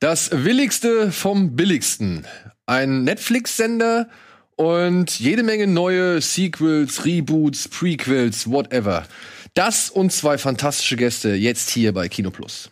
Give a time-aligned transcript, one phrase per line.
[0.00, 2.26] Das Willigste vom Billigsten.
[2.64, 4.08] Ein Netflix-Sender
[4.56, 9.06] und jede Menge neue Sequels, Reboots, Prequels, whatever.
[9.52, 12.70] Das und zwei fantastische Gäste jetzt hier bei Kino Plus.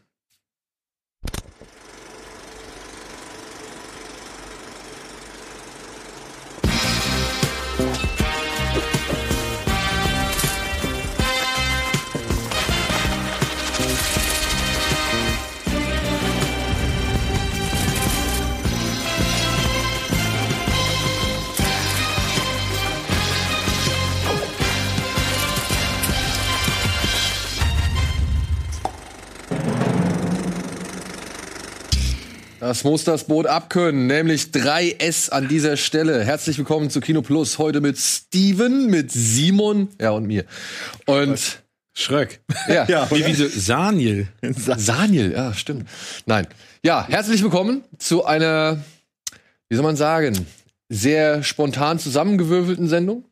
[32.78, 36.24] Das muss das Boot abkönnen, nämlich 3S an dieser Stelle.
[36.24, 37.58] Herzlich willkommen zu Kino Plus.
[37.58, 40.44] Heute mit Steven, mit Simon, ja und mir.
[41.04, 41.58] Und
[41.92, 42.38] Schröck.
[42.68, 44.28] Ja, ja wie, wie so Saniel.
[44.52, 45.88] Saniel, ja, stimmt.
[46.24, 46.46] Nein.
[46.84, 48.78] Ja, herzlich willkommen zu einer,
[49.68, 50.46] wie soll man sagen,
[50.88, 53.24] sehr spontan zusammengewürfelten Sendung.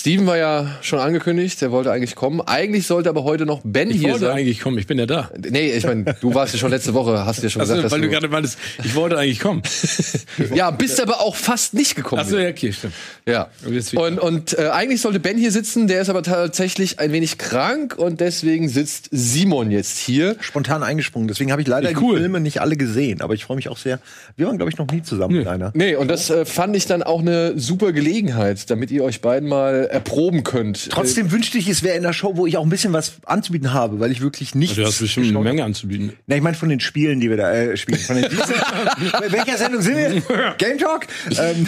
[0.00, 2.40] Steven war ja schon angekündigt, der wollte eigentlich kommen.
[2.40, 4.36] Eigentlich sollte aber heute noch Ben ich hier wollte sein.
[4.36, 5.28] eigentlich kommen, ich bin ja da.
[5.36, 7.92] Nee, ich meine, du warst ja schon letzte Woche, hast ja schon Also, gesagt, dass
[7.92, 9.60] weil du du, gerade meintest, ich wollte eigentlich kommen.
[10.54, 12.22] ja, bist aber auch fast nicht gekommen.
[12.22, 12.94] Achso, ja, okay, stimmt.
[13.26, 13.48] Ja.
[13.96, 14.20] Und.
[14.20, 18.20] Und, äh, eigentlich sollte Ben hier sitzen, der ist aber tatsächlich ein wenig krank und
[18.20, 20.36] deswegen sitzt Simon jetzt hier.
[20.38, 21.26] spontan eingesprungen.
[21.26, 22.14] Deswegen habe ich leider cool.
[22.14, 23.20] die Filme nicht alle gesehen.
[23.20, 23.98] Aber ich freue mich auch sehr.
[24.36, 25.40] Wir waren, glaube ich, noch nie zusammen Nö.
[25.40, 25.72] mit einer.
[25.74, 29.48] Nee, und das äh, fand ich dann auch eine super Gelegenheit, damit ihr euch beiden
[29.48, 30.90] mal erproben könnt.
[30.90, 33.72] Trotzdem wünschte ich, es wäre in der Show, wo ich auch ein bisschen was anzubieten
[33.72, 34.76] habe, weil ich wirklich nichts.
[34.76, 36.12] Du hast bestimmt eine Menge anzubieten.
[36.26, 37.98] Na, ich meine von den Spielen, die wir da äh, spielen.
[37.98, 38.24] Von den
[39.12, 40.54] Bei welcher Sendung sind wir?
[40.58, 41.06] Game Talk?
[41.38, 41.66] Ähm,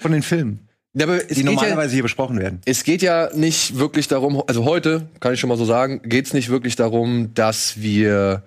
[0.00, 0.60] von den Filmen,
[0.94, 2.60] Ja, die geht, ja, normalerweise hier besprochen werden.
[2.64, 6.26] es geht ja nicht wirklich darum, also heute, kann ich schon mal so sagen, geht
[6.26, 8.42] es nicht wirklich darum, dass wir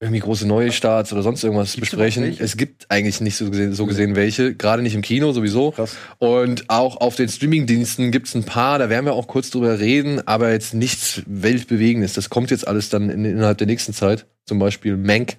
[0.00, 2.36] irgendwie große neue Starts oder sonst irgendwas Gibt's besprechen.
[2.38, 5.72] Es gibt eigentlich nicht so gesehen, so gesehen welche, gerade nicht im Kino sowieso.
[5.72, 5.96] Krass.
[6.18, 9.80] Und auch auf den Streamingdiensten gibt es ein paar, da werden wir auch kurz drüber
[9.80, 12.12] reden, aber jetzt nichts Weltbewegendes.
[12.12, 14.26] Das kommt jetzt alles dann in, innerhalb der nächsten Zeit.
[14.46, 15.36] Zum Beispiel Mank,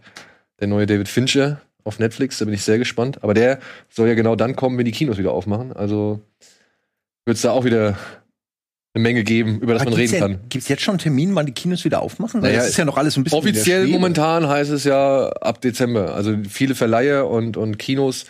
[0.59, 3.23] der neue David Fincher auf Netflix, da bin ich sehr gespannt.
[3.23, 5.71] Aber der soll ja genau dann kommen, wenn die Kinos wieder aufmachen.
[5.71, 6.19] Also
[7.23, 7.97] wird es da auch wieder
[8.93, 10.39] eine Menge geben, über das man reden kann.
[10.49, 12.41] Gibt es jetzt schon einen Termin, wann die Kinos wieder aufmachen?
[12.41, 15.61] Weil Naja, das ist ja noch alles ein bisschen Offiziell momentan heißt es ja ab
[15.61, 16.15] Dezember.
[16.15, 18.25] Also viele Verleiher und, und Kinos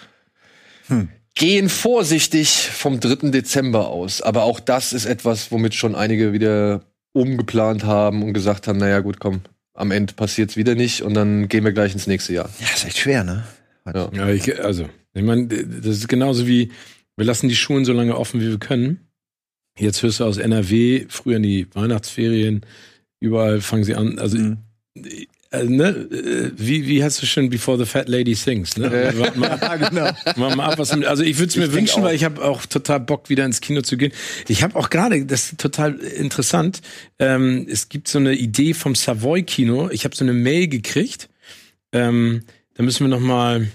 [0.88, 1.08] Hm.
[1.36, 3.30] gehen vorsichtig vom 3.
[3.30, 4.22] Dezember aus.
[4.22, 6.82] Aber auch das ist etwas, womit schon einige wieder
[7.14, 9.42] umgeplant haben und gesagt haben, naja gut, komm,
[9.74, 12.50] am Ende passiert's wieder nicht und dann gehen wir gleich ins nächste Jahr.
[12.60, 13.44] Ja, ist echt schwer, ne?
[13.86, 14.10] Ja.
[14.14, 16.72] Ja, ich, also, ich meine, das ist genauso wie,
[17.16, 19.09] wir lassen die Schulen so lange offen, wie wir können.
[19.80, 22.62] Jetzt hörst du aus NRW, früher in die Weihnachtsferien,
[23.20, 24.58] überall fangen sie an, also, Mhm.
[25.52, 28.92] äh, ne, äh, wie, wie hast du schon Before the Fat Lady Sings, ne?
[29.16, 30.12] Warte mal, Ja, genau.
[30.36, 32.66] Mal, mal ab, was, also ich würde es mir Ich wünschen, weil ich habe auch
[32.66, 34.12] total Bock, wieder ins Kino zu gehen.
[34.48, 36.82] Ich habe auch gerade, das ist total interessant,
[37.18, 39.90] ähm, es gibt so eine Idee vom Savoy-Kino.
[39.92, 41.30] Ich habe so eine Mail gekriegt.
[41.94, 42.44] Ähm,
[42.76, 43.68] da müssen wir noch mal,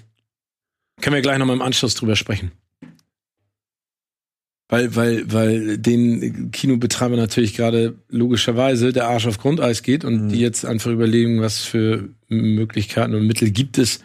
[1.00, 2.52] können wir gleich noch mal im Anschluss drüber sprechen.
[4.74, 10.28] Weil, weil, weil den Kinobetreiber natürlich gerade logischerweise der Arsch auf Grundeis geht und Mhm.
[10.30, 14.00] die jetzt einfach überlegen, was für Möglichkeiten und Mittel gibt es,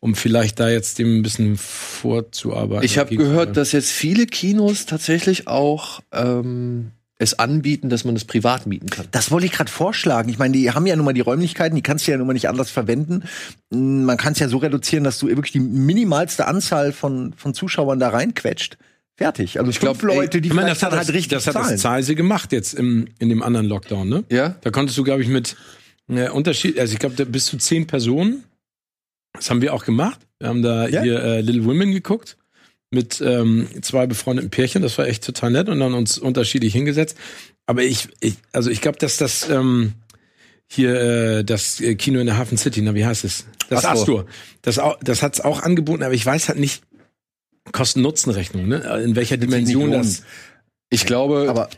[0.00, 2.84] um vielleicht da jetzt dem ein bisschen vorzuarbeiten.
[2.84, 8.24] Ich habe gehört, dass jetzt viele Kinos tatsächlich auch ähm, es anbieten, dass man es
[8.24, 9.06] privat mieten kann.
[9.12, 10.28] Das wollte ich gerade vorschlagen.
[10.28, 12.32] Ich meine, die haben ja nun mal die Räumlichkeiten, die kannst du ja nun mal
[12.32, 13.22] nicht anders verwenden.
[13.70, 18.00] Man kann es ja so reduzieren, dass du wirklich die minimalste Anzahl von, von Zuschauern
[18.00, 18.76] da reinquetscht.
[19.16, 19.58] Fertig.
[19.58, 21.76] Also ich glaub, glaube, Leute, die Ich meine, das hat, halt richtig das hat das
[21.80, 24.24] Zeise gemacht jetzt im, in dem anderen Lockdown, ne?
[24.30, 24.56] Ja?
[24.62, 25.56] Da konntest du, glaube ich, mit
[26.08, 28.44] äh, Unterschied, also ich glaube, bis zu zehn Personen.
[29.34, 30.20] Das haben wir auch gemacht.
[30.38, 31.02] Wir haben da Ja?
[31.02, 32.36] hier äh, Little Women geguckt
[32.90, 34.82] mit ähm, zwei befreundeten Pärchen.
[34.82, 37.16] Das war echt total nett und dann uns unterschiedlich hingesetzt.
[37.66, 39.94] Aber ich, ich also ich glaube, dass das ähm,
[40.68, 43.46] hier äh, das äh, Kino in der Hafen City, na wie heißt es?
[43.68, 44.20] Das Astor.
[44.20, 44.26] Astor.
[44.62, 46.82] Das, das hat's auch angeboten, aber ich weiß halt nicht
[47.70, 48.78] Kosten-Nutzen-Rechnung, ne?
[49.04, 50.22] In welcher Dimension das.
[50.90, 51.68] Ich glaube, Aber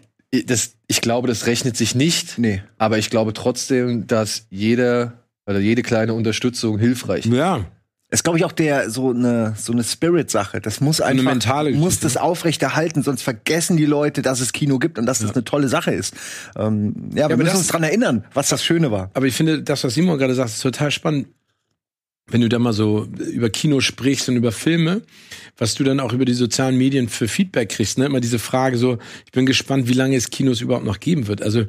[0.47, 2.39] das, ich glaube, das rechnet sich nicht.
[2.39, 2.63] nee.
[2.79, 5.13] Aber ich glaube trotzdem, dass jeder
[5.47, 7.33] oder jede kleine Unterstützung hilfreich ist.
[7.33, 7.67] Ja,
[8.11, 10.61] ist, glaube ich, auch der so eine so eine Spirit-Sache.
[10.61, 14.79] Das muss eine einfach mentale muss das aufrechterhalten, sonst vergessen die Leute, dass es Kino
[14.79, 16.15] gibt und dass das eine tolle Sache ist.
[16.57, 19.11] Ähm, ja, wir aber müssen das- uns dran erinnern, was das Schöne war.
[19.15, 21.29] Aber ich finde, das, was Simon gerade sagt, ist total spannend.
[22.27, 25.03] Wenn du da mal so über Kino sprichst und über Filme,
[25.59, 28.07] was du dann auch über die sozialen Medien für Feedback kriegst, ne?
[28.07, 31.43] Immer diese Frage so, ich bin gespannt, wie lange es Kinos überhaupt noch geben wird.
[31.43, 31.65] Also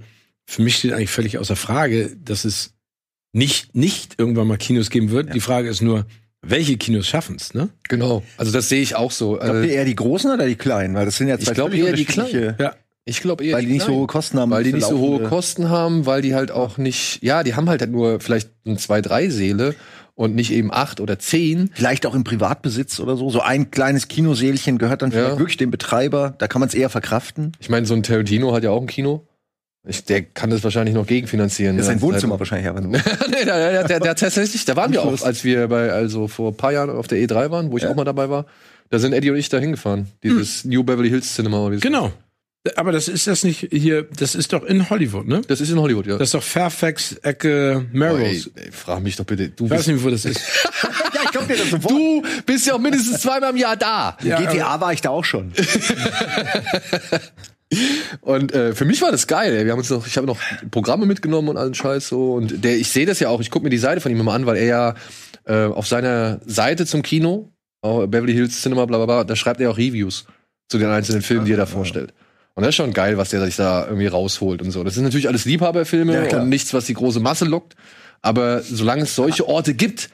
[0.45, 2.73] für mich steht eigentlich völlig außer Frage, dass es
[3.33, 5.33] nicht, nicht irgendwann mal Kinos geben wird.
[5.35, 6.05] Die Frage ist nur,
[6.41, 7.67] welche Kinos schaffen's, ne?
[7.89, 8.23] Genau.
[8.37, 9.33] Also das sehe ich auch so.
[9.33, 10.95] Glaubt ihr Äh, eher die großen oder die kleinen?
[10.95, 12.75] Weil das sind ja zwei Ich glaub völlig eher die unterschiedliche- Ja.
[13.03, 13.99] ich glaube eher Weil die nicht so kleinen.
[13.99, 14.51] hohe Kosten haben.
[14.51, 17.67] weil die nicht so hohe Kosten haben, weil die halt auch nicht, ja, die haben
[17.67, 19.75] halt nur vielleicht ein zwei, drei Säle
[20.15, 21.69] und nicht eben acht oder zehn.
[21.73, 23.29] Vielleicht auch im Privatbesitz oder so.
[23.29, 25.37] So ein kleines Kinosälchen gehört dann vielleicht Ja.
[25.39, 26.33] wirklich dem Betreiber.
[26.37, 27.51] Da kann man es eher verkraften.
[27.59, 29.27] Ich meine, so ein Tarantino hat ja auch ein Kino.
[29.87, 31.77] Ich, der kann das wahrscheinlich noch gegenfinanzieren.
[31.77, 32.91] Das ist Ja, ein Wohnzimmer wahrscheinlich aber nur.
[32.93, 36.51] nee, der, der, der, der tatsächlich, da waren wir auch, als wir bei, also vor
[36.51, 37.91] ein paar Jahren auf der E3 waren, wo ich Ja.
[37.91, 38.45] auch mal dabei war.
[38.89, 40.07] Da sind Eddie und ich da hingefahren.
[40.23, 41.59] Dieses New Beverly Hills Cinema.
[41.59, 42.11] oder wie es- Genau.
[42.75, 45.41] Aber das ist das nicht hier, das ist doch in Hollywood, ne?
[45.47, 46.17] Das ist in Hollywood, ja.
[46.17, 48.49] Das ist doch Fairfax, Ecke, Melrose.
[48.49, 49.49] Oh, ey, ey, frag mich doch bitte.
[49.49, 50.41] Du ich weiß nicht, wo das ist.
[51.13, 51.91] ja, ich glaube dir das sofort.
[51.91, 54.17] du bist ja auch mindestens zweimal im Jahr da.
[54.23, 55.53] Ja, GTA war ich da auch schon.
[58.21, 59.53] Und äh, für mich war das geil.
[59.55, 59.65] Ey.
[59.65, 60.39] Wir haben uns noch, ich habe noch
[60.71, 62.33] Programme mitgenommen und allen Scheiß so.
[62.33, 63.41] Und der, ich sehe das ja auch.
[63.41, 64.95] Ich gucke mir die Seite von ihm immer an, weil er ja
[65.45, 67.51] äh, auf seiner Seite zum Kino,
[67.81, 70.25] auch Beverly Hills Cinema, bla bla bla, da schreibt er auch Reviews
[70.69, 72.13] zu den einzelnen Filmen, die er da vorstellt.
[72.55, 74.83] Und das ist schon geil, was der sich da irgendwie rausholt und so.
[74.83, 77.75] Das sind natürlich alles Liebhaberfilme Ja, und nichts, was die große Masse lockt.
[78.21, 80.09] Aber solange es solche Orte gibt,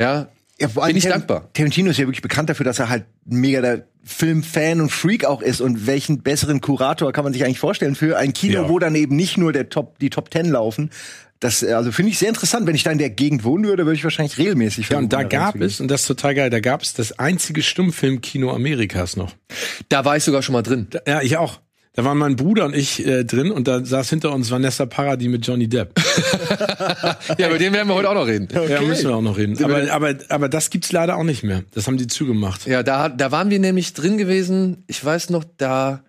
[0.00, 0.28] ja,
[0.60, 1.50] Ja, vor allem Bin ich Tar- dankbar.
[1.52, 5.42] Tarantino ist ja wirklich bekannt dafür, dass er halt mega der Filmfan und Freak auch
[5.42, 5.60] ist.
[5.60, 8.68] Und welchen besseren Kurator kann man sich eigentlich vorstellen für ein Kino, Ja.
[8.68, 10.90] wo dann eben nicht nur der Top, die Top Ten laufen.
[11.40, 12.66] Das äh, also finde ich sehr interessant.
[12.66, 15.22] Wenn ich da in der Gegend wohnen würde, würde ich wahrscheinlich regelmäßig Ja, und da
[15.24, 19.32] gab es, und das ist total geil, da gab es das einzige Stummfilmkino Amerikas noch.
[19.90, 20.86] da war ich sogar schon mal drin.
[20.90, 21.60] Da, ja, ich auch.
[21.96, 25.28] Da waren mein Bruder und ich äh, drin und da saß hinter uns Vanessa Paradis
[25.28, 25.98] mit Johnny Depp.
[27.38, 28.48] Ja, über den werden wir heute auch noch reden.
[28.52, 29.62] Ja, müssen wir auch noch reden.
[29.64, 31.64] Aber, aber, aber das gibt's leider auch nicht mehr.
[31.74, 32.66] Das haben die zugemacht.
[32.66, 34.84] Ja, da, da waren wir nämlich drin gewesen.
[34.86, 36.04] Ich weiß noch, da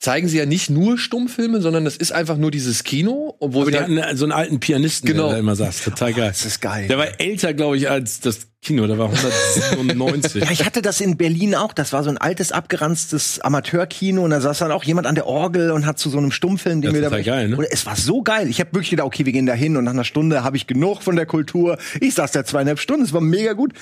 [0.00, 3.70] zeigen sie ja nicht nur Stummfilme, sondern das ist einfach nur dieses Kino, obwohl Aber
[3.70, 5.24] die dann, hatten so einen alten Pianisten, Genau.
[5.26, 5.84] der da immer saß.
[5.84, 6.28] Total geil.
[6.28, 6.88] Das ist geil.
[6.88, 8.86] Der war älter, glaube ich, als das Kino.
[8.86, 10.44] Der war 197.
[10.44, 11.72] Ja, ich hatte das in Berlin auch.
[11.72, 15.26] Das war so ein altes, abgeranztes Amateurkino und da saß dann auch jemand an der
[15.26, 17.08] Orgel und hat zu so einem Stummfilm, den Ja, wir da.
[17.08, 17.66] total geil, ne?
[17.70, 18.48] Es war so geil.
[18.48, 20.66] Ich habe wirklich gedacht, okay, wir gehen da hin und nach einer Stunde habe ich
[20.66, 21.78] genug von der Kultur.
[22.00, 23.72] Ich saß da zweieinhalb Stunden, es war mega gut.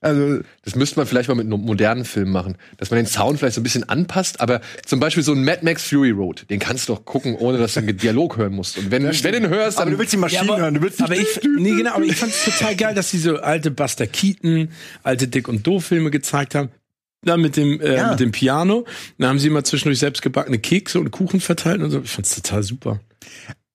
[0.00, 3.40] Also, das müsste man vielleicht mal mit einem modernen Filmen machen, dass man den Sound
[3.40, 6.60] vielleicht so ein bisschen anpasst, aber zum Beispiel so ein Mad Max Fury Road, den
[6.60, 8.78] kannst du doch gucken, ohne dass du einen Dialog hören musst.
[8.78, 11.02] Und wenn, wenn du den hörst, dann aber du willst die Maschinen hören, du willst
[11.02, 14.06] aber ich, nee, genau, aber ich fand es total geil, dass sie so alte Buster
[14.06, 14.68] Keaton,
[15.02, 16.68] alte Dick und Doof Filme gezeigt haben.
[17.22, 18.10] Dann mit dem, äh, Ja.
[18.10, 18.86] mit dem Piano.
[19.18, 22.00] Dann haben sie immer zwischendurch selbst gebackene Kekse und Kuchen verteilt und so.
[22.00, 23.00] Ich fand's total super.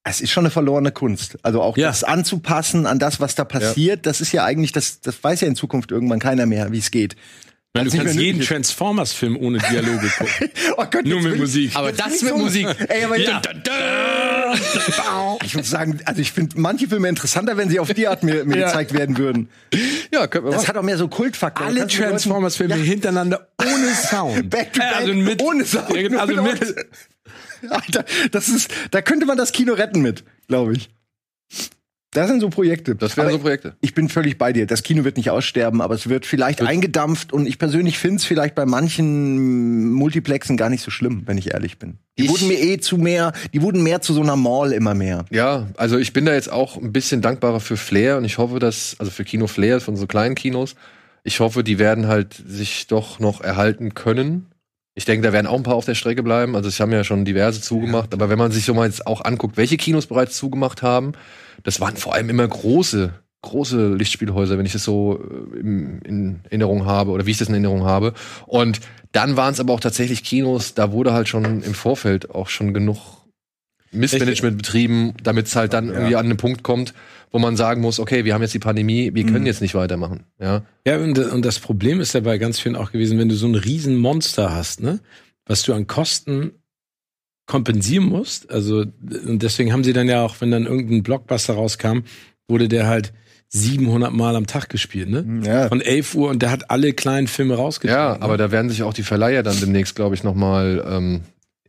[0.04, 1.38] Es ist schon eine verlorene Kunst.
[1.44, 1.88] Also auch Ja.
[1.88, 5.48] das anzupassen an das, was da passiert, das ist ja eigentlich, das, das weiß ja
[5.48, 7.16] in Zukunft irgendwann keiner mehr, wie es geht.
[7.76, 10.50] Nein, du kannst jeden nötig Transformers-Film ohne Dialoge gucken.
[10.78, 11.72] Oh Gott, Nur mit Musik.
[11.76, 12.68] aber das mit so- Musik.
[12.88, 13.42] Ey, aber Ja.
[15.44, 18.46] ich muss sagen, also ich finde manche Filme interessanter, wenn sie auf die Art mir,
[18.46, 18.68] mir Ja.
[18.68, 19.50] gezeigt werden würden.
[20.14, 20.68] ja, können wir Das machen.
[20.70, 21.66] hat auch mehr so Kultfaktor.
[21.66, 22.82] Alle Transformers-Filme Ja.
[22.84, 24.50] hintereinander ohne Sound.
[24.50, 25.90] Back to Äh, back, also mit, ohne Sound.
[25.96, 26.76] Ja, also mit-
[27.70, 30.90] Alter, das ist, da könnte man das Kino retten mit, glaube ich.
[32.12, 32.94] Das sind so Projekte.
[32.94, 33.76] Das wären Aber so Projekte.
[33.82, 34.68] Ich bin völlig bei dir.
[34.68, 38.24] Das Kino wird nicht aussterben, aber es wird vielleicht eingedampft und ich persönlich finde es
[38.24, 41.98] vielleicht bei manchen Multiplexen gar nicht so schlimm, wenn ich ehrlich bin.
[42.20, 44.94] Die Ich- wurden mir eh zu mehr, die wurden mehr zu so einer Mall immer
[44.94, 45.26] mehr.
[45.32, 48.60] Ja, also ich bin da jetzt auch ein bisschen dankbarer für Flair und ich hoffe,
[48.60, 50.76] dass, also für Kino Flair von so kleinen Kinos,
[51.24, 54.46] ich hoffe, die werden halt sich doch noch erhalten können.
[54.96, 56.56] Ich denke, da werden auch ein paar auf der Strecke bleiben.
[56.56, 59.22] Also, ich habe ja schon diverse zugemacht, aber wenn man sich so mal jetzt auch
[59.26, 61.14] anguckt, welche Kinos bereits zugemacht haben,
[61.64, 65.20] das waren vor allem immer große, große Lichtspielhäuser, wenn ich das so
[65.56, 68.14] äh, im- in Erinnerung habe oder wie ich das in Erinnerung habe.
[68.46, 68.82] Und
[69.14, 72.74] dann waren es aber auch tatsächlich Kinos, da wurde halt schon im Vorfeld auch schon
[72.74, 73.23] genug
[73.94, 76.94] Missmanagement betrieben, damit es halt dann irgendwie an einen Punkt kommt,
[77.32, 80.24] wo man sagen muss, okay, wir haben jetzt die Pandemie, wir können jetzt nicht weitermachen.
[80.40, 83.36] Ja, Ja, und, und das Problem ist ja bei ganz vielen auch gewesen, wenn du
[83.36, 85.00] so ein Riesenmonster hast, ne,
[85.46, 86.52] was du an Kosten
[87.46, 88.50] kompensieren musst.
[88.52, 88.86] Also,
[89.26, 92.00] und deswegen haben sie dann ja auch, wenn dann irgendein Blockbuster rauskam,
[92.48, 93.14] wurde der halt
[93.50, 95.42] 700 Mal am Tag gespielt, ne?
[95.46, 95.68] Ja.
[95.68, 98.04] Von 11 Uhr und der hat alle kleinen Filme rausgetragen.
[98.04, 98.22] ja ne?
[98.22, 101.22] aber da werden sich auch die Verleiher dann demnächst, glaube ich, noch mal, ähm,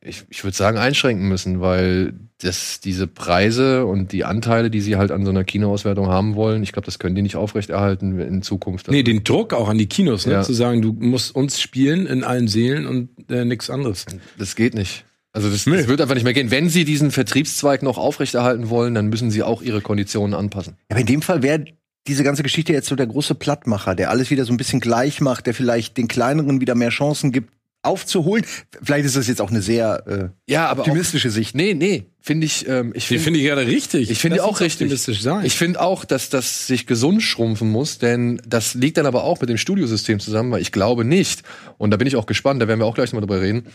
[0.05, 4.97] ich, ich würde sagen, einschränken müssen, weil das, diese Preise und die Anteile, die sie
[4.97, 8.43] halt an so einer Kinoauswertung haben wollen, ich glaube, das können die nicht aufrechterhalten in
[8.43, 8.91] Zukunft.
[8.91, 10.35] Nee, den Druck auch an die Kinos, ne?
[10.35, 10.43] Ja.
[10.43, 14.05] Zu sagen, du musst uns spielen in allen Seelen und äh, nichts anderes.
[14.39, 15.05] Das geht nicht.
[15.33, 15.79] Also das, Nee.
[15.79, 16.51] das wird einfach nicht mehr gehen.
[16.51, 20.77] Wenn sie diesen Vertriebszweig noch aufrechterhalten wollen, dann müssen sie auch ihre Konditionen anpassen.
[20.91, 21.65] Aber in dem Fall wäre
[22.07, 25.21] diese ganze Geschichte jetzt so der große Plattmacher, der alles wieder so ein bisschen gleich
[25.21, 27.51] macht, der vielleicht den kleineren wieder mehr Chancen gibt,
[27.85, 28.45] aufzuholen.
[28.83, 31.55] Vielleicht ist das jetzt auch eine sehr äh, Ja, aber auch, optimistische Sicht.
[31.55, 34.11] nee, nee, finde ich, ähm, ich finde finde ich gerade richtig.
[34.11, 34.87] Ich finde auch richtig.
[34.87, 35.45] optimistisch sein.
[35.45, 39.41] Ich finde auch, dass das sich gesund schrumpfen muss, denn das liegt dann aber auch
[39.41, 41.43] mit dem Studiosystem zusammen, weil ich glaube nicht,
[41.79, 43.67] und da bin ich auch gespannt, da werden wir auch gleich mal drüber reden,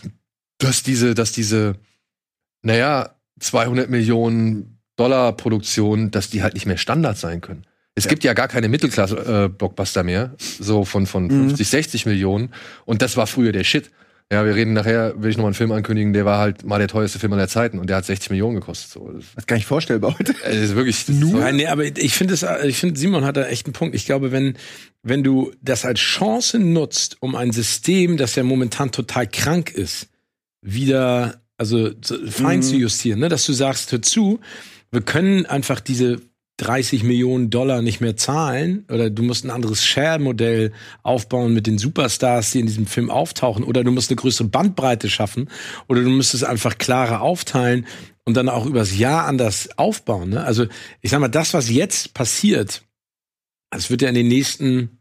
[0.58, 1.76] dass diese, dass diese,
[2.62, 7.64] naja, 200 Millionen Dollar Produktion, dass die halt nicht mehr Standard sein können.
[7.94, 12.50] Es gibt ja gar keine Mittelklasse-Blockbuster mehr, so von, von 50, 60 Millionen.
[12.84, 13.90] Und das war früher der Shit.
[14.32, 16.78] Ja, wir reden nachher, will ich noch mal einen Film ankündigen, der war halt mal
[16.78, 18.92] der teuerste Film aller Zeiten und der hat 60 Millionen gekostet.
[18.92, 19.08] So.
[19.08, 20.34] Das Das ist gar nicht vorstellbar heute.
[20.44, 23.46] das ist wirklich das Nein, nee, aber ich finde es, ich finde Simon hat da
[23.46, 23.96] echt einen Punkt.
[23.96, 24.56] Ich glaube, wenn
[25.02, 30.08] wenn du das als Chance nutzt, um ein System, das ja momentan total krank ist,
[30.62, 34.40] wieder also so fein zu justieren, ne, dass du sagst, hör zu,
[34.92, 36.20] wir können einfach diese
[36.60, 41.78] 30 Millionen Dollar nicht mehr zahlen oder du musst ein anderes Share-Modell aufbauen mit den
[41.78, 45.48] Superstars, die in diesem Film auftauchen oder du musst eine größere Bandbreite schaffen
[45.88, 47.86] oder du müsstest einfach klarer aufteilen
[48.24, 50.30] und dann auch übers Jahr anders aufbauen.
[50.30, 50.44] Ne?
[50.44, 50.66] Also
[51.00, 52.82] ich sag mal, das, was jetzt passiert,
[53.70, 55.00] das wird ja in den nächsten,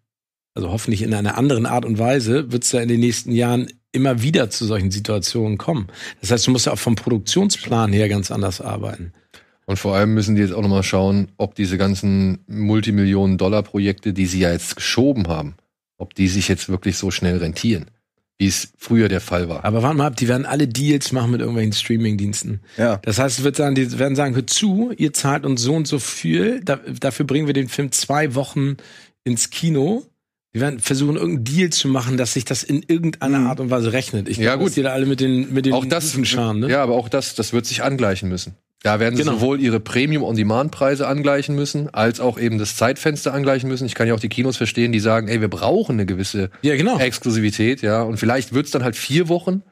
[0.53, 3.67] also hoffentlich in einer anderen Art und Weise, wird es ja in den nächsten Jahren
[3.91, 5.87] immer wieder zu solchen Situationen kommen.
[6.21, 9.13] Das heißt, du musst ja auch vom Produktionsplan her ganz anders arbeiten.
[9.69, 14.39] Und vor allem müssen die jetzt auch nochmal schauen, ob diese ganzen Multimillionen-Dollar-Projekte, die sie
[14.39, 15.53] ja jetzt geschoben haben,
[15.99, 17.85] ob die sich jetzt wirklich so schnell rentieren,
[18.39, 19.63] wie es früher der Fall war.
[19.63, 22.61] Aber warte mal ab, die werden alle Deals machen mit irgendwelchen Streaming-Diensten.
[22.77, 22.97] Ja.
[23.03, 25.99] Das heißt, wird sagen, die werden sagen, hört zu, ihr zahlt uns so und so
[25.99, 28.77] viel, da, dafür bringen wir den Film zwei Wochen
[29.23, 30.01] ins Kino.
[30.51, 33.93] Wir werden versuchen, irgendeinen Deal zu machen, dass sich das in irgendeiner Art und Weise
[33.93, 34.29] rechnet.
[34.29, 34.67] Ich Ja, glaub, gut.
[34.69, 36.71] dass die da alle mit den, mit den auch das, scharen, ne?
[36.71, 38.55] ja, aber auch das, das wird sich angleichen müssen.
[38.83, 39.33] Da werden sie Genau.
[39.35, 43.85] sowohl ihre Premium-on-Demand-Preise angleichen müssen, als auch eben das Zeitfenster angleichen müssen.
[43.85, 46.75] Ich kann ja auch die Kinos verstehen, die sagen, ey, wir brauchen eine gewisse Ja,
[46.77, 46.97] genau.
[46.97, 48.01] Exklusivität, ja.
[48.03, 49.63] Und vielleicht wird's dann halt vier Wochen.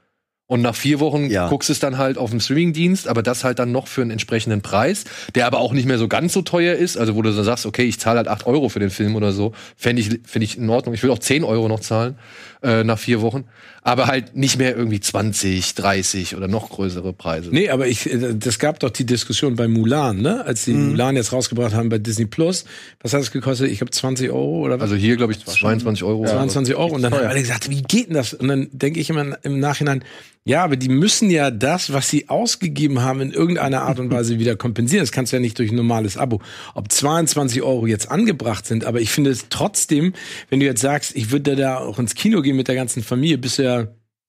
[0.49, 1.49] Und nach vier Wochen Ja.
[1.49, 4.11] guckst du es dann halt auf dem Streamingdienst, aber das halt dann noch für einen
[4.11, 5.03] entsprechenden Preis,
[5.35, 6.97] der aber auch nicht mehr so ganz so teuer ist.
[6.97, 9.33] Also wo du dann sagst, okay, ich zahle halt acht Euro für den Film oder
[9.33, 10.95] so, fände ich, finde ich in Ordnung.
[10.95, 12.17] Ich will auch zehn Euro noch zahlen
[12.63, 13.43] äh, nach vier Wochen,
[13.87, 17.51] aber halt nicht mehr irgendwie 20, 30 oder noch größere Preise.
[17.53, 20.43] Nee, aber ich, äh, das gab doch die Diskussion bei Mulan, ne?
[20.43, 20.89] Als sie Mhm.
[20.89, 22.65] Mulan jetzt rausgebracht haben bei Disney Plus.
[23.01, 23.71] Was hat es gekostet?
[23.71, 24.81] Ich glaube 20 Euro oder was?
[24.81, 26.19] Also hier glaube ich 22 Euro.
[26.19, 26.35] oder so.
[26.35, 26.95] 22 Euro.
[26.95, 28.33] Und dann haben alle gesagt, wie geht denn das?
[28.33, 30.03] Und dann denke ich immer im Nachhinein,
[30.43, 34.37] ja, aber die müssen ja das, was sie ausgegeben haben, in irgendeiner Art und Weise
[34.39, 35.03] wieder kompensieren.
[35.03, 36.41] Das kannst du ja nicht durch ein normales Abo.
[36.73, 40.13] Ob 22 Euro jetzt angebracht sind, aber ich finde es trotzdem,
[40.49, 43.37] wenn du jetzt sagst, ich würde da auch ins Kino gehen mit der ganzen Familie,
[43.37, 43.76] bist du ja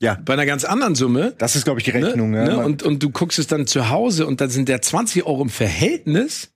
[0.01, 0.17] Ja.
[0.25, 1.35] bei einer ganz anderen Summe.
[1.39, 2.07] Das ist, glaube ich, die Ne?
[2.07, 2.33] Rechnung.
[2.35, 2.45] ja.
[2.45, 2.57] Ne?
[2.57, 5.43] Man- Und, und du guckst es dann zu Hause und dann sind der 20 Euro
[5.43, 6.51] im Verhältnis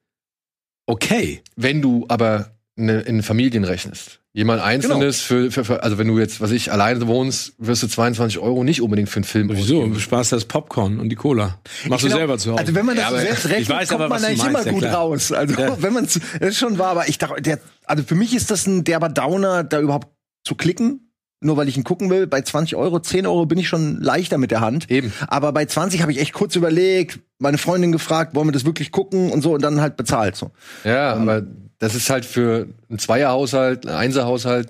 [0.86, 1.42] okay.
[1.56, 6.18] Wenn du aber ne, in Familien rechnest, jemand Einzelnes für, für, für, also wenn du
[6.18, 9.76] jetzt, was ich, alleine wohnst, wirst du 22 Euro nicht unbedingt für einen Film Wieso?
[9.78, 9.94] ausgeben.
[9.94, 11.60] Du sparst das Popcorn und die Cola.
[11.88, 12.18] Machst du Genau.
[12.18, 12.60] selber zu Hause.
[12.60, 14.42] Also wenn man das Ja, selbst ich rechnet, weiß kommt aber, man was du eigentlich
[14.52, 14.94] meinst, immer ja, gut klar.
[14.94, 15.32] raus.
[15.32, 15.82] Also Ja.
[15.82, 18.66] wenn man das ist schon wahr, aber ich dachte, der, also für mich ist das
[18.66, 20.08] ein derber Downer, da überhaupt
[20.44, 21.11] zu klicken.
[21.42, 24.38] Nur weil ich ihn gucken will, bei 20 Euro, 10 Euro bin ich schon leichter
[24.38, 24.90] mit der Hand.
[24.90, 25.12] Eben.
[25.26, 28.92] Aber bei 20 habe ich echt kurz überlegt, meine Freundin gefragt, wollen wir das wirklich
[28.92, 30.50] gucken und so und dann halt bezahlt so.
[30.84, 31.42] Ja, aber
[31.78, 34.68] das ist halt für einen Zweierhaushalt, einen Einserhaushalt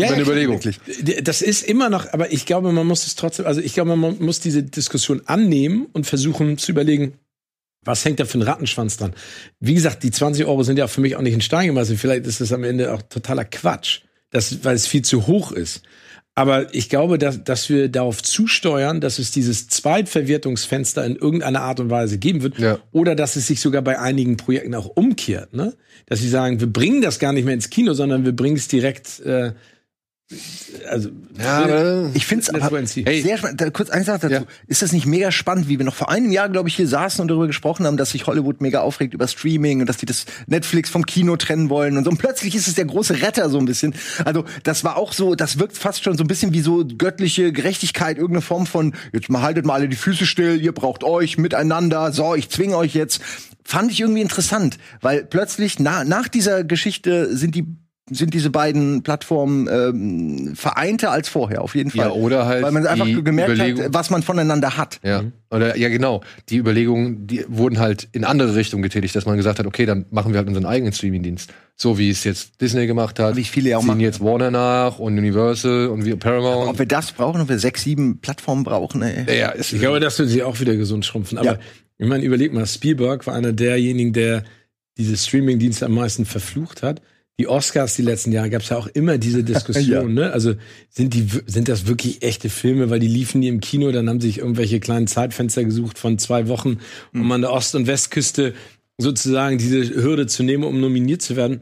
[0.00, 0.56] Ja, eine ja, Überlegung.
[0.56, 0.80] wirklich.
[1.22, 4.18] Das ist immer noch, aber ich glaube, man muss es trotzdem, also ich glaube, man
[4.18, 7.14] muss diese Diskussion annehmen und versuchen zu überlegen,
[7.82, 9.14] was hängt da für ein Rattenschwanz dran?
[9.60, 12.00] Wie gesagt, die 20 Euro sind ja für mich auch nicht in Stein gemeißelt.
[12.00, 15.82] Vielleicht ist das am Ende auch totaler Quatsch, das, weil es viel zu hoch ist.
[16.38, 21.80] Aber ich glaube, dass, dass wir darauf zusteuern, dass es dieses Zweitverwertungsfenster in irgendeiner Art
[21.80, 22.58] und Weise geben wird.
[22.58, 22.78] Ja.
[22.92, 25.54] Oder dass es sich sogar bei einigen Projekten auch umkehrt.
[25.54, 25.72] Ne?
[26.04, 28.68] Dass sie sagen, wir bringen das gar nicht mehr ins Kino, sondern wir bringen es
[28.68, 29.20] direkt.
[29.20, 29.52] Äh,
[30.88, 32.80] also, Ja, Ich finde es aber.
[32.80, 33.22] Hey.
[33.22, 33.60] sehr spannend.
[33.60, 34.34] Da, kurz eine Sache dazu.
[34.34, 34.42] Ja.
[34.66, 37.22] Ist das nicht mega spannend, wie wir noch vor einem Jahr, glaube ich, hier saßen
[37.22, 40.26] und darüber gesprochen haben, dass sich Hollywood mega aufregt über Streaming und dass die das
[40.48, 42.10] Netflix vom Kino trennen wollen und so.
[42.10, 43.94] Und plötzlich ist es der große Retter so ein bisschen.
[44.24, 47.52] Also das war auch so, das wirkt fast schon so ein bisschen wie so göttliche
[47.52, 51.38] Gerechtigkeit, irgendeine Form von, jetzt mal haltet mal alle die Füße still, ihr braucht euch
[51.38, 53.20] miteinander, so, ich zwinge euch jetzt.
[53.62, 57.66] Fand ich irgendwie interessant, weil plötzlich na, nach dieser Geschichte sind die
[58.08, 62.06] sind diese beiden Plattformen ähm, vereinter als vorher, auf jeden Fall.
[62.06, 65.00] Ja, oder halt Weil man einfach die gemerkt Überlegung- hat, was man voneinander hat.
[65.02, 66.20] Ja, oder ja genau.
[66.48, 70.06] Die Überlegungen, die wurden halt in andere Richtungen getätigt, dass man gesagt hat, okay, dann
[70.10, 73.34] machen wir halt unseren eigenen Streamingdienst, so wie es jetzt Disney gemacht hat.
[73.34, 74.00] Wie viele ja auch ziehen machen.
[74.00, 76.68] jetzt Warner nach und Universal und wie Paramount.
[76.70, 79.36] Ob wir das brauchen, ob wir sechs, sieben Plattformen brauchen, ey.
[79.36, 81.38] ja, Ich glaube, das wird sich auch wieder gesund schrumpfen.
[81.38, 81.58] Aber Ja.
[81.98, 84.44] ich meine, überleg mal, Spielberg war einer derjenigen, der
[84.96, 87.02] diese Streaming-Dienste am meisten verflucht hat.
[87.38, 90.32] Die Oscars die letzten Jahre gab es ja auch immer diese Diskussion, ne?
[90.32, 90.54] Also
[90.88, 94.20] sind die sind das wirklich echte Filme, weil die liefen nie im Kino, dann haben
[94.20, 96.78] sich irgendwelche kleinen Zeitfenster gesucht von zwei Wochen,
[97.12, 98.54] um an der Ost- und Westküste
[98.98, 101.60] sozusagen diese Hürde zu nehmen, um nominiert zu werden.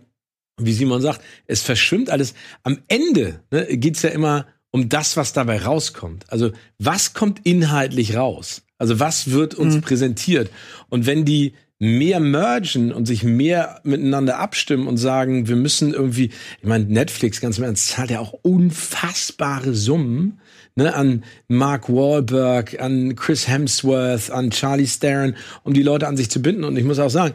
[0.57, 2.35] Und Wie Simon sagt, es verschwimmt alles.
[2.62, 6.25] Am Ende ne, geht's ja immer um das, was dabei rauskommt.
[6.31, 8.62] Also was kommt inhaltlich raus?
[8.78, 10.50] Also was wird uns präsentiert?
[10.88, 16.31] Und wenn die mehr mergen und sich mehr miteinander abstimmen und sagen, wir müssen irgendwie,
[16.61, 20.40] ich meine, Netflix, ganz im Ernst, zahlt ja auch unfassbare Summen
[20.76, 26.31] ne, an Mark Wahlberg, an Chris Hemsworth, an Charlie Theron, um die Leute an sich
[26.31, 26.64] zu binden.
[26.64, 27.35] Und ich muss auch sagen,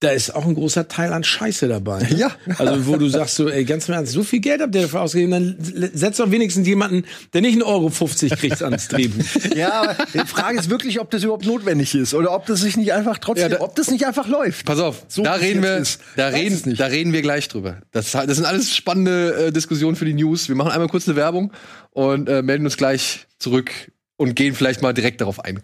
[0.00, 2.02] da ist auch ein großer Teil an Scheiße dabei.
[2.02, 2.14] ne?
[2.16, 2.30] Ja.
[2.58, 5.00] Also, wo du sagst so, ey, ganz im Ernst, so viel Geld habt ihr dafür
[5.00, 5.56] ausgegeben, dann
[5.94, 9.24] setzt doch wenigstens jemanden, der nicht einen Euro 50 kriegt ans Drehbuch.
[9.56, 12.76] Ja, aber die Frage ist wirklich, ob das überhaupt notwendig ist oder ob das sich
[12.76, 14.66] nicht einfach trotzdem, Ja, da- ob das nicht einfach läuft.
[14.66, 16.00] Pass auf, So da reden wir, ist.
[16.16, 16.78] da reden, nicht.
[16.78, 17.78] da reden wir gleich drüber.
[17.92, 20.48] Das, das sind alles spannende äh, Diskussionen für die News.
[20.50, 21.52] Wir machen einmal kurz eine Werbung
[21.92, 23.70] und äh, melden uns gleich zurück
[24.18, 25.58] und gehen vielleicht mal direkt darauf ein.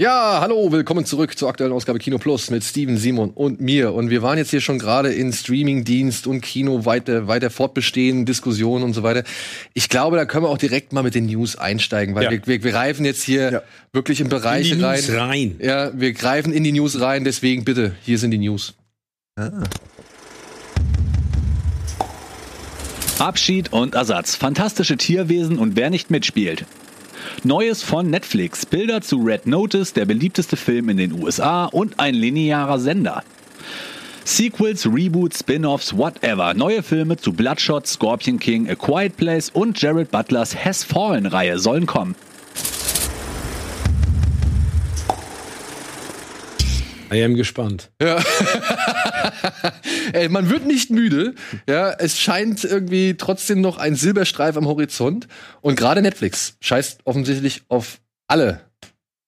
[0.00, 3.92] Ja, hallo, willkommen zurück zur aktuellen Ausgabe Kino Plus mit Steven, Simon und mir.
[3.92, 8.82] Und wir waren jetzt hier schon gerade in Streamingdienst und Kino weiter, weiter fortbestehen, Diskussionen
[8.82, 9.24] und so weiter.
[9.74, 12.30] Ich glaube, da können wir auch direkt mal mit den News einsteigen, weil Ja.
[12.30, 13.62] wir, wir, wir reifen jetzt hier Ja.
[13.92, 15.00] wirklich in Bereiche In die rein.
[15.00, 15.56] News rein.
[15.62, 18.72] Ja, wir greifen in die News rein, deswegen bitte, hier sind die News.
[23.18, 24.34] Abschied und Ersatz.
[24.34, 26.64] Fantastische Tierwesen und wer nicht mitspielt.
[27.44, 28.66] Neues von Netflix.
[28.66, 33.22] Bilder zu Red Notice, der beliebteste Film in den USA und ein linearer Sender.
[34.24, 36.54] Sequels, Reboots, Spin-offs, whatever.
[36.54, 41.86] Neue Filme zu Bloodshot, Scorpion King, A Quiet Place und Jared Butlers Has Fallen-Reihe sollen
[41.86, 42.14] kommen.
[47.12, 47.90] I am gespannt.
[50.12, 51.34] Ey, man wird nicht müde.
[51.68, 55.26] Ja, es scheint irgendwie trotzdem noch ein Silberstreif am Horizont.
[55.60, 58.60] Und gerade Netflix scheißt offensichtlich auf alle,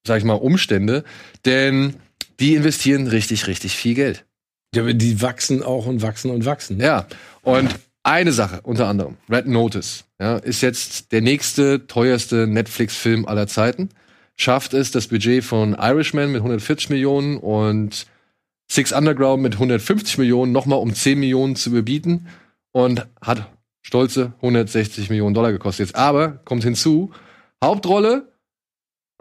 [0.07, 1.03] sag ich mal, Umstände,
[1.45, 1.95] denn
[2.39, 4.25] die investieren richtig, richtig viel Geld.
[4.73, 6.79] Ja, aber die wachsen auch und wachsen und wachsen.
[6.79, 7.05] Ja,
[7.41, 7.69] und
[8.03, 13.89] eine Sache unter anderem, Red Notice, ja, ist jetzt der nächste teuerste Netflix-Film aller Zeiten.
[14.35, 18.07] Schafft es das Budget von Irishman mit 140 Millionen und
[18.71, 22.27] Six Underground mit 150 Millionen nochmal um 10 Millionen zu überbieten
[22.71, 23.47] und hat
[23.81, 25.95] stolze 160 Millionen Dollar gekostet jetzt.
[25.95, 27.11] Aber kommt hinzu,
[27.63, 28.33] Hauptrolle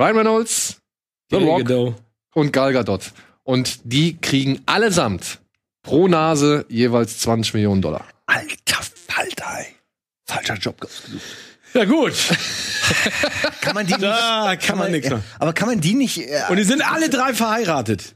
[0.00, 0.80] Ryan Reynolds,
[1.30, 1.94] The Gal Rock Gadot.
[2.34, 3.12] und Gal Gadot.
[3.44, 5.40] Und die kriegen allesamt
[5.82, 8.06] pro Nase jeweils 20 Millionen Dollar.
[8.26, 9.66] Alter Falter, ey.
[10.24, 11.22] Falscher Job ausgesucht.
[11.74, 12.12] Ja gut,
[13.60, 15.24] Kann man die nicht, da kann man nichts ja, machen.
[15.38, 18.14] aber kann man die nicht, äh, Und die sind alle drei verheiratet.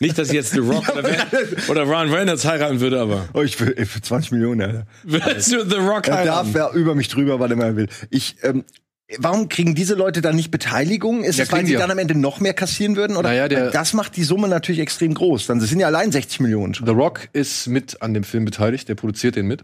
[0.00, 1.26] Nicht, dass jetzt The Rock oder, wer-
[1.68, 4.86] oder Ryan Reynolds heiraten würde, aber oh, ich will, für 20 Millionen, Alter.
[5.04, 6.56] würdest du The Rock Er darf heiraten?
[6.56, 7.88] ja über mich drüber, weil er mal will.
[8.10, 8.64] Ich, ähm,
[9.18, 11.22] warum kriegen diese Leute dann nicht Beteiligung?
[11.22, 13.16] Ist Ja, es, weil sie dann am Ende noch mehr kassieren würden?
[13.16, 13.28] Oder?
[13.28, 15.46] Naja, der- das macht die Summe natürlich extrem groß.
[15.46, 16.86] Dann sind ja allein 60 Millionen schon.
[16.86, 19.62] The Rock ist mit an dem Film beteiligt, der produziert den mit.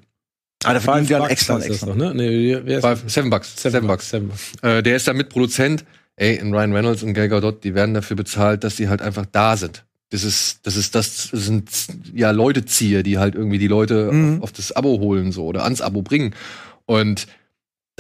[0.65, 1.95] Ah, da die dann extra und extra.
[1.95, 2.13] ne?
[2.15, 3.55] Nee, Five, seven Bucks.
[3.57, 4.11] Seven, Bucks.
[4.11, 4.53] Seven Bucks.
[4.63, 5.85] Äh, der ist da Mitproduzent.
[6.17, 9.25] Ey, in Ryan Reynolds und Gal Gadot, die werden dafür bezahlt, dass die halt einfach
[9.33, 9.85] da sind.
[10.11, 11.71] Das ist, das ist das, das sind
[12.13, 14.37] ja Leutezieher, die halt irgendwie die Leute Mhm.
[14.39, 16.35] auf, auf das Abo holen so oder ans Abo bringen.
[16.85, 17.27] Und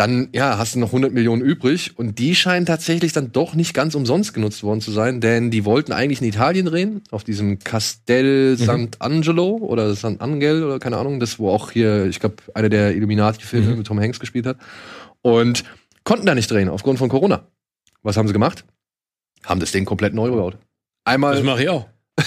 [0.00, 3.74] dann, ja, hast du noch 100 Millionen übrig und die scheinen tatsächlich dann doch nicht
[3.74, 7.58] ganz umsonst genutzt worden zu sein, denn die wollten eigentlich in Italien drehen, auf diesem
[7.58, 12.96] Castel Sant'Angelo oder Sant'Angel oder keine Ahnung, das wo auch hier, ich glaube, einer der
[12.96, 14.56] Illuminati-Filme mit Tom Hanks gespielt hat
[15.20, 15.64] und
[16.02, 17.46] konnten da nicht drehen aufgrund von Corona.
[18.02, 18.64] Was haben sie gemacht?
[19.44, 20.54] Haben das Ding komplett neu gebaut.
[20.54, 21.86] Das Einmal, mache ich auch.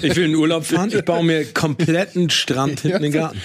[0.00, 3.42] Ich will in den Urlaub fahren, ich baue mir kompletten Strand hinten in den Garten.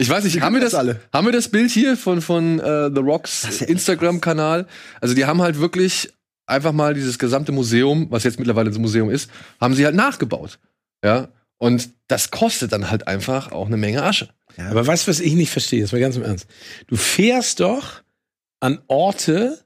[0.00, 0.98] Ich weiß nicht, haben wir das, alle.
[1.12, 4.66] haben wir das Bild hier von, von äh, The Rocks ja Instagram-Kanal?
[5.00, 6.10] Also die haben halt wirklich
[6.46, 10.58] einfach mal dieses gesamte Museum, was jetzt mittlerweile das Museum ist, haben sie halt nachgebaut.
[11.04, 11.28] Ja.
[11.58, 14.30] Und das kostet dann halt einfach auch eine Menge Asche.
[14.56, 15.82] Aber weißt du, was ich nicht verstehe?
[15.82, 16.46] Das war ganz im Ernst.
[16.86, 18.02] Du fährst doch
[18.60, 19.58] an Orte,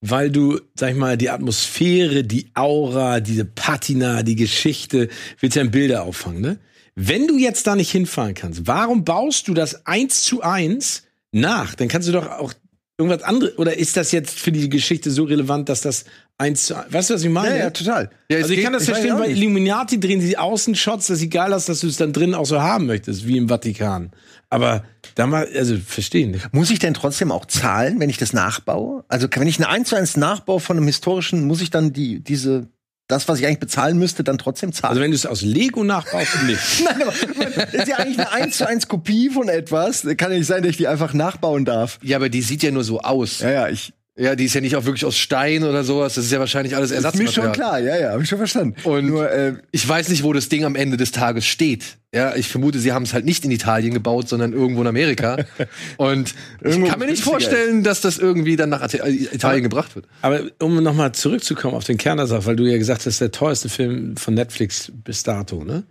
[0.00, 5.08] weil du, sag ich mal, die Atmosphäre, die Aura, diese Patina, die Geschichte,
[5.40, 6.58] willst ja in Bilder auffangen, ne?
[6.96, 11.74] Wenn du jetzt da nicht hinfahren kannst, warum baust du das eins zu eins nach?
[11.74, 12.54] Dann kannst du doch auch
[12.98, 13.58] irgendwas anderes?
[13.58, 16.06] Oder ist das jetzt für die Geschichte so relevant, dass das
[16.38, 17.50] eins zu Weißt du, was ich meine?
[17.50, 18.08] Ja, ja, total.
[18.30, 19.28] Ja, also ich geht- kann das ich verstehen, bei.
[19.28, 22.62] Illuminati drehen sie Außenshots, das sieht geil aus, dass du es dann drin auch so
[22.62, 24.10] haben möchtest, wie im Vatikan.
[24.48, 24.82] Aber
[25.16, 26.40] da mal, also verstehen.
[26.52, 29.04] Muss ich denn trotzdem auch zahlen, wenn ich das nachbaue?
[29.08, 32.20] Also wenn ich eine 1 zu 1 Nachbau von einem historischen, muss ich dann die,
[32.20, 32.68] diese,
[33.08, 34.90] das, was ich eigentlich bezahlen müsste, dann trotzdem zahlen?
[34.90, 36.84] Also wenn du es aus Lego nachbaust, nicht.
[36.84, 40.02] Nein, aber ist ja eigentlich eine 1 zu 1 Kopie von etwas.
[40.16, 41.98] Kann ja nicht sein, dass ich die einfach nachbauen darf.
[42.02, 43.40] Ja, aber die sieht ja nur so aus.
[43.40, 43.92] Ja, ja, ich.
[44.18, 46.14] Ja, die ist ja nicht auch wirklich aus Stein oder sowas.
[46.14, 47.32] Das ist ja wahrscheinlich alles Ist mir Ersatzmaterial.
[47.44, 48.74] schon klar, ja, ja, habe ich schon verstanden.
[48.84, 51.98] Und- Nur, äh, Ich weiß nicht, wo das Ding am Ende des Tages steht.
[52.14, 55.36] Ja, ich vermute, sie haben es halt nicht in Italien gebaut, sondern irgendwo in Amerika.
[55.98, 60.06] Und ich kann mir nicht vorstellen, dass das irgendwie dann nach Ita- Italien gebracht wird.
[60.22, 63.32] Aber um nochmal zurückzukommen auf den Kern der Sache, weil du ja gesagt hast, der
[63.32, 65.82] teuerste Film von Netflix bis dato, ne?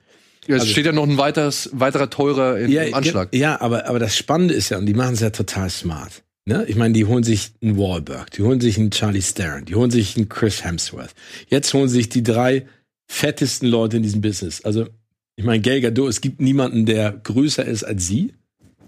[0.48, 3.30] Ja, es steht ja noch ein weiteres, weiterer teurer im Anschlag.
[3.32, 6.24] ge- Ja, aber, aber das Spannende ist ja, und die machen es ja total smart.
[6.48, 6.64] Ne?
[6.68, 9.90] Ich meine, die holen sich einen Wahlberg, die holen sich einen Charlie Theron, die holen
[9.90, 11.16] sich einen Chris Hemsworth.
[11.50, 12.68] Jetzt holen sich die drei
[13.08, 14.64] fettesten Leute in diesem Business.
[14.64, 14.88] Also,
[15.36, 18.34] ich meine, Gal Gadot, es gibt niemanden, der größer ist als sie.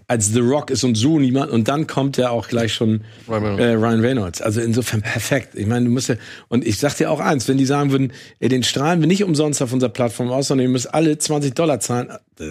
[0.10, 1.52] Als The Rock ist und so niemand.
[1.52, 3.62] Und dann kommt ja auch gleich schon Ryan Reynolds.
[3.62, 4.42] äh, Ryan Reynolds.
[4.42, 5.56] Also insofern perfekt.
[5.56, 6.16] Ich meine, du musst ja,
[6.48, 9.24] und ich sag dir auch eins, wenn die sagen würden, ey, den strahlen wir nicht
[9.26, 12.46] umsonst auf unserer Plattform aus, sondern ihr müsst alle 20 Dollar zahlen, äh,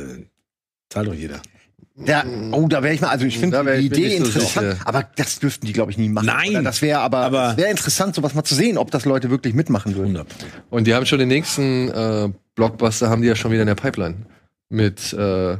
[0.90, 1.40] zahlt doch jeder.
[2.04, 4.76] Ja, oh, da wäre ich mal, also ich finde die Idee so interessant, sicher.
[4.84, 6.26] aber das dürften die, glaube ich, nie machen.
[6.26, 6.50] Nein.
[6.50, 9.54] Oder das wäre aber, Aber- wäre interessant, sowas mal zu sehen, ob das Leute wirklich
[9.54, 10.16] mitmachen würden.
[10.16, 10.26] 100.
[10.70, 13.74] Und die haben schon den nächsten äh, Blockbuster, haben die ja schon wieder in der
[13.76, 14.26] Pipeline.
[14.68, 15.52] Mit, äh,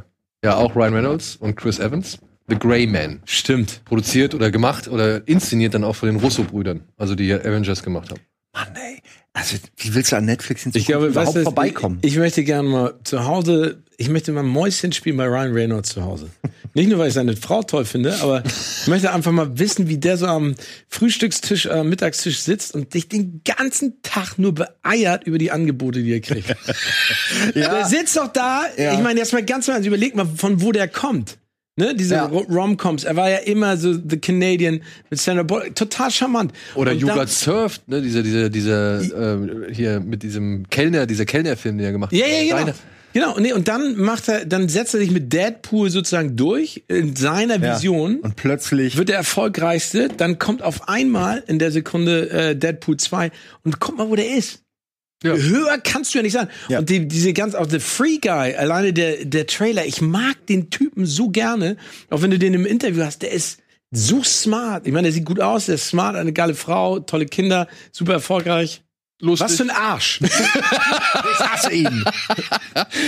[0.43, 2.19] ja, auch Ryan Reynolds und Chris Evans.
[2.49, 3.21] The Grey Man.
[3.25, 3.81] Stimmt.
[3.85, 6.81] Produziert oder gemacht oder inszeniert dann auch von den Russo-Brüdern.
[6.95, 8.21] Also die ja Avengers gemacht haben.
[8.53, 9.01] Mann, ey.
[9.37, 11.99] Also, wie willst du an Netflix in Ich glaube, überhaupt weißt du, vorbeikommen?
[12.01, 15.89] Ich, ich möchte gerne mal zu Hause, ich möchte mal Mäuschen spielen bei Ryan Reynolds
[15.89, 16.29] zu Hause.
[16.73, 19.99] Nicht nur, weil ich seine Frau toll finde, aber ich möchte einfach mal wissen, wie
[19.99, 20.55] der so am
[20.89, 26.13] Frühstückstisch, äh, Mittagstisch sitzt und sich den ganzen Tag nur beeiert über die Angebote, die
[26.13, 26.55] er kriegt.
[27.55, 28.93] Der sitzt doch da, Ja.
[28.93, 31.37] ich meine, erstmal ganz mal, überleg mal, von wo der kommt.
[31.79, 32.25] Ne, diese Ja.
[32.25, 33.03] Ro- Rom-Coms.
[33.03, 35.75] Er war ja immer so The Canadian mit Sandra Bullock.
[35.75, 36.51] Total charmant.
[36.75, 38.01] Oder Und You Got Surfed, ne?
[38.01, 42.57] Dieser, dieser, dieser, äh, hier mit diesem Kellner, dieser Kellnerfilm, den er gemacht Ja, ja,
[42.63, 42.73] genau.
[43.13, 47.15] Genau, nee, und dann macht er, dann setzt er sich mit Deadpool sozusagen durch in
[47.15, 47.75] seiner Ja.
[47.75, 48.17] Vision.
[48.19, 53.31] Und plötzlich Wird der erfolgreichste, dann kommt auf einmal in der Sekunde äh, Deadpool 2
[53.63, 54.61] und guck mal, wo der ist.
[55.23, 55.35] Ja.
[55.35, 56.47] Höher kannst du ja nicht sein.
[56.69, 56.79] Ja.
[56.79, 60.69] Und die, diese ganz, auch The Free Guy, alleine der, der Trailer, ich mag den
[60.69, 61.77] Typen so gerne,
[62.09, 63.59] auch wenn du den im Interview hast, der ist
[63.91, 64.85] so smart.
[64.85, 68.13] Ich meine, der sieht gut aus, der ist smart, eine geile Frau, tolle Kinder, super
[68.13, 68.83] erfolgreich.
[69.19, 69.45] Lustig.
[69.47, 70.21] Was für ein Arsch.
[70.21, 72.03] ich hasse ihn.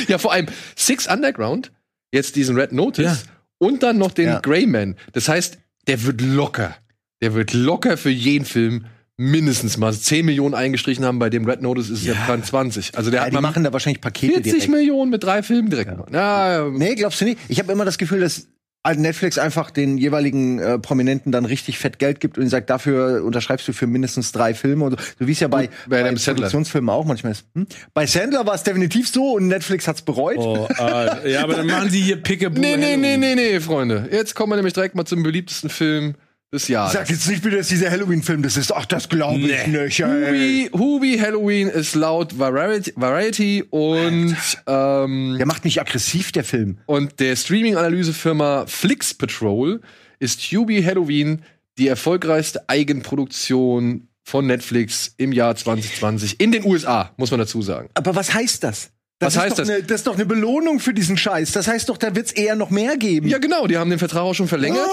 [0.08, 1.72] Ja, vor allem Six Underground,
[2.12, 3.18] jetzt diesen Red Notice Ja.
[3.60, 4.40] und dann noch den Ja.
[4.40, 4.96] Grey Man.
[5.14, 6.76] Das heißt, der wird locker.
[7.22, 8.86] Der wird locker für jeden Film
[9.20, 11.20] mindestens mal 10 Millionen eingestrichen haben.
[11.20, 12.26] Bei dem Red Notice ist es ja, Ja.
[12.26, 12.98] Plan 20.
[12.98, 14.70] Also der Ja, hat die machen da wahrscheinlich Pakete 40 direkt.
[14.72, 15.92] Millionen mit drei Filmen direkt.
[16.14, 16.70] Ja, ja.
[16.70, 17.38] Nee, glaubst du nicht?
[17.50, 18.48] Ich habe immer das Gefühl, dass
[18.96, 23.68] Netflix einfach den jeweiligen äh, Prominenten dann richtig fett Geld gibt und sagt, dafür unterschreibst
[23.68, 24.86] du für mindestens drei Filme.
[24.86, 26.14] Und so, so wie es ja bei, bei bei.
[26.14, 27.46] Produktionsfilmen auch manchmal ist.
[27.56, 27.68] Hm?
[27.94, 30.38] Bei Sandler war es definitiv so und Netflix hat's bereut.
[30.38, 32.60] Oh, äh, ja, aber dann machen sie hier Pickaboo.
[32.60, 34.08] Nee, nee, nee, nee, nee, Freunde.
[34.12, 36.16] Jetzt kommen wir nämlich direkt mal zum beliebtesten Film
[36.52, 36.94] des Jahres.
[36.94, 38.74] Sag jetzt nicht wieder, dass dieser Halloween-Film das ist.
[38.74, 39.68] Ach, das glaube ich Nee.
[39.86, 40.00] nicht.
[40.00, 40.70] Ey.
[40.74, 44.36] Hubi, Hubi Halloween ist laut Variety, Variety und,
[44.66, 46.80] ähm, Der macht mich aggressiv, der Film.
[46.88, 49.82] und der Streaming-Analysefirma Flix Patrol
[50.20, 51.44] ist Hubi Halloween
[51.78, 57.90] die erfolgreichste Eigenproduktion von Netflix im Jahr 2020 in den USA, muss man dazu sagen.
[57.94, 58.92] Aber was heißt das?
[59.20, 59.70] Das Was ist heißt doch das?
[59.70, 61.52] Eine, das ist doch eine Belohnung für diesen Scheiß.
[61.52, 63.28] Das heißt doch, da wird's eher noch mehr geben.
[63.28, 64.88] Ja, genau, die haben den Vertrag auch schon verlängert.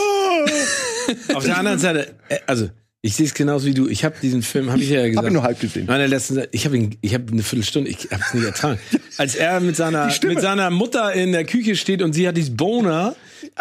[1.32, 2.68] Auf der anderen Seite, äh, also
[3.02, 3.86] ich sehe es genauso wie du.
[3.86, 5.18] Ich habe diesen Film, habe ich ja gesagt.
[5.18, 5.86] Hab ihn nur halb gesehen.
[5.86, 8.80] Meine letzten, ich habe ihn, ich habe eine Viertelstunde, ich habe es nicht ertragen.
[9.16, 12.56] Als er mit seiner mit seiner Mutter in der Küche steht und sie hat dieses
[12.56, 13.14] Boner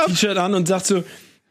[0.08, 1.04] T-Shirt an und sagt so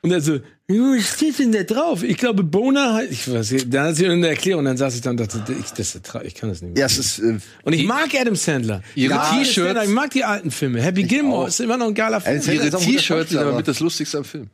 [0.02, 2.02] und er so, "Jo, was steht denn da drauf?
[2.02, 5.00] Ich glaube Boner, heißt- ich weiß, nicht, da hat sie eine Erklärung, dann saß ich
[5.02, 6.80] da und dachte, ich, das ich kann das nicht mehr.
[6.80, 7.18] Ja, es ist.
[7.18, 8.82] Äh, Und ich mag Adam Sandler.
[8.94, 10.80] Ihre Ich mag Adam T-Shirts- Ich mag die alten Filme.
[10.80, 11.48] Happy Gilmore auch.
[11.48, 12.40] ist immer noch ein geiler Film.
[12.50, 14.48] Ihre T-Shirts sind aber mit das Lustigste am Film.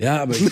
[0.00, 0.42] Ja, aber ich,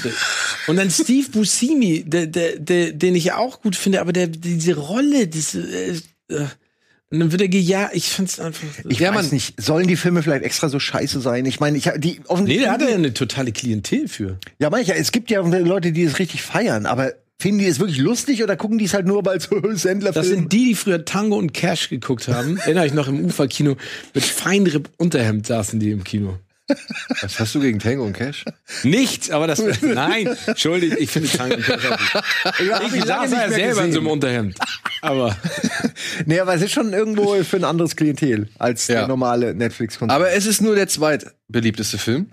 [0.66, 4.26] und dann Steve Buscemi, der, der, der, den ich ja auch gut finde, aber der
[4.26, 6.46] diese Rolle, diese äh, äh,
[7.10, 7.94] und dann wird er gejagt.
[7.94, 8.66] Ich find's einfach.
[8.88, 9.34] ich Ja, weiß Mann.
[9.34, 9.60] nicht.
[9.62, 11.46] Sollen die Filme vielleicht extra so scheiße sein?
[11.46, 12.64] Ich meine, ich hab- die nee, offensichtlich.
[12.64, 14.38] der hat ja eine totale Klientel für.
[14.58, 17.98] Ja, manchmal, es gibt ja Leute, die es richtig feiern, aber finden die es wirklich
[17.98, 19.48] lustig oder gucken die es halt nur, weil es
[19.82, 22.56] Sendler Das sind die, die früher Tango und Cash geguckt haben.
[22.64, 23.76] Erinnere ich noch im Uferkino
[24.14, 26.38] mit Feinripp Unterhemd saßen die im Kino.
[27.20, 28.44] Was hast du gegen Tango und Cash?
[28.82, 29.62] Nichts, aber das.
[29.82, 32.92] Nein, entschuldigt, ich finde Tango und Cash auch gut.
[32.96, 34.58] Ich saß ja selber in so einem Unterhemd.
[35.02, 35.36] Aber.
[36.24, 39.00] Nee, aber es ist schon irgendwo für ein anderes Klientel als Ja.
[39.00, 40.12] der normale Netflix-Content.
[40.14, 42.30] Aber es ist nur der zweitbeliebteste Film.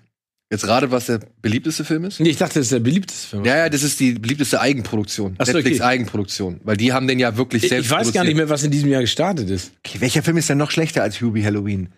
[0.52, 2.20] Jetzt gerade, was der beliebteste Film ist?
[2.20, 3.46] Nee, ich dachte, das ist der beliebteste Film.
[3.46, 5.36] Ja, ja, das ist die beliebteste Eigenproduktion.
[5.40, 5.88] Ach so, Netflix okay.
[5.88, 6.62] Eigenproduktion.
[6.64, 8.26] Weil die haben den ja wirklich ich, selbst ich weiß gar produziert.
[8.28, 9.72] nicht mehr, was in diesem Jahr gestartet ist.
[9.86, 11.90] Okay, welcher Film ist denn noch schlechter als Hubie Halloween?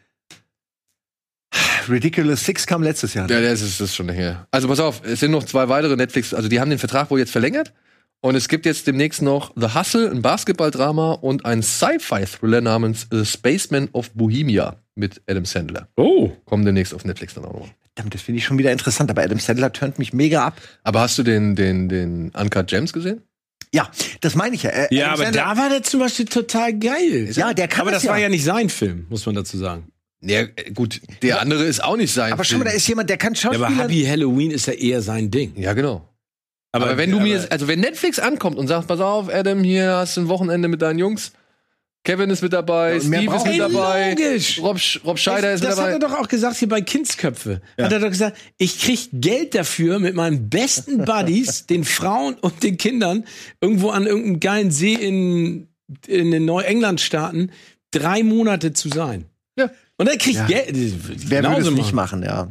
[1.90, 3.30] Ridiculous Six kam letztes Jahr.
[3.30, 4.48] Ja, das ist, das ist schon her.
[4.52, 7.20] Also pass auf, es sind noch zwei weitere Netflix, also die haben den Vertrag wohl
[7.20, 7.74] jetzt verlängert.
[8.22, 13.24] Und es gibt jetzt demnächst noch The Hustle, ein Basketballdrama und ein Sci-Fi-Thriller namens The
[13.26, 15.90] Spaceman of Bohemia mit Adam Sandler.
[15.96, 16.32] Oh.
[16.46, 17.70] Kommen demnächst auf Netflix dann auch noch.
[17.94, 20.60] Verdammt, das finde ich schon wieder interessant, aber Adam Sandler turnt mich mega ab.
[20.84, 23.22] Aber hast du den, den, den Uncut Gems gesehen?
[23.74, 24.72] Ja, das meine ich ja.
[24.72, 27.30] Äh, Ja, Adam aber Sandler- da war der zum Beispiel total geil.
[27.34, 28.24] Ja, der kann Aber das das war ja.
[28.24, 29.90] ja nicht sein Film, muss man dazu sagen.
[30.28, 33.10] Ja, äh, gut, der andere ist auch nicht sein Aber schau mal, da ist jemand,
[33.10, 33.68] der kann Ja, Schauspieler.
[33.68, 35.54] aber Happy Halloween ist ja eher sein Ding.
[35.58, 36.08] Ja, genau.
[36.72, 40.18] Aber, wenn du mir, also wenn Netflix ankommt und sagt, pass auf, Adam, hier hast
[40.18, 41.32] du ein Wochenende mit deinen Jungs,
[42.04, 44.60] Kevin ist mit dabei, Ja, und mehr Steve ist mit dabei, logisch.
[44.62, 45.94] Rob, Sch- Rob Scheider ist mit das hat dabei.
[45.94, 47.62] er doch auch gesagt hier bei Kindsköpfe.
[47.80, 52.62] Hat er doch gesagt, ich krieg Geld dafür, mit meinen besten Buddies, den Frauen und
[52.62, 53.24] den Kindern,
[53.62, 55.68] irgendwo an irgendeinem geilen See in,
[56.08, 57.52] in den Neuengland-Staaten
[57.92, 59.26] drei Monate zu sein.
[59.58, 59.72] Ja.
[59.98, 60.46] Und er kriegt Ja.
[60.46, 60.70] Geld.
[61.30, 62.50] Wer würde es nicht machen, ja.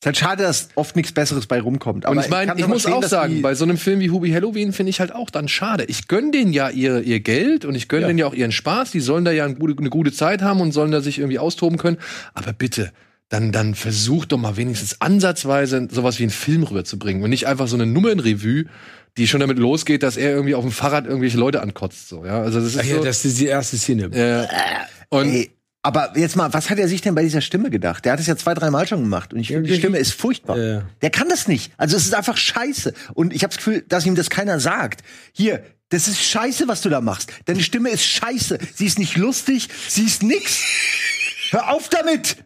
[0.00, 2.06] Ist halt schade, dass oft nichts Besseres bei rumkommt.
[2.06, 4.10] Aber Und ich meine, ich aber muss verstehen, auch sagen, bei so einem Film wie
[4.10, 5.84] Hubie Halloween finde ich halt auch dann schade.
[5.86, 8.06] Ich gönn denen ja ihr, ihr Geld und ich gönn Ja.
[8.06, 8.92] denen ja auch ihren Spaß.
[8.92, 11.40] Die sollen da ja eine gute, eine gute Zeit haben und sollen da sich irgendwie
[11.40, 11.96] austoben können.
[12.32, 12.92] Aber bitte,
[13.28, 17.66] dann, dann versucht doch mal wenigstens ansatzweise sowas wie einen Film rüberzubringen und nicht einfach
[17.66, 18.66] so eine Nummernrevue,
[19.16, 22.08] die schon damit losgeht, dass er irgendwie auf dem Fahrrad irgendwelche Leute ankotzt.
[22.08, 22.40] So, ja?
[22.40, 24.04] Also das ist Ach ja, so, das ist die erste Szene.
[24.16, 24.46] äh,
[25.08, 25.50] und Ey,
[25.82, 28.04] aber jetzt mal, was hat er sich denn bei dieser Stimme gedacht?
[28.04, 30.12] Der hat es ja zwei, drei Mal schon gemacht und ich finde, die Stimme ist
[30.12, 30.58] furchtbar.
[30.58, 30.82] Ja.
[31.02, 31.72] Der kann das nicht.
[31.76, 32.92] Also es ist einfach scheiße.
[33.14, 35.02] Und ich habe das Gefühl, dass ihm das keiner sagt.
[35.32, 37.30] Hier, das ist scheiße, was du da machst.
[37.46, 38.58] Deine Stimme ist scheiße.
[38.74, 40.62] Sie ist nicht lustig, sie ist nix.
[41.50, 42.36] Hör auf damit!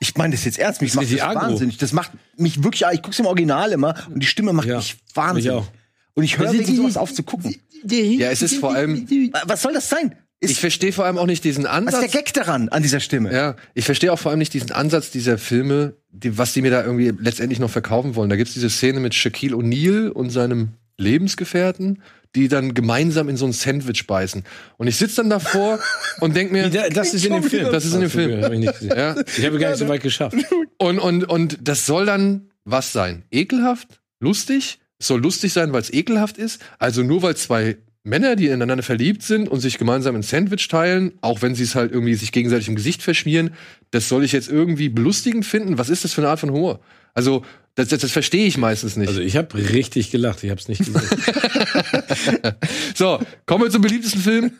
[0.00, 1.78] Ich meine das jetzt ernst, mich Das macht das wahnsinnig.
[1.78, 4.96] Das macht mich wirklich, ich guck's im Original immer und die Stimme macht Ja, mich
[5.14, 5.44] wahnsinnig.
[5.44, 5.68] mich auch.
[6.14, 7.54] Und ich höre wegen sowas auf zu gucken.
[7.84, 9.06] ja, es ist vor allem,
[9.46, 10.16] Was soll das sein?
[10.50, 11.94] Ich verstehe vor allem auch nicht diesen was Ansatz.
[12.04, 13.32] ist der Gag daran, an dieser Stimme?
[13.32, 16.70] Ja, ich verstehe auch vor allem nicht diesen Ansatz dieser Filme, die, was die mir
[16.70, 18.28] da irgendwie letztendlich noch verkaufen wollen.
[18.30, 22.02] Da gibt's diese Szene mit Shaquille O'Neal und seinem Lebensgefährten,
[22.34, 24.42] die dann gemeinsam in so ein Sandwich beißen.
[24.78, 25.78] Und ich sitze dann davor
[26.20, 27.70] und denk mir, da- Das ist in dem Film.
[27.70, 28.42] Das ist in dem Ach so, Film.
[28.44, 28.96] Hab ich nicht gesehen.
[28.96, 30.36] ja, Ich habe gar nicht so weit geschafft.
[30.78, 33.24] und, und, und das soll dann was sein?
[33.30, 34.00] Ekelhaft?
[34.20, 34.78] Lustig?
[34.98, 36.60] Es soll lustig sein, weil es ekelhaft ist?
[36.78, 41.12] Also nur weil zwei Männer, die ineinander verliebt sind und sich gemeinsam ein Sandwich teilen,
[41.20, 43.54] auch wenn sie es halt irgendwie sich gegenseitig im Gesicht verschmieren,
[43.92, 45.78] das soll ich jetzt irgendwie belustigend finden?
[45.78, 46.80] Was ist das für eine Art von Humor?
[47.14, 49.08] Also, das, das, das verstehe ich meistens nicht.
[49.08, 50.42] Also ich habe richtig gelacht.
[50.44, 51.00] Ich habe es nicht gesehen.
[52.94, 54.52] So, kommen wir zum beliebtesten Film.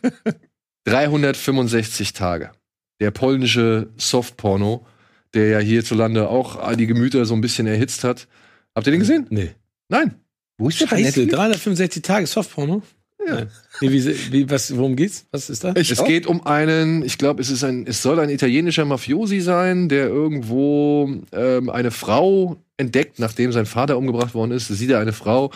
[0.85, 2.51] 365 Tage.
[2.99, 4.85] Der polnische Softporno,
[5.33, 8.27] der ja hierzulande auch die Gemüter so ein bisschen erhitzt hat.
[8.75, 9.27] Habt ihr den gesehen?
[9.29, 9.51] nee.
[9.89, 10.15] Nein.
[10.57, 11.33] Wo ist der Scheiße, Netflix?
[11.33, 12.81] 365 Tage Softporno?
[13.27, 13.45] Ja.
[13.81, 15.25] Nee, wie, wie, was, worum geht's?
[15.31, 15.73] Was ist da?
[15.75, 16.05] es auch.
[16.05, 20.07] geht um einen, ich glaube, es ist ein, es soll ein italienischer Mafiosi sein, der
[20.07, 24.67] irgendwo ähm, eine Frau entdeckt, nachdem sein Vater umgebracht worden ist.
[24.67, 25.51] Sieht er eine Frau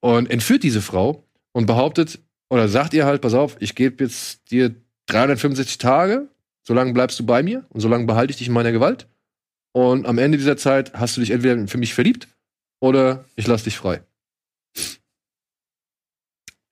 [0.00, 2.18] und entführt diese Frau und behauptet
[2.50, 4.74] oder sagt ihr halt, pass auf, ich gebe jetzt dir
[5.06, 6.28] 365 Tage,
[6.62, 9.08] solange bleibst du bei mir und solange behalte ich dich in meiner Gewalt.
[9.72, 12.28] Und am Ende dieser Zeit hast du dich entweder für mich verliebt
[12.80, 14.02] oder ich lass dich frei.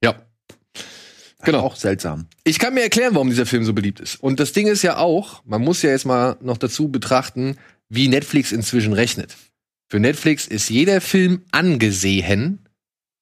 [0.03, 0.15] Ja.
[1.43, 1.61] Genau.
[1.61, 2.27] Auch seltsam.
[2.45, 4.17] Ich kann mir erklären, warum dieser Film so beliebt ist.
[4.17, 7.57] Und das Ding ist ja auch, man muss ja jetzt mal noch dazu betrachten,
[7.89, 9.37] wie Netflix inzwischen rechnet.
[9.89, 12.69] Für Netflix ist jeder Film angesehen,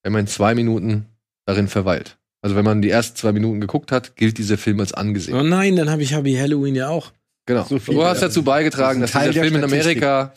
[0.03, 1.07] wenn man zwei Minuten
[1.47, 2.19] darin verweilt.
[2.43, 5.37] Also wenn man die ersten zwei Minuten geguckt hat, gilt dieser Film als angesehen.
[5.37, 7.13] Oh nein, dann habe ich Happy Halloween ja auch.
[7.49, 7.65] Genau.
[7.65, 10.35] so viel, du hast dazu beigetragen, Das dass dieser Film in Amerika.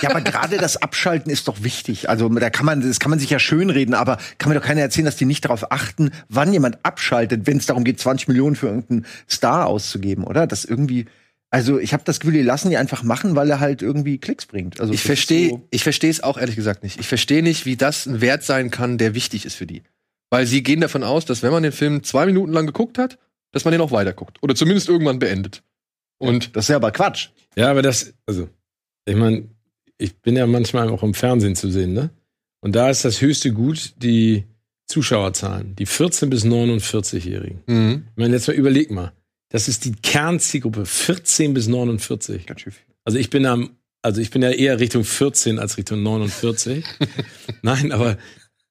[0.00, 2.08] Ja, aber gerade das Abschalten ist doch wichtig.
[2.08, 4.80] Also da kann man, das kann man sich ja schönreden, aber kann mir doch keiner
[4.80, 8.56] erzählen, dass die nicht darauf achten, wann jemand abschaltet, wenn es darum geht, 20 Millionen
[8.56, 10.46] für irgendeinen Star auszugeben, oder?
[10.46, 11.04] Das irgendwie.
[11.50, 14.46] Also ich habe das Gefühl, die lassen die einfach machen, weil er halt irgendwie Klicks
[14.46, 14.80] bringt.
[14.80, 16.98] Also Ich verstehe, so- ich verstehe es auch ehrlich gesagt nicht.
[16.98, 19.82] Ich verstehe nicht, wie das ein Wert sein kann, der wichtig ist für die.
[20.30, 23.18] Weil sie gehen davon aus, dass wenn man den Film zwei Minuten lang geguckt hat,
[23.52, 24.42] dass man den auch weiterguckt.
[24.42, 25.62] Oder zumindest irgendwann beendet.
[26.18, 27.28] Und Das ist ja aber Quatsch.
[27.56, 28.48] Ja, aber das, also,
[29.06, 29.48] ich meine,
[29.98, 32.10] ich bin ja manchmal auch im Fernsehen zu sehen, ne?
[32.60, 34.44] Und da ist das höchste Gut die
[34.86, 37.62] Zuschauerzahlen, die 14- bis 49-Jährigen.
[37.66, 38.04] mhm.
[38.10, 39.12] Ich meine, jetzt mal überleg mal.
[39.50, 42.46] Das ist die Kernzielgruppe, 14 bis 49.
[42.46, 42.84] Ganz schön viel.
[43.04, 43.70] Also ich bin am
[44.02, 46.84] Also ich bin ja eher Richtung 14 als Richtung 49.
[47.62, 48.18] Nein, aber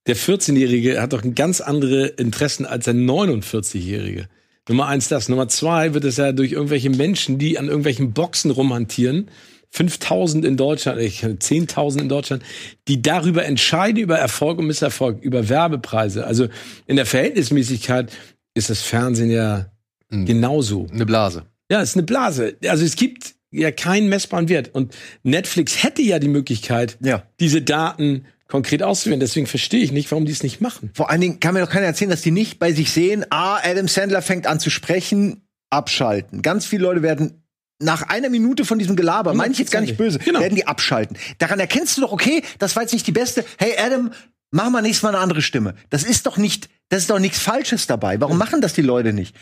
[0.05, 4.27] der 14-Jährige hat doch ganz andere Interessen als der 49-Jährige.
[4.67, 5.29] Nummer eins das.
[5.29, 9.29] Nummer zwei wird es ja durch irgendwelche Menschen, die an irgendwelchen Boxen rumhantieren,
[9.71, 12.43] 5000 in Deutschland, ich 10.000 in Deutschland,
[12.87, 16.25] die darüber entscheiden, über Erfolg und Misserfolg, über Werbepreise.
[16.25, 16.47] Also
[16.85, 18.11] in der Verhältnismäßigkeit
[18.53, 19.67] ist das Fernsehen ja
[20.09, 20.25] Mhm.
[20.25, 20.87] genauso.
[20.91, 21.43] Eine Blase.
[21.69, 22.55] Ja, es ist eine Blase.
[22.67, 24.73] Also es gibt ja keinen messbaren Wert.
[24.73, 27.23] Und Netflix hätte ja die Möglichkeit, Ja.
[27.41, 29.19] diese Daten konkret auszuwählen.
[29.19, 30.91] Deswegen verstehe ich nicht, warum die es nicht machen.
[30.93, 33.59] Vor allen Dingen kann mir doch keiner erzählen, dass die nicht bei sich sehen, ah,
[33.63, 36.41] Adam Sandler fängt an zu sprechen, abschalten.
[36.41, 37.43] Ganz viele Leute werden
[37.79, 40.39] nach einer Minute von diesem Gelaber, meine ich jetzt gar nicht böse, Genau.
[40.39, 41.17] werden die abschalten.
[41.37, 43.45] Daran erkennst du doch, okay, das war jetzt nicht die beste.
[43.59, 44.11] Hey Adam,
[44.49, 45.75] mach mal nächstes Mal eine andere Stimme.
[45.91, 48.19] Das ist doch nicht, das ist doch nichts Falsches dabei.
[48.19, 49.35] Warum machen das die Leute nicht?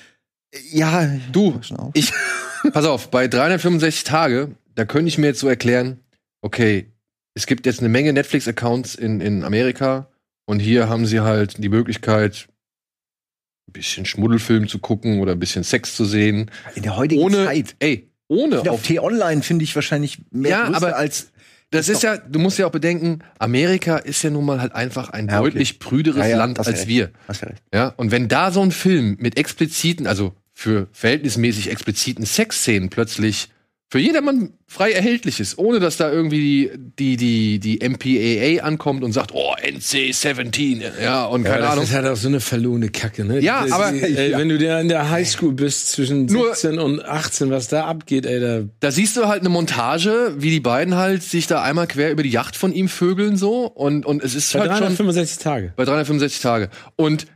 [0.72, 1.92] Ja, Du, pass schon auf.
[1.94, 2.12] ich,
[2.74, 6.00] pass auf, bei 365 Tage, da könnte ich mir jetzt so erklären,
[6.42, 6.92] okay,
[7.36, 10.10] es gibt jetzt eine Menge Netflix-Accounts in, in Amerika
[10.46, 12.48] und hier haben sie halt die Möglichkeit,
[13.68, 16.50] ein bisschen Schmuddelfilm zu gucken oder ein bisschen Sex zu sehen.
[16.76, 17.76] in der heutigen Ohne, Zeit.
[17.80, 21.32] ey, ohne Auf auf T-Online finde ich wahrscheinlich mehr Ja, aber- als
[21.72, 25.10] Das ist ja, du musst ja auch bedenken, Amerika ist ja nun mal halt einfach
[25.10, 25.50] ein Ja, okay.
[25.52, 26.88] deutlich prüderes Ja, ja, Land als recht.
[26.88, 27.12] wir.
[27.28, 27.64] Hast ja recht.
[27.74, 33.50] Ja, und wenn da so ein Film mit expliziten, also für verhältnismäßig expliziten Sexszenen plötzlich
[33.90, 39.12] für jedermann frei erhältlich ist, ohne dass da irgendwie die, die, die MPAA ankommt und
[39.14, 41.84] sagt, oh, NC-17, ja, und keine das Ahnung.
[41.84, 43.40] ist halt auch so eine verlorene Kacke, ne?
[43.40, 44.40] Ja, Die- aber- die, ey, Ja.
[44.40, 48.26] wenn du da in der Highschool bist zwischen Nur- 17 und 18, was da abgeht,
[48.26, 51.88] ey, da Da siehst du halt eine Montage, wie die beiden halt sich da einmal
[51.88, 54.80] quer über die Yacht von ihm vögeln so und, und es ist bei halt schon
[54.80, 55.74] 365 Tage.
[55.76, 56.70] bei 365 Tage.
[56.96, 57.28] Und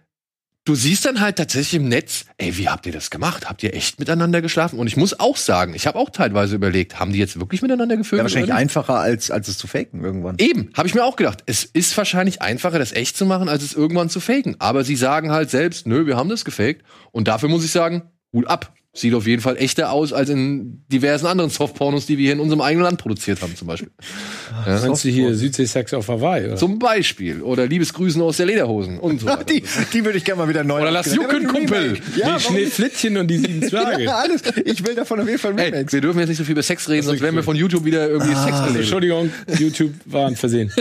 [0.65, 3.49] du siehst dann halt tatsächlich im Netz, ey, wie habt ihr das gemacht?
[3.49, 4.79] Habt ihr echt miteinander geschlafen?
[4.79, 7.97] Und ich muss auch sagen, ich habe auch teilweise überlegt, haben die jetzt wirklich miteinander
[7.97, 8.19] gefühlt?
[8.19, 10.35] Ja, wahrscheinlich einfacher als als es zu faken irgendwann.
[10.37, 11.43] Eben, habe ich mir auch gedacht.
[11.45, 14.55] Es ist wahrscheinlich einfacher, das echt zu machen, als es irgendwann zu faken.
[14.59, 16.83] Aber sie sagen halt selbst, nö, wir haben das gefaked.
[17.11, 18.73] Und dafür muss ich sagen, Hut ab.
[18.99, 22.39] Sieht auf jeden Fall echter aus als in diversen anderen Softpornos, die wir hier in
[22.39, 23.89] unserem eigenen Land produziert haben, zum Beispiel.
[24.65, 26.47] Meinst du hier Südsee-Sex auf Hawaii?
[26.47, 26.55] Oder?
[26.57, 27.41] Zum Beispiel.
[27.41, 29.43] Oder Liebesgrüßen aus der Lederhosen und so weiter.
[29.49, 31.15] Die, die würde ich gerne mal wieder neu Oder lass.
[31.15, 31.97] Jucken, Kumpel.
[32.17, 34.03] Ja, die Schneeflittchen und die sieben Zwerge.
[34.03, 34.41] Ja, alles.
[34.65, 35.93] Ich will davon auf jeden Fall Ey, Remakes.
[35.93, 38.09] wir dürfen jetzt nicht so viel über Sex reden, sonst werden wir von YouTube wieder
[38.09, 38.75] irgendwie Sex erleben.
[38.79, 40.71] Entschuldigung, YouTube war ein Versehen.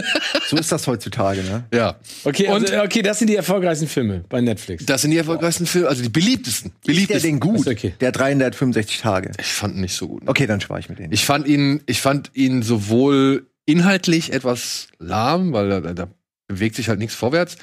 [0.49, 1.65] So ist das heutzutage, ne?
[1.73, 1.97] Ja.
[2.25, 4.85] Okay, Und- also, okay, das sind die erfolgreichsten Filme bei Netflix.
[4.87, 6.73] Das sind die erfolgreichsten Filme, also die beliebtesten.
[6.73, 7.31] Ist der Beliebtesten.
[7.31, 7.61] denn gut?
[7.61, 7.95] Ist okay.
[8.01, 9.33] Der 365 Tage.
[9.39, 10.23] Ich fand ihn nicht so gut.
[10.27, 11.13] Okay, dann spare ich mit denen.
[11.13, 16.09] Ich fand ihn, ich fand ihn sowohl inhaltlich etwas lahm, weil da, da
[16.49, 17.59] bewegt sich halt nichts vorwärts.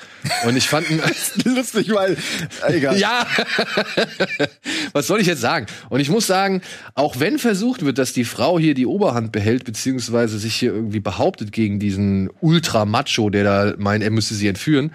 [0.46, 1.02] Und ich fand ihn
[1.56, 2.16] lustig, weil
[2.68, 2.98] egal.
[2.98, 3.26] Ja,
[4.94, 5.66] was soll ich jetzt sagen?
[5.90, 6.62] Und ich muss sagen,
[6.94, 11.00] auch wenn versucht wird, dass die Frau hier die Oberhand behält, beziehungsweise sich hier irgendwie
[11.00, 14.92] behauptet gegen diesen Ultra-Macho, der da meint, er müsste sie entführen,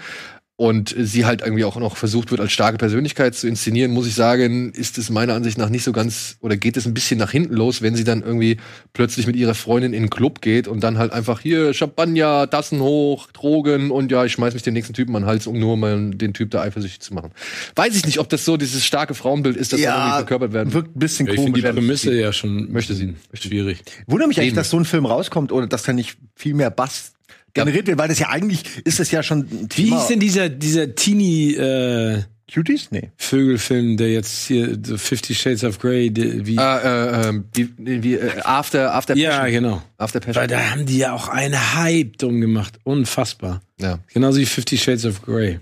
[0.61, 4.15] und sie halt irgendwie auch noch versucht wird, als starke Persönlichkeit zu inszenieren, muss ich
[4.15, 7.31] sagen, ist es meiner Ansicht nach nicht so ganz, oder geht es ein bisschen nach
[7.31, 8.59] hinten los, wenn sie dann irgendwie
[8.93, 12.81] plötzlich mit ihrer Freundin in den Club geht und dann halt einfach hier Champagner, Tassen
[12.83, 15.79] hoch, Drogen und ja, ich schmeiß mich den nächsten Typen an den Hals, um nur
[15.79, 17.31] mal den Typ da eifersüchtig zu machen.
[17.75, 20.75] Weiß ich nicht, ob das so dieses starke Frauenbild ist, das da irgendwie verkörpert werden.
[20.75, 21.65] wirkt ein bisschen Ich finde komisch.
[21.65, 23.15] die Prämisse ja schon Möchte sie.
[23.33, 23.79] schwierig.
[24.07, 27.13] Wundert mich eigentlich, dass so ein Film rauskommt oder dass da nicht viel mehr Bass
[27.55, 29.99] generiert wird, weil das ja eigentlich ist es ja schon ein Wie Thema.
[29.99, 32.89] hieß denn dieser, dieser Teenie äh, Cuties?
[32.91, 33.13] Nee.
[33.17, 37.69] Vögelfilm, der jetzt hier so Fifty Shades of Grey, der, wie, Äh, äh, ähm, wie,
[37.79, 39.51] wie, äh, After, After ja, Passion.
[39.53, 39.83] genau.
[39.99, 40.41] After Passion.
[40.43, 42.79] Weil da haben die ja auch einen Hype drum gemacht.
[42.85, 43.63] Unfassbar.
[43.81, 44.01] Ja.
[44.13, 45.61] Genauso wie Fifty Shades of Grey.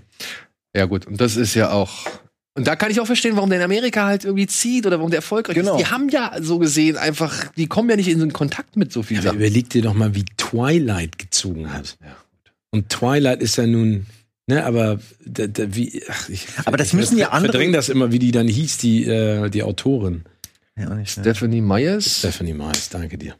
[0.75, 1.05] ja, gut.
[1.05, 2.07] Und das ist ja auch.
[2.55, 5.11] Und da kann ich auch verstehen, warum der in Amerika halt irgendwie zieht oder warum
[5.11, 5.75] der erfolgreich Genau.
[5.77, 5.81] ist.
[5.85, 8.91] Die haben ja so gesehen einfach, die kommen ja nicht in so einen Kontakt mit
[8.91, 9.37] so viel Aber Sachen.
[9.37, 11.97] überleg dir doch mal, wie Twilight gezogen hat.
[12.71, 14.07] Und Twilight ist ja nun,
[14.47, 17.87] ne, aber da, da, wie, ach, ich, Aber das müssen ja ich andere- verdräng das
[17.89, 20.23] immer, wie die dann hieß, die, äh, die Autorin.
[20.77, 21.23] Ja, nicht, ne?
[21.23, 22.19] Stephanie Myers.
[22.19, 23.35] Stephanie Miles, danke dir.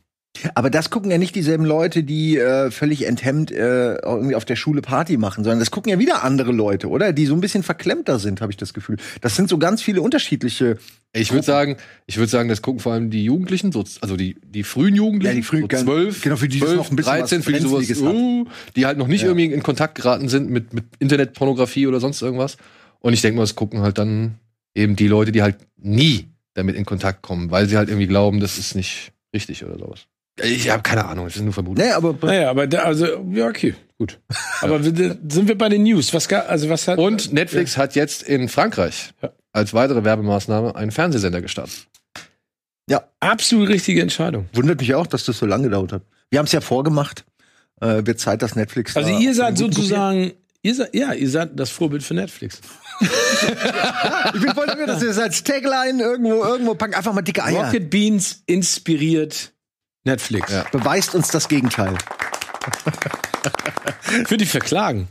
[0.56, 4.56] Aber das gucken ja nicht dieselben Leute, die äh, völlig enthemmt äh, irgendwie auf der
[4.56, 7.14] Schule Party machen, sondern das gucken ja wieder andere Leute, oder?
[7.14, 8.98] Die so ein bisschen verklemmter sind, habe ich das Gefühl.
[9.22, 10.78] Das sind so ganz viele unterschiedliche.
[11.14, 14.36] Ich würde sagen, ich würde sagen, das gucken vor allem die Jugendlichen, so, also die,
[14.46, 16.96] die frühen Jugendlichen, Ja, die frühen- so zwölf, genau, für die das 12, noch ein
[16.96, 17.60] bisschen 13, was für die
[17.94, 19.30] sowas, uh, die halt noch nicht Ja.
[19.30, 22.58] irgendwie in Kontakt geraten sind mit, mit Internetpornografie oder sonst irgendwas.
[23.00, 24.36] Und ich denke mal, das gucken halt dann
[24.76, 28.40] eben die Leute, die halt nie damit in Kontakt kommen, weil sie halt irgendwie glauben,
[28.40, 30.06] das ist nicht richtig oder sowas.
[30.44, 31.84] Ich habe keine Ahnung, es ist nur Vermutung.
[31.86, 34.20] Nee, aber Naja, aber da, also, ja, okay, gut.
[34.62, 36.14] Aber sind wir bei den News?
[36.14, 36.98] Was, also was hat.
[37.00, 39.32] Und Netflix hat jetzt in Frankreich Ja.
[39.54, 41.88] als weitere Werbemaßnahme einen Fernsehsender gestartet.
[42.90, 43.04] Ja.
[43.20, 44.48] Absolut richtige Entscheidung.
[44.54, 46.02] Wundert mich auch, dass das so lange gedauert hat.
[46.30, 47.26] Wir haben es ja vorgemacht.
[47.82, 48.98] Äh, wird Zeit, dass Netflix.
[48.98, 50.34] Also da ihr seid sozusagen,
[50.64, 52.60] ihr seid, ja, ihr seid das Vorbild für Netflix.
[54.34, 56.94] Ich bin voll dafür, dass wir das als Tagline irgendwo, irgendwo packen.
[56.94, 57.66] Einfach mal dicke Eier.
[57.66, 59.54] Rocket Beans inspiriert
[60.04, 60.52] Netflix.
[60.52, 60.66] Ja.
[60.72, 61.96] Beweist uns das Gegenteil.
[64.28, 65.08] Würde die verklagen.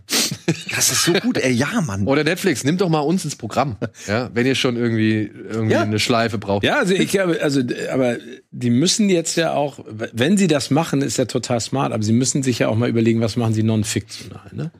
[0.75, 1.53] Das ist so gut, ey.
[1.53, 2.07] Ja, Mann.
[2.07, 3.77] Oder Netflix, nimmt doch mal uns ins Programm.
[4.07, 5.83] Ja, wenn ihr schon irgendwie, irgendwie Ja.
[5.83, 6.65] eine Schleife braucht.
[6.65, 7.63] Ja, also ich glaube, also,
[7.93, 8.17] aber
[8.51, 12.13] die müssen jetzt ja auch, wenn sie das machen, ist ja total smart, aber sie
[12.13, 14.71] müssen sich ja auch mal überlegen, was machen sie non-fiktional, ne?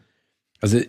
[0.61, 0.81] Also,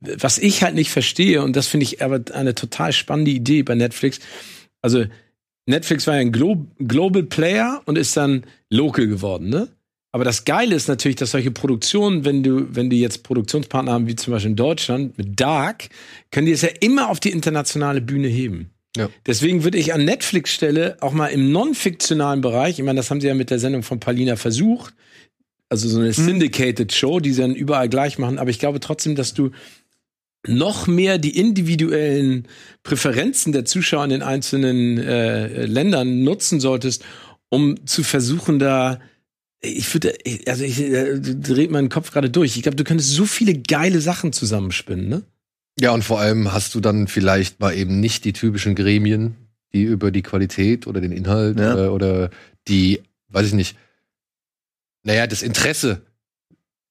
[0.00, 3.74] was ich halt nicht verstehe, und das finde ich aber eine total spannende Idee bei
[3.74, 4.20] Netflix,
[4.80, 5.04] also,
[5.66, 9.68] Netflix war ja ein Glo Global Player und ist dann local geworden, ne?
[10.14, 14.06] Aber das Geile ist natürlich, dass solche Produktionen, wenn du, wenn die jetzt Produktionspartner haben,
[14.06, 15.88] wie zum Beispiel in Deutschland mit Dark,
[16.30, 18.70] können die es ja immer auf die internationale Bühne heben.
[18.94, 19.08] Ja.
[19.24, 23.22] Deswegen würde ich an Netflix Stelle auch mal im non-fiktionalen Bereich, ich meine, das haben
[23.22, 24.92] sie ja mit der Sendung von Palina versucht,
[25.70, 29.14] also so eine syndicated Show, die sie dann überall gleich machen, aber ich glaube trotzdem,
[29.14, 29.52] dass du
[30.46, 32.48] noch mehr die individuellen
[32.82, 37.04] Präferenzen der Zuschauer in den einzelnen äh, Ländern nutzen solltest,
[37.48, 38.98] um zu versuchen, da
[39.60, 40.14] ich würde,
[40.46, 42.56] also ich äh, dreht meinen Kopf gerade durch.
[42.56, 45.22] Ich glaube, du könntest so viele geile Sachen zusammenspinnen, ne?
[45.80, 49.36] Ja, und vor allem hast du dann vielleicht mal eben nicht die typischen Gremien,
[49.72, 51.72] die über die Qualität oder den Inhalt Ja.
[51.72, 52.30] oder, oder
[52.68, 53.76] die, weiß ich nicht,
[55.04, 56.02] naja, das Interesse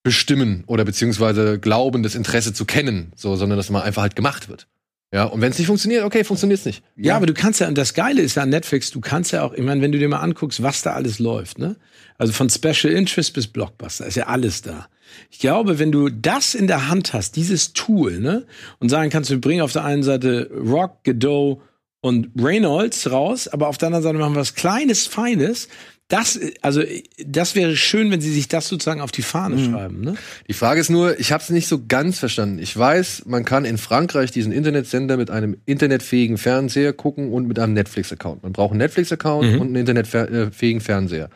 [0.03, 4.49] bestimmen oder beziehungsweise glauben, das Interesse zu kennen, so, sondern dass mal einfach halt gemacht
[4.49, 4.67] wird.
[5.13, 6.83] Ja, und wenn es nicht funktioniert, okay, funktioniert es nicht.
[6.95, 9.43] Ja, aber du kannst ja, und das Geile ist ja an Netflix, du kannst ja
[9.43, 11.75] auch, ich meine, wenn du dir mal anguckst, was da alles läuft, ne?
[12.17, 14.87] Also von Special Interest bis Blockbuster, ist ja alles da.
[15.29, 18.45] Ich glaube, wenn du das in der Hand hast, dieses Tool, ne?
[18.79, 21.61] Und sagen kannst, wir bringen auf der einen Seite Rock, Godot
[21.99, 25.67] und Reynolds raus, aber auf der anderen Seite machen wir was Kleines, Feines.
[26.11, 26.83] Das, also,
[27.25, 30.15] das wäre schön, wenn sie sich das sozusagen auf die Fahne schreiben, ne?
[30.49, 32.59] Die Frage ist nur, ich habe es nicht so ganz verstanden.
[32.59, 37.57] Ich weiß, man kann in Frankreich diesen Internetsender mit einem internetfähigen Fernseher gucken und mit
[37.59, 38.43] einem Netflix-Account.
[38.43, 41.29] Man braucht einen Netflix-Account und einen internetfähigen Fernseher.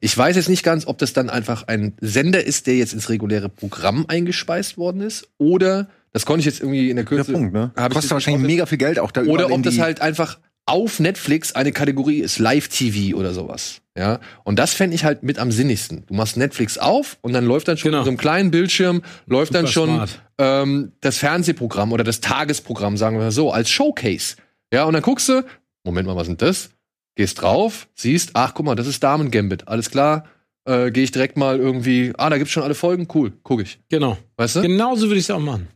[0.00, 3.10] Ich weiß jetzt nicht ganz, ob das dann einfach ein Sender ist, der jetzt ins
[3.10, 7.32] reguläre Programm eingespeist worden ist, oder das konnte ich jetzt irgendwie in der Kürze.
[7.32, 7.70] Punkt, ne?
[7.92, 11.72] Kostet wahrscheinlich mega viel Geld auch da oder ob das halt einfach auf Netflix eine
[11.72, 13.80] Kategorie ist, Live-TV oder sowas.
[13.96, 16.04] Ja, und das fände ich halt mit am sinnigsten.
[16.06, 18.00] Du machst Netflix auf und dann läuft dann schon Genau.
[18.00, 20.22] auf so einem kleinen Bildschirm, läuft dann Super schon smart.
[20.38, 24.36] ähm, das Fernsehprogramm oder das Tagesprogramm, sagen wir mal so, als Showcase.
[24.72, 25.44] Ja, und dann guckst du,
[25.84, 26.70] Moment mal, was sind das?
[27.16, 30.24] Gehst drauf, siehst, ach, guck mal, das ist Damen Gambit, alles klar.
[30.64, 33.80] Äh, Gehe ich direkt mal irgendwie, ah, da gibt's schon alle Folgen, cool, guck ich.
[33.90, 34.16] Genau.
[34.38, 34.62] Weißt du?
[34.62, 35.68] Genauso würde ich es auch machen.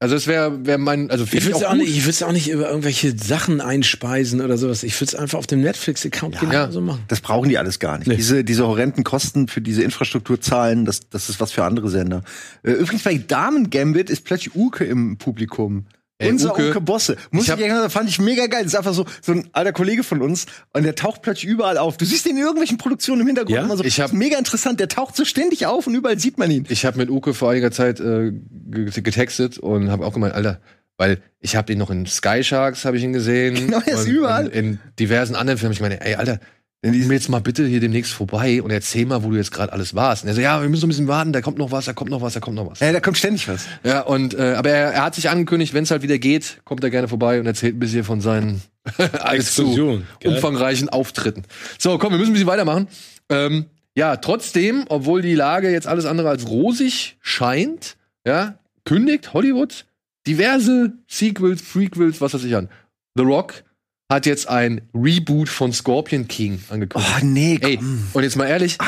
[0.00, 2.30] Also es wäre wär mein, also Ich ich es auch auch, nicht, ich würd's auch
[2.30, 4.84] nicht über irgendwelche Sachen einspeisen oder sowas.
[4.84, 6.40] Ich würde es einfach auf dem Netflix-Account Ja.
[6.40, 7.02] genauso machen.
[7.08, 8.06] Das brauchen die alles gar nicht.
[8.06, 8.14] Nee.
[8.16, 12.22] Diese, diese horrenden Kosten für diese Infrastruktur zahlen, das, das ist was für andere Sender.
[12.62, 15.86] Äh, übrigens bei Damen Gambit ist plötzlich Uke im Publikum.
[16.20, 17.16] Ey, Unser Uke- Uke, Bosse.
[17.30, 18.64] Muss Ich hab- sagen, fand ich mega geil.
[18.64, 21.78] Das ist einfach so, so ein alter Kollege von uns und der taucht plötzlich überall
[21.78, 21.96] auf.
[21.96, 23.62] Du siehst ihn in irgendwelchen Produktionen im Hintergrund Ja?
[23.62, 23.84] immer so.
[23.84, 24.80] Ich hab- mega interessant.
[24.80, 26.66] Der taucht so ständig auf und überall sieht man ihn.
[26.68, 30.60] Ich habe mit Uke vor einiger Zeit äh, ge- getextet und habe auch gemeint, Alter,
[30.96, 33.54] weil ich habe ihn noch in Sky Sharks habe ich ihn gesehen.
[33.54, 34.46] Genau, er ist und, überall.
[34.46, 35.72] Und in diversen anderen Filmen.
[35.72, 36.40] Ich meine, ey, Alter,
[36.82, 39.94] mir jetzt mal bitte hier demnächst vorbei und erzähl mal, wo du jetzt gerade alles
[39.94, 40.22] warst.
[40.22, 41.92] Und er so, ja, wir müssen noch ein bisschen warten, da kommt noch was, da
[41.92, 42.80] kommt noch was, da kommt noch was.
[42.80, 43.66] Ja, da kommt ständig was.
[43.82, 46.84] Ja, und äh, aber er, er hat sich angekündigt, wenn es halt wieder geht, kommt
[46.84, 48.62] er gerne vorbei und erzählt ein bisschen von seinen.
[50.22, 50.34] Geil.
[50.36, 51.42] umfangreichen Auftritten.
[51.78, 52.88] So, komm, wir müssen ein bisschen weitermachen.
[53.28, 59.84] Ähm, ja, trotzdem, obwohl die Lage jetzt alles andere als rosig scheint, ja, kündigt Hollywood
[60.28, 62.68] diverse Sequels, Prequels, was weiß ich an.
[63.16, 63.64] The Rock
[64.10, 67.12] hat jetzt ein Reboot von Scorpion King angekündigt.
[67.20, 68.04] Oh, nee, Ey, komm.
[68.14, 68.78] und jetzt mal ehrlich,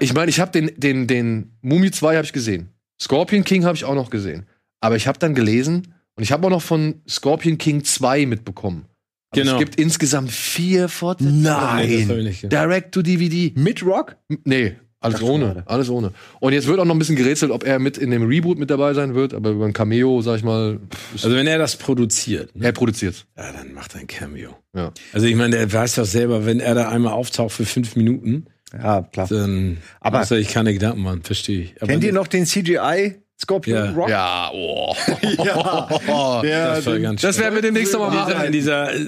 [0.00, 2.68] ich meine, ich habe den, den, den Mumie 2 habe ich gesehen.
[3.00, 4.46] Scorpion King habe ich auch noch gesehen.
[4.80, 8.86] Aber ich habe dann gelesen und ich habe auch noch von Scorpion King 2 mitbekommen.
[9.32, 9.54] Aber Genau.
[9.54, 11.42] Es gibt insgesamt vier Fortsetzungen.
[11.42, 12.34] Nein.
[12.44, 13.52] Direct to DVD.
[13.56, 14.16] Mit Rock?
[14.28, 15.62] M- Nee, alles Ach, ohne.
[15.66, 16.12] Alles ohne.
[16.40, 18.70] Und jetzt wird auch noch ein bisschen gerätselt, ob er mit in dem Reboot mit
[18.70, 20.78] dabei sein wird, aber über ein Cameo, sag ich mal,
[21.12, 22.66] Also wenn er das produziert, ne?
[22.66, 23.26] er produziert.
[23.36, 24.56] ja, dann macht er ein Cameo.
[24.74, 24.92] Ja.
[25.12, 28.46] Also ich meine, der weiß doch selber, wenn er da einmal auftaucht für fünf Minuten,
[28.72, 29.26] Ja, klar.
[29.28, 31.74] dann Aber- muss er sich keine Gedanken machen, verstehe ich.
[31.80, 33.90] Aber Kennt ihr noch den CGI Scorpion Ja.
[33.92, 34.08] Rock?
[34.08, 34.94] Ja, oh.
[35.44, 36.40] Ja.
[36.42, 38.46] Der, Das, war den- ganz Das werden wir demnächst noch mal in dieser, machen.
[38.46, 38.98] in dieser äh,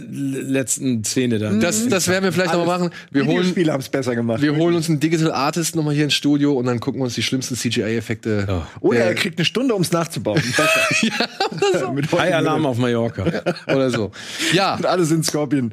[0.53, 1.61] letzten Szene dann.
[1.61, 2.91] Das, das werden wir vielleicht noch mal machen.
[3.11, 4.43] Wir holen, Videospiele haben es besser gemacht.
[4.43, 7.05] wir holen uns einen Digital Artist noch mal hier ins Studio und dann gucken wir
[7.07, 8.45] uns die schlimmsten CGI-Effekte.
[8.47, 8.67] Ja.
[8.81, 10.43] Oder der- er kriegt eine Stunde, um es nachzubauen.
[11.73, 11.93] Besser.
[11.95, 13.25] Mit High Alarm auf Mallorca.
[13.67, 14.11] oder so.
[14.53, 15.73] Ja, Und alle sind Scorpion.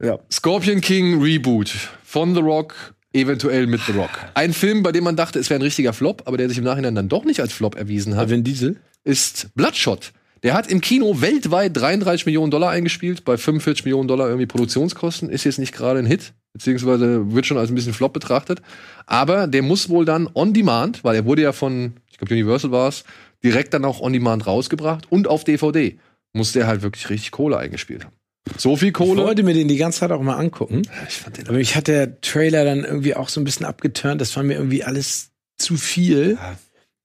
[0.00, 0.18] Ja.
[0.30, 1.72] Scorpion King Reboot
[2.04, 2.74] von The Rock,
[3.16, 4.10] eventuell mit The Rock.
[4.34, 6.64] Ein Film, bei dem man dachte, es wäre ein richtiger Flop, aber der sich im
[6.64, 8.76] Nachhinein dann doch nicht als Flop erwiesen hat, Vin Diesel?
[9.04, 10.12] ist Bloodshot.
[10.42, 15.30] Der hat im Kino weltweit 33 Millionen Dollar eingespielt, bei 45 Millionen Dollar irgendwie Produktionskosten.
[15.30, 18.60] Ist jetzt nicht gerade ein Hit, beziehungsweise wird schon als ein bisschen Flop betrachtet.
[19.06, 22.70] Aber der muss wohl dann on demand, weil er wurde ja von, ich glaube Universal
[22.70, 23.04] war es,
[23.42, 25.98] direkt dann auch on demand rausgebracht und auf DVD
[26.32, 28.15] muss der halt wirklich richtig Kohle eingespielt haben.
[28.56, 29.22] So viel Ich Kohle.
[29.24, 30.82] wollte mir den die ganze Zeit auch mal angucken.
[31.08, 34.20] Ich fand den Aber mich hat der Trailer dann irgendwie auch so ein bisschen abgeturnt.
[34.20, 36.38] Das war mir irgendwie alles zu viel.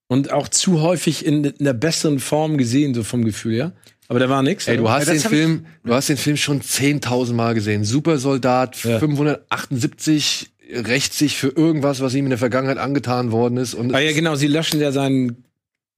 [0.08, 3.72] Und auch zu häufig in, in einer besseren Form gesehen, so vom Gefühl, ja.
[4.10, 4.68] Aber da war nichts.
[4.68, 7.86] Ey, du hast Ja, den ich- Film, du hast den Film schon 10.000 Mal gesehen.
[7.86, 9.00] Supersoldat Ja.
[9.00, 13.74] 578 rächt sich für irgendwas, was ihm in der Vergangenheit angetan worden ist.
[13.74, 15.44] Und Ah ja, genau, sie löschen ja sein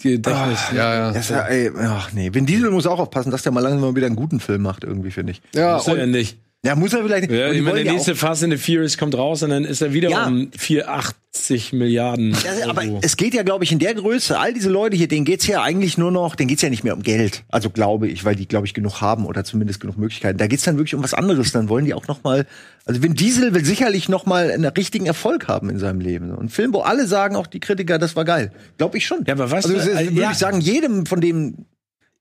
[0.02, 0.60] Gedächtnis.
[0.72, 1.12] Ah, ja, ja.
[1.12, 2.34] Das ja, ey, ach nee.
[2.34, 4.84] Vin Diesel muss auch aufpassen, dass der mal langsam mal wieder einen guten Film macht,
[4.84, 5.42] irgendwie, finde ich.
[5.54, 6.40] ja, Muss er ja und, nicht.
[6.66, 7.30] Ja, muss er vielleicht.
[7.30, 9.92] Ja, ich meine, der nächste Fast and the Furious kommt raus und dann ist er
[9.92, 10.28] wieder Ja.
[10.28, 12.32] um 480 Milliarden.
[12.32, 13.00] Ja, aber Euro.
[13.02, 15.62] es geht ja, glaube ich, in der Größe, all diese Leute hier, denen geht's ja
[15.62, 17.44] eigentlich nur noch, denen geht's ja nicht mehr um Geld.
[17.50, 20.38] Also glaube ich, weil die, glaube ich, genug haben oder zumindest genug Möglichkeiten.
[20.38, 21.52] Da geht's dann wirklich um was anderes.
[21.52, 22.46] Dann wollen die auch noch mal,
[22.86, 26.32] also Vin Diesel will sicherlich noch mal einen richtigen Erfolg haben in seinem Leben.
[26.32, 28.54] Und ein Film, wo alle sagen, auch die Kritiker, das war geil.
[28.78, 29.26] Glaube ich schon.
[29.28, 30.32] Ja, aber weißt also, äh, würde ja.
[30.32, 31.66] ich sagen, jedem von dem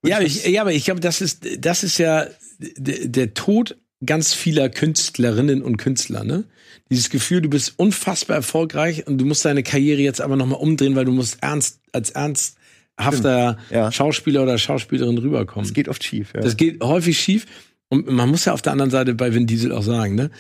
[0.05, 2.27] Ja, aber ich, ja, aber ich glaube, das ist, das ist ja
[2.59, 6.45] der Tod ganz vieler Künstlerinnen und Künstler, ne?
[6.91, 10.95] Dieses Gefühl, du bist unfassbar erfolgreich und du musst deine Karriere jetzt aber nochmal umdrehen,
[10.95, 13.91] weil du musst ernst, als ernsthafter Ja.
[13.93, 15.67] Schauspieler oder Schauspielerin rüberkommen.
[15.67, 16.33] es geht oft schief.
[16.35, 16.41] Ja.
[16.41, 17.47] Das geht häufig schief.
[17.89, 20.31] Und man muss ja auf der anderen Seite bei Vin Diesel auch sagen, ne?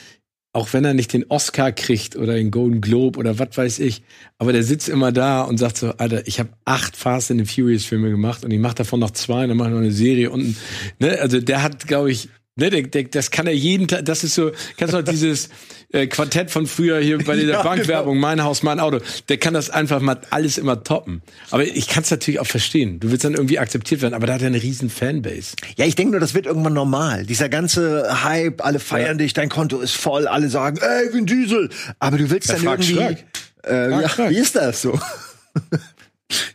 [0.54, 4.02] Auch wenn er nicht den Oscar kriegt oder den Golden Globe oder was weiß ich,
[4.36, 7.54] aber der sitzt immer da und sagt so, Alter, ich habe acht Fast and the
[7.54, 9.92] Furious Filme gemacht und ich mache davon noch zwei und dann mache ich noch eine
[9.92, 10.56] Serie und
[10.98, 14.24] ne, also der hat, glaube ich, ne, der, der, das kann er jeden Tag, das
[14.24, 15.48] ist so, kannst du noch dieses
[15.92, 19.54] äh, Quartett von früher hier bei dieser Ja, Bankwerbung, mein Haus, mein Auto, der kann
[19.54, 21.22] das einfach mal alles immer toppen.
[21.50, 23.00] Aber ich kann es natürlich auch verstehen.
[23.00, 25.54] Du willst dann irgendwie akzeptiert werden, aber da hat er eine riesen Fanbase.
[25.76, 27.24] Ja, ich denke nur, das wird irgendwann normal.
[27.26, 31.70] Dieser ganze Hype, alle feiern dich, dein Konto ist voll, alle sagen, ey, Vin Diesel.
[31.98, 32.94] Aber du willst Ja, dann irgendwie.
[32.94, 33.24] Schröck.
[33.64, 34.98] Äh, ja, wie ist das so?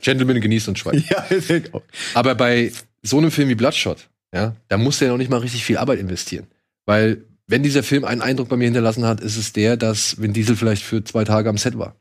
[0.02, 1.10] Gentleman genießt und schweigt.
[1.10, 1.84] ja, ich denk auch.
[2.14, 2.72] Aber bei
[3.04, 6.00] so einem Film wie Bloodshot, ja, da muss der noch nicht mal richtig viel Arbeit
[6.00, 6.48] investieren.
[6.86, 10.34] Weil, wenn dieser Film einen Eindruck bei mir hinterlassen hat, ist es der, dass Vin
[10.34, 11.96] Diesel vielleicht für zwei Tage am Set war.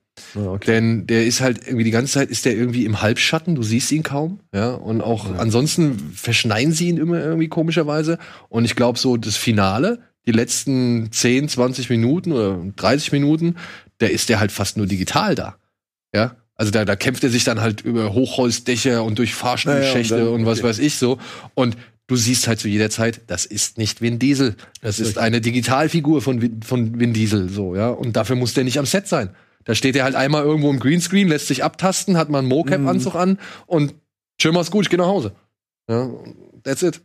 [0.66, 3.93] Denn der ist halt irgendwie die ganze Zeit ist der irgendwie im Halbschatten, du siehst
[3.93, 8.18] ihn kaum, ja, und auch ansonsten verschneien sie ihn immer irgendwie komischerweise
[8.49, 13.57] und ich glaube so das Finale, die letzten 10, 20 Minuten oder 30 Minuten,
[14.01, 15.57] der ist der halt fast nur digital da.
[16.14, 16.37] Ja?
[16.55, 20.27] Also da, da kämpft er sich dann halt über Hochholzdächer und durch Fahrstuhlschächte Ja, ja,
[20.29, 21.18] und, und dann- was weiß ich so
[21.55, 24.57] und du siehst halt zu jeder Zeit, das ist nicht Vin Diesel.
[24.80, 27.88] Das ist eine Digitalfigur von, Vin- von Vin Diesel, so, ja.
[27.88, 29.30] Und dafür muss der nicht am Set sein.
[29.64, 33.14] Da steht er halt einmal irgendwo im Greenscreen, lässt sich abtasten, hat mal einen Mocap-Anzug
[33.16, 33.94] an und
[34.40, 35.32] schön mach's gut, ich geh nach Hause.
[35.90, 36.09] Ja,
[36.62, 37.00] that's it.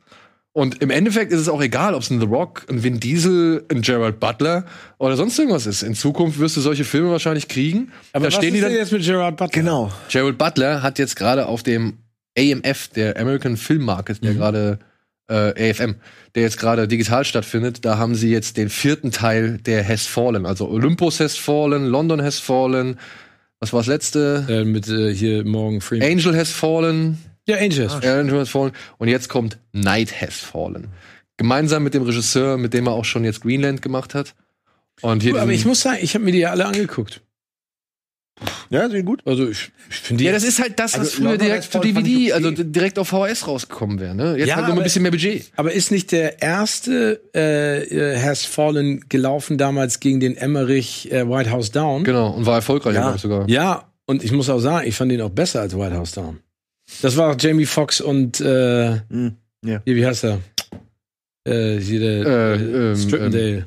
[0.54, 3.66] Und im Endeffekt ist es auch egal, ob es ein The Rock, ein Vin Diesel,
[3.72, 4.66] ein Gerald Butler
[5.00, 5.82] oder sonst irgendwas ist.
[5.82, 7.92] In Zukunft wirst du solche Filme wahrscheinlich kriegen.
[8.12, 8.70] Aber da was stehen ist die dann.
[8.72, 9.54] denn jetzt mit Gerard Butler?
[9.62, 9.92] Genau.
[10.10, 12.00] Gerald Butler hat jetzt gerade auf dem
[12.38, 14.80] AMF, der American Film Market, der gerade
[15.30, 15.96] äh, AFM,
[16.36, 20.46] der jetzt gerade digital stattfindet, da haben sie jetzt den vierten Teil der Has Fallen.
[20.46, 23.00] Also Olympus has fallen, London has fallen,
[23.60, 24.46] was war das letzte?
[24.50, 26.10] Äh, mit äh, hier morgen Freeman.
[26.10, 27.18] Angel has fallen,
[27.48, 27.94] Ja, Angels.
[27.94, 30.88] Angel has fallen und jetzt kommt Night has fallen.
[31.38, 34.36] Gemeinsam mit dem Regisseur, mit dem er auch schon jetzt Greenland gemacht hat.
[35.02, 37.22] Und hier aber diesen- ich muss sagen, ich habe mir die ja alle angeguckt.
[38.70, 39.22] Ja, sind gut.
[39.26, 42.00] Also ich, ich finde ja, das ist halt das, was Also, früher direkt ich DVD,
[42.00, 42.32] okay.
[42.34, 44.16] also direkt auf VHS rausgekommen wäre.
[44.16, 44.38] Ne?
[44.38, 45.52] Jetzt Ja, halt nur ein bisschen mehr Budget.
[45.58, 51.28] aber ist nicht der erste äh, äh, Has Fallen gelaufen damals gegen den Emmerich äh,
[51.30, 52.04] White House Down?
[52.04, 53.02] Genau, und war erfolgreich, Ja.
[53.02, 53.50] glaube ich sogar.
[53.50, 56.40] Ja, und ich muss auch sagen, ich fand den auch besser als White House Down.
[57.02, 59.36] Das war auch Jamie Foxx und äh, Hm,
[59.66, 59.82] ja.
[59.86, 60.40] hier, wie heißt er?
[61.48, 63.56] Äh, hier der Äh, äh, ähm, Strippendale.
[63.58, 63.66] Jetzt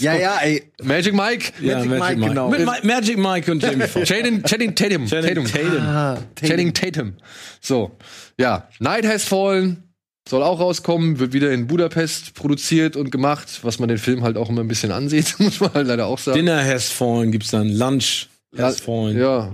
[0.00, 0.70] Ja, ja, ey.
[0.82, 1.52] Magic Mike.
[1.60, 2.48] ja, Magic Mike, genau.
[2.50, 4.08] Mit Ma Magic Mike und Jamie Foxx.
[4.08, 5.06] Channing, Channing Tatum.
[5.06, 5.82] Channing Tatum.
[5.82, 7.14] Ah, Channing Tatum.
[7.60, 7.96] So,
[8.38, 8.68] ja.
[8.80, 9.84] Night Has Fallen
[10.28, 14.36] soll auch rauskommen, wird wieder in Budapest produziert und gemacht, was man den Film halt
[14.36, 16.36] auch immer ein bisschen ansieht, muss man halt leider auch sagen.
[16.36, 19.50] Dinner Has Fallen gibt's dann, Lunch Has Fallen, Ja,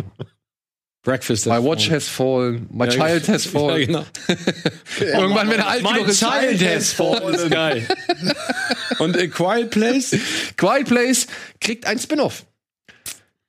[1.05, 1.95] Breakfast My Has Watch Fallen.
[2.01, 3.87] has fallen, my Ja, child has Ja, fallen.
[3.87, 4.05] genau.
[5.01, 6.19] Irgendwann, wenn er alt My genug ist.
[6.21, 7.87] Child Has Fallen ist geil.
[8.99, 10.17] Und A Quiet Place?
[10.57, 11.27] Quiet Place
[11.61, 12.45] kriegt ein Spin-off.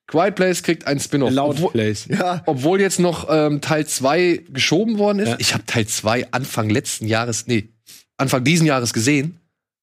[0.07, 1.31] Quiet Place kriegt ein Spin-off.
[1.33, 2.05] Loud Obwohl- Place.
[2.07, 2.43] Ja.
[2.45, 5.29] Obwohl jetzt noch ähm, Teil 2 geschoben worden ist.
[5.29, 5.35] Ja.
[5.39, 7.69] Ich habe Teil 2 Anfang letzten Jahres, nee,
[8.17, 9.39] Anfang diesen Jahres gesehen.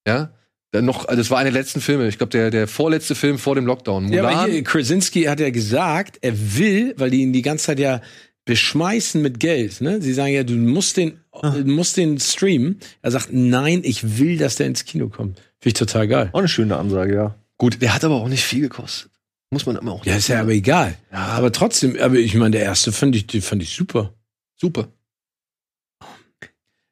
[0.07, 0.31] Ja.
[0.71, 2.09] Dann noch, das war einer der letzten Filme.
[2.09, 4.11] Ich glaube, der, der vorletzte Film vor dem Lockdown.
[4.13, 4.39] Ja, Mulan.
[4.39, 8.01] aber hier, Krasinski hat ja gesagt, er will, weil die ihn die ganze Zeit ja
[8.47, 9.81] beschmeißen mit Geld.
[9.83, 10.01] Ne?
[10.01, 12.81] Sie sagen ja, du musst den, du musst den streamen.
[13.03, 15.41] Er sagt, nein, ich will, dass der ins Kino kommt.
[15.63, 16.29] Finde ich total geil.
[16.33, 17.35] Auch eine schöne Ansage, ja.
[17.57, 19.13] Gut, der hat aber auch nicht viel gekostet.
[19.51, 20.05] Muss man immer auch.
[20.05, 20.97] Ja, ist ja aber egal.
[21.13, 24.13] Aber trotzdem, aber ich meine, der erste fand ich, fand ich super.
[24.61, 24.89] super.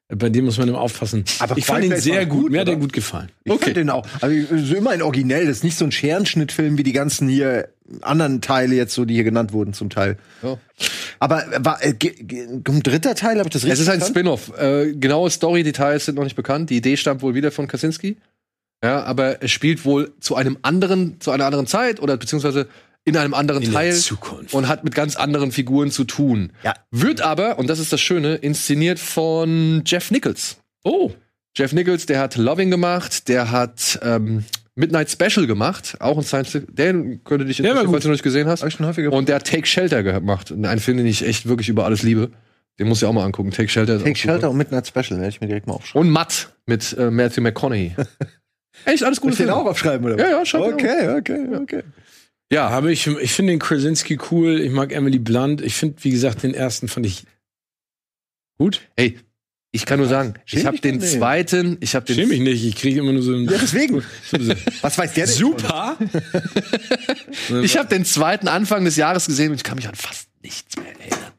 [0.07, 1.25] Bei dem muss man immer aufpassen.
[1.39, 2.43] Aber ich fand ihn sehr gut.
[2.43, 3.29] gut, Mir hat er gut gefallen.
[3.43, 3.73] Ich okay.
[3.73, 4.05] den auch.
[4.21, 5.47] Also so immer ein originell.
[5.47, 7.69] Das ist nicht so ein Scherenschnittfilm wie die ganzen hier
[8.01, 10.17] anderen Teile jetzt so, die hier genannt wurden zum Teil.
[10.43, 10.57] Ja.
[11.19, 14.01] Aber war äh, ein dritter Teil, habe ich das richtig Es ist ein?
[14.01, 14.57] Spin-off.
[14.57, 16.69] Äh, genaue Story-Details sind noch nicht bekannt.
[16.69, 18.17] Die Idee stammt wohl wieder von Kaczynski.
[18.83, 22.67] Ja, aber es spielt wohl zu einem anderen, zu einer anderen Zeit oder beziehungsweise
[23.03, 24.53] in einem anderen In Teil Zukunft.
[24.53, 26.51] und hat mit ganz anderen Figuren zu tun.
[26.63, 26.73] Ja.
[26.91, 30.57] Wird aber, und das ist das Schöne, inszeniert von Jeff Nichols.
[30.83, 31.11] Oh.
[31.55, 36.49] Jeff Nichols, der hat Loving gemacht, der hat ähm, Midnight Special gemacht, auch ein Science
[36.49, 36.75] Fiction.
[36.75, 38.71] Den könnte dich interessieren, falls du noch nicht gesehen hast.
[38.71, 40.51] Schon häufiger Und der hat Take Shelter gemacht.
[40.51, 42.31] Ein Film, den ich echt wirklich über alles liebe.
[42.79, 43.51] Den muss ich auch mal angucken.
[43.51, 43.97] Take Shelter.
[43.97, 44.33] Take auch super.
[44.33, 46.07] Shelter und Midnight Special, werde ich mir direkt mal aufschreiben.
[46.07, 47.95] Und Matt mit äh, Matthew McConaughey.
[48.85, 49.61] echt alles gute ich den Filme.
[49.61, 50.17] auch aufschreiben, oder?
[50.23, 51.83] Ja, ja, schreib den Okay, okay, okay.
[52.51, 54.59] Ja, Aber ich, ich finde den Krasinski cool.
[54.59, 55.61] Ich mag Emily Blunt.
[55.61, 57.23] Ich finde, wie gesagt, den ersten fand ich
[58.57, 58.81] gut.
[58.97, 59.17] ey,
[59.73, 61.13] ich kann nur sagen, Schäm ich habe den nicht.
[61.13, 62.65] zweiten, ich habe den Schäme mich nicht.
[62.65, 63.45] Ich kriege immer nur so ein.
[63.45, 64.03] Ja, deswegen.
[64.81, 65.33] Was weiß der denn?
[65.33, 65.97] Super.
[67.63, 70.75] ich habe den zweiten Anfang des Jahres gesehen und ich kann mich an fast nichts
[70.75, 71.31] mehr erinnern.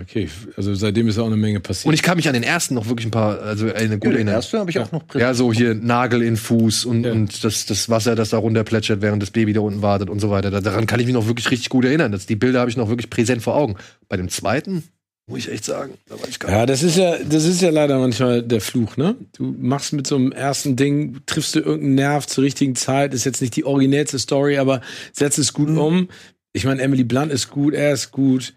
[0.00, 1.86] Okay, also seitdem ist auch eine Menge passiert.
[1.86, 3.98] Und ich kann mich an den ersten noch wirklich ein paar, also eine Ja, gute
[4.10, 4.34] den erinnern.
[4.36, 7.12] ersten habe ich auch noch Ja, so hier Nagel in Fuß und, Ja.
[7.12, 10.30] und das, das Wasser, das da runterplätschert, während das Baby da unten wartet und so
[10.30, 10.50] weiter.
[10.50, 12.12] Da- Daran kann ich mich noch wirklich richtig gut erinnern.
[12.12, 13.76] Das, die Bilder habe ich noch wirklich präsent vor Augen.
[14.08, 14.84] Bei dem zweiten,
[15.26, 17.70] muss ich echt sagen, da war ich gar Ja, das ist ja, das ist ja
[17.70, 19.14] leider manchmal der Fluch, ne?
[19.36, 23.24] Du machst mit so einem ersten Ding, triffst du irgendeinen Nerv zur richtigen Zeit, ist
[23.24, 24.80] jetzt nicht die originellste Story, aber
[25.12, 26.08] setzt es gut um.
[26.54, 28.54] Ich meine, Emily Blunt ist gut, er ist gut,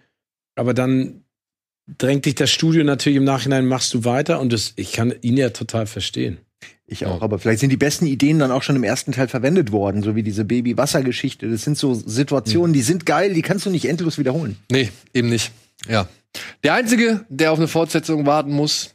[0.55, 1.20] aber dann
[1.97, 5.37] drängt dich das Studio natürlich im Nachhinein, machst du weiter und das, ich kann ihn
[5.37, 6.37] ja total verstehen.
[6.85, 9.71] Ich auch, aber vielleicht sind die besten Ideen dann auch schon im ersten Teil verwendet
[9.71, 11.49] worden, so wie diese Baby-Wasser-Geschichte.
[11.49, 14.57] Das sind so Situationen, die sind geil, die kannst du nicht endlos wiederholen.
[14.69, 15.51] Nee, eben nicht.
[15.87, 16.09] Ja.
[16.63, 18.93] Der Einzige, der auf eine Fortsetzung warten muss,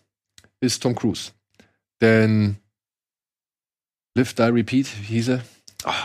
[0.61, 1.31] ist Tom Cruise.
[2.03, 2.57] Denn
[4.15, 5.45] Live, Die, Repeat, wie hieß er?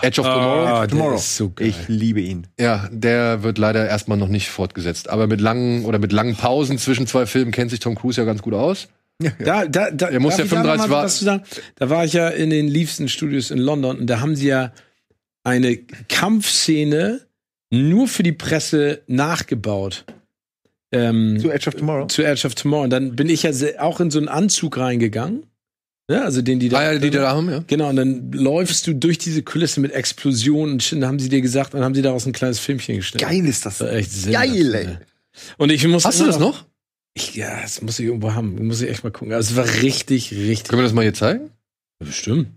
[0.02, 0.80] Edge of Tomorrow.
[0.82, 1.16] Der Tomorrow.
[1.16, 1.68] ist so geil.
[1.70, 2.48] Ich liebe ihn.
[2.60, 5.10] Ja, der wird leider erstmal noch nicht fortgesetzt.
[5.10, 8.26] Aber mit langen oder mit langen Pausen zwischen zwei Filmen kennt sich Tom Cruise ja
[8.26, 8.88] ganz gut aus.
[9.40, 11.06] Da, da, da, Er muss ja ich da 35 noch mal warten.
[11.06, 11.44] was zu sagen?
[11.76, 14.72] Da war ich ja in den liebsten Studios in London und da haben sie ja
[15.44, 15.78] eine
[16.10, 17.22] Kampfszene
[17.70, 20.06] nur für die Presse nachgebaut.
[20.92, 22.08] Ähm, Zu Edge of Tomorrow.
[22.08, 22.84] zu Edge of Tomorrow.
[22.84, 25.46] Und dann bin ich ja auch in so einen Anzug reingegangen.
[26.12, 26.78] Ja, also den, die da.
[26.80, 27.64] Ah, ja, die da haben, ja.
[27.68, 31.42] Genau, und dann läufst du durch diese Kulisse mit Explosionen und dann haben sie dir
[31.42, 33.24] gesagt, dann haben sie daraus ein kleines Filmchen gestellt.
[33.24, 33.78] Geil ist das.
[33.78, 34.88] Das war echt Geil, ey.
[35.58, 36.66] Und ich muss Hast du das noch?
[37.14, 38.68] Ich, ja, das muss ich irgendwo haben.
[38.68, 39.34] Muss ich echt mal gucken.
[39.34, 40.68] Also es war richtig, richtig.
[40.70, 41.50] Können wir das mal hier zeigen?
[42.00, 42.48] Bestimmt.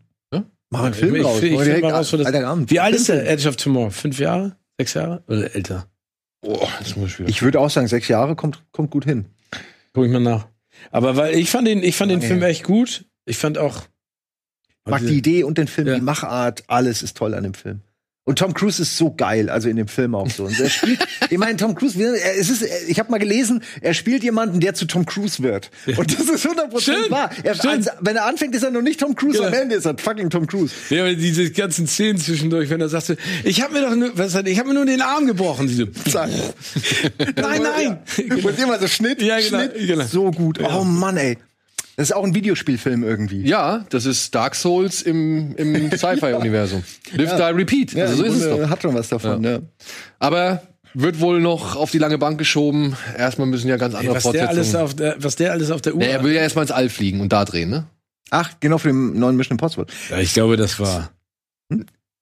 [0.71, 1.41] Mach einen Film ich- raus.
[1.41, 2.69] ich- ich film mal raus, wo das- Alter, Abend.
[2.71, 3.91] Wie alt ist der Edge of Tomorrow?
[3.91, 4.57] Fünf Jahre?
[4.77, 5.23] Sechs Jahre?
[5.29, 5.87] Oder älter?
[6.45, 7.29] Oh, das muss ich wieder.
[7.29, 9.27] Ich würde auch sagen, sechs Jahre kommt, kommt gut hin.
[9.93, 10.49] Guck ich mal nach.
[10.91, 12.49] Aber weil ich fand den, ich fand den Ja, Film ja.
[12.49, 13.05] echt gut.
[13.27, 13.83] Ich fand auch.
[14.87, 15.95] Mag die Idee und den Film, Ja.
[15.95, 17.81] die Machart, alles ist toll an dem Film.
[18.27, 20.45] Und Tom Cruise ist so geil, also in dem Film auch so.
[20.45, 20.99] Und er spielt,
[21.31, 24.73] ich meine, Tom Cruise, er- es ist, ich habe mal gelesen, er spielt jemanden, der
[24.75, 25.71] zu Tom Cruise wird.
[25.97, 27.31] Und das ist 100% Stimmt, wahr.
[27.43, 29.49] Er, als, wenn er anfängt, ist er noch nicht Tom Cruise, Ja.
[29.49, 30.75] am Ende ist er fucking Tom Cruise.
[30.89, 34.35] Ja, aber diese ganzen Szenen zwischendurch, wenn er sagte, ich habe mir doch nur, was
[34.35, 35.69] hat, ich habe mir nur den Arm gebrochen.
[35.69, 35.85] Sie so,
[37.37, 37.99] nein, nein.
[38.43, 39.87] Und immer so Schnitt, Ja, genau, Schnitt.
[39.87, 40.05] genau.
[40.05, 40.61] So gut.
[40.63, 41.39] Oh Mann, ey.
[41.97, 43.43] Das ist auch ein Videospielfilm irgendwie.
[43.47, 46.83] Ja, das ist Dark Souls im, im Sci-Fi-Universum.
[47.13, 47.97] Live, Die, Repeat.
[47.97, 48.69] also so ist es doch.
[48.69, 49.61] Hat schon was davon, ja.
[50.19, 50.63] Aber
[50.95, 52.97] wird wohl noch auf die lange Bank geschoben.
[53.17, 54.85] Erstmal müssen ja ganz Ey, andere was, der alles Fortsetzungen.
[54.85, 56.89] auf der, was der alles auf der Uhr Nee, er will ja erstmal ins All
[56.89, 57.87] fliegen und da drehen, ne?
[58.31, 59.87] Ach, genau für den neuen Mission Impossible.
[60.11, 61.11] Ja, ich glaube, das war.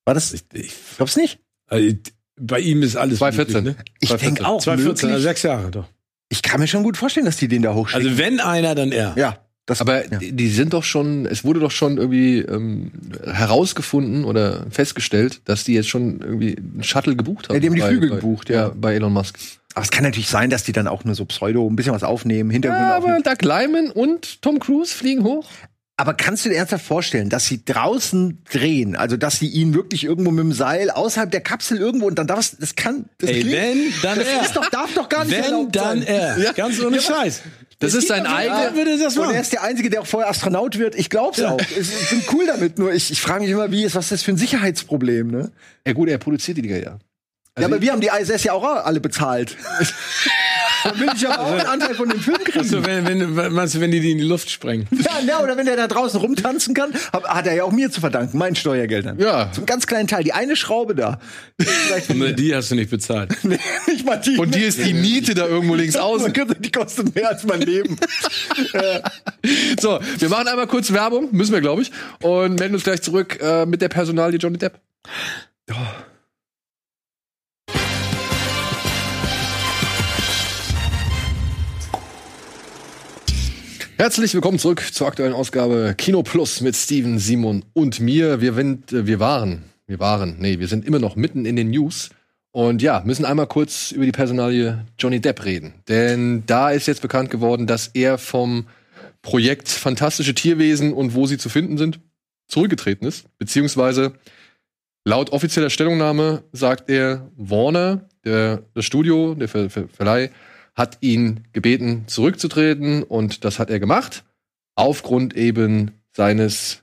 [0.04, 0.32] War das?
[0.32, 1.38] Ich, ich, Glaubst nicht?
[1.68, 1.94] also,
[2.40, 3.64] bei ihm ist alles 2014.
[3.64, 3.84] möglich, ne?
[4.00, 4.34] Ich 2014.
[4.34, 4.60] denke auch.
[4.62, 5.86] 2014, also sechs Jahre doch.
[6.28, 8.06] Ich kann mir schon gut vorstellen, dass die den da hochschicken.
[8.06, 9.12] Also wenn einer, dann er.
[9.16, 9.36] ja,
[9.66, 10.18] das, Aber ja.
[10.20, 12.90] die sind doch schon, es wurde doch schon irgendwie ähm,
[13.24, 17.54] herausgefunden oder festgestellt, dass die jetzt schon irgendwie einen Shuttle gebucht haben.
[17.54, 18.68] Ja, die haben die bei, Flügel bei, gebucht, ja.
[18.68, 18.72] ja.
[18.74, 19.38] bei Elon Musk.
[19.74, 22.02] Aber es kann natürlich sein, dass die dann auch nur so Pseudo ein bisschen was
[22.02, 25.48] aufnehmen, Hintergründe Ja, aber Doug Lyman und Tom Cruise fliegen hoch.
[25.96, 30.04] Aber kannst du dir ernsthaft vorstellen, dass sie draußen drehen, also dass sie ihn wirklich
[30.04, 33.30] irgendwo mit dem Seil außerhalb der Kapsel irgendwo und dann darf es, das kann, das
[33.30, 34.42] Ey, klingt- wenn, dann das er.
[34.42, 36.06] ist doch, darf doch gar nicht Wenn, erlaubt dann sein.
[36.08, 36.38] er.
[36.38, 36.52] Ja.
[36.52, 37.42] Ganz ohne Ja, Scheiß.
[37.82, 38.74] Das ist sein eigener.
[38.74, 40.94] würde das Und er ist der Einzige, der auch vorher Astronaut wird.
[40.94, 41.60] Ich glaub's auch.
[41.60, 42.78] Ich, bin cool damit.
[42.78, 45.50] Nur ich, ich frage mich immer, wie ist, was ist das für ein Sicherheitsproblem, ne?
[45.86, 46.82] Ja gut, er produziert die Dinger ja.
[46.82, 46.98] ja,
[47.54, 49.56] Also aber wir haben die ISS ja auch alle bezahlt.
[50.84, 52.64] Dann will ich ja auch einen Anteil von dem Film kriegen.
[52.64, 54.88] So, wenn, wenn, meinst du, wenn die die in die Luft sprengen?
[55.02, 58.00] Ja, ja, oder wenn der da draußen rumtanzen kann, hat er ja auch mir zu
[58.00, 59.18] verdanken, meinen Steuergeldern.
[59.18, 59.50] Ja.
[59.50, 61.18] Einen ganz kleinen Teil, die eine Schraube da.
[62.14, 62.32] Mir.
[62.32, 63.36] Die hast du nicht bezahlt.
[63.42, 63.58] nee,
[63.88, 64.38] nicht mal die.
[64.38, 66.32] Und dir ist die Niete da irgendwo links außen.
[66.60, 67.96] Die kostet mehr als mein Leben.
[69.80, 73.38] So, wir machen einmal kurz Werbung, müssen wir, glaube ich, und melden uns gleich zurück
[73.40, 74.78] äh, mit der Personalie Johnny Depp.
[84.02, 88.40] Herzlich willkommen zurück zur aktuellen Ausgabe Kino Plus mit Steven, Simon und mir.
[88.40, 91.70] Wir, sind, äh, wir waren, wir waren, nee, wir sind immer noch mitten in den
[91.70, 92.10] News.
[92.50, 95.74] Und ja, müssen einmal kurz über die Personalie Johnny Depp reden.
[95.86, 98.66] Denn da ist jetzt bekannt geworden, dass er vom
[99.22, 102.00] Projekt Fantastische Tierwesen und wo sie zu finden sind,
[102.48, 103.26] zurückgetreten ist.
[103.38, 104.14] Beziehungsweise
[105.04, 110.30] laut offizieller Stellungnahme sagt er, Warner, der, das Studio, der Ver Ver Verleih,
[110.74, 114.24] hat ihn gebeten, zurückzutreten und das hat er gemacht.
[114.74, 116.82] Aufgrund eben seines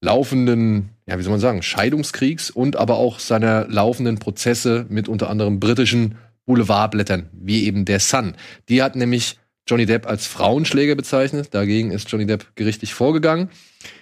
[0.00, 5.30] laufenden, ja, wie soll man sagen, Scheidungskriegs und aber auch seiner laufenden Prozesse mit unter
[5.30, 6.16] anderem britischen
[6.46, 8.34] Boulevardblättern, wie eben der Sun.
[8.68, 9.36] Die hat nämlich
[9.68, 11.48] Johnny Depp als Frauenschläger bezeichnet.
[11.52, 13.50] Dagegen ist Johnny Depp gerichtlich vorgegangen.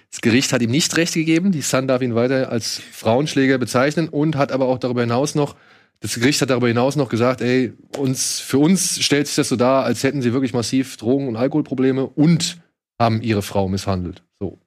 [0.09, 1.51] Das Gericht hat ihm nicht recht gegeben.
[1.51, 5.55] Die Sun darf ihn weiter als Frauenschläger bezeichnen und hat aber auch darüber hinaus noch,
[5.99, 9.55] das Gericht hat darüber hinaus noch gesagt, ey, uns, für uns stellt sich das so
[9.55, 12.57] dar, als hätten sie wirklich massiv Drogen- und Alkoholprobleme und
[12.99, 14.23] haben ihre Frau misshandelt.
[14.39, 14.59] So.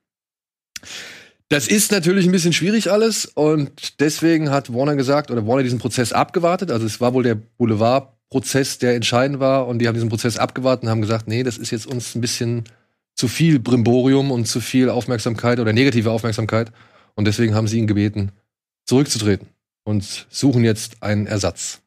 [1.49, 5.79] Das ist natürlich ein bisschen schwierig alles und deswegen hat Warner gesagt, oder Warner diesen
[5.79, 6.71] Prozess abgewartet.
[6.71, 10.85] Also es war wohl der Boulevardprozess, der entscheidend war und die haben diesen Prozess abgewartet
[10.85, 12.65] und haben gesagt, nee, das ist jetzt uns ein bisschen
[13.15, 16.73] zu viel Brimborium und zu viel Aufmerksamkeit oder negative Aufmerksamkeit
[17.15, 18.33] und deswegen haben sie ihn gebeten,
[18.87, 19.49] zurückzutreten
[19.85, 21.81] und suchen jetzt einen Ersatz.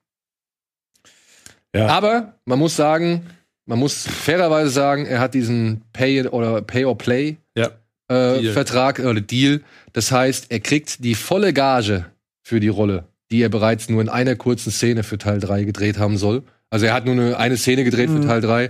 [1.75, 1.87] Ja.
[1.87, 3.27] Aber man muss sagen,
[3.65, 7.67] man muss fairerweise sagen, er hat diesen Pay oder Pay or Play Ja.
[8.09, 8.53] äh, Deal.
[8.53, 9.61] Vertrag oder Deal.
[9.93, 12.05] Das heißt, er kriegt die volle Gage
[12.43, 15.97] für die Rolle, die er bereits nur in einer kurzen Szene für Teil 3 gedreht
[15.97, 16.43] haben soll.
[16.69, 18.69] Also er hat nur eine, eine Szene gedreht für Teil 3,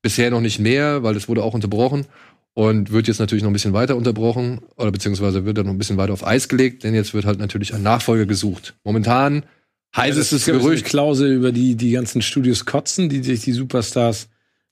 [0.00, 2.06] bisher noch nicht mehr, weil das wurde auch unterbrochen
[2.54, 5.78] und wird jetzt natürlich noch ein bisschen weiter unterbrochen oder beziehungsweise wird dann noch ein
[5.78, 8.74] bisschen weiter auf Eis gelegt, denn jetzt wird halt natürlich ein Nachfolger gesucht.
[8.84, 9.44] Momentan
[9.96, 14.28] heißt es das Gerücht, Klausel über die, die ganzen Studios kotzen, die sich die Superstars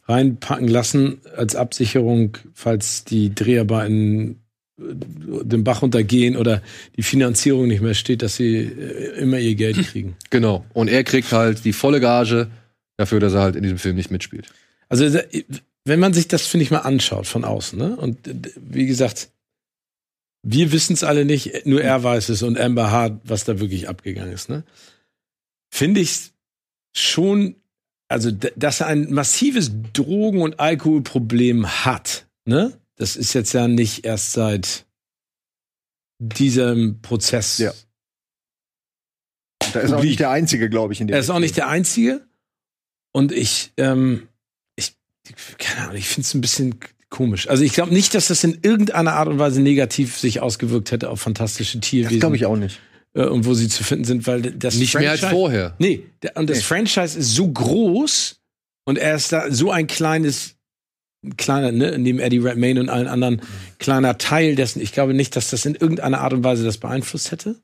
[0.06, 4.40] reinpacken lassen als Absicherung, falls die Dreharbeiten
[4.78, 4.82] äh,
[5.44, 6.62] den Bach untergehen oder
[6.96, 10.16] die Finanzierung nicht mehr steht, dass sie äh, immer ihr Geld kriegen.
[10.30, 12.50] genau, und er kriegt halt die volle Gage
[12.96, 14.52] dafür, dass er halt in diesem Film nicht mitspielt.
[14.88, 15.22] Also da-
[15.90, 17.96] wenn man sich das, finde ich, mal anschaut von außen, ne?
[17.96, 18.18] Und
[18.56, 19.32] wie gesagt,
[20.42, 23.88] wir wissen es alle nicht, nur er weiß es und Amber Hart, was da wirklich
[23.88, 24.64] abgegangen ist, ne?
[25.74, 26.30] Finde ich
[26.96, 27.56] schon,
[28.08, 32.78] also dass er ein massives Drogen- und Alkoholproblem hat, ne?
[32.94, 34.86] Das ist jetzt ja nicht erst seit
[36.20, 37.58] diesem Prozess.
[37.58, 37.72] Ja.
[39.72, 41.14] Da ist auch nicht der Einzige, glaube ich, in dem.
[41.14, 42.28] Er ist auch nicht der Einzige.
[43.12, 44.29] Und ich, ähm, ich,
[45.58, 46.76] keine Ahnung, ich finde es ein bisschen
[47.08, 47.48] komisch.
[47.48, 51.10] Also ich glaube nicht, dass das in irgendeiner Art und Weise negativ sich ausgewirkt hätte
[51.10, 52.14] auf fantastische Tierwesen.
[52.16, 52.78] Das glaube ich auch nicht.
[53.14, 55.74] Äh, und wo sie zu finden sind, weil das Nicht mehr als Franchise- vorher.
[55.78, 56.62] Nee, der, und das Nee.
[56.62, 58.40] Franchise ist so groß
[58.84, 60.54] und er ist da so ein kleines,
[61.36, 63.42] kleiner, ne, neben Eddie Redmayne und allen anderen,
[63.78, 64.80] kleiner Teil dessen.
[64.80, 67.56] Ich glaube nicht, dass das in irgendeiner Art und Weise das beeinflusst hätte.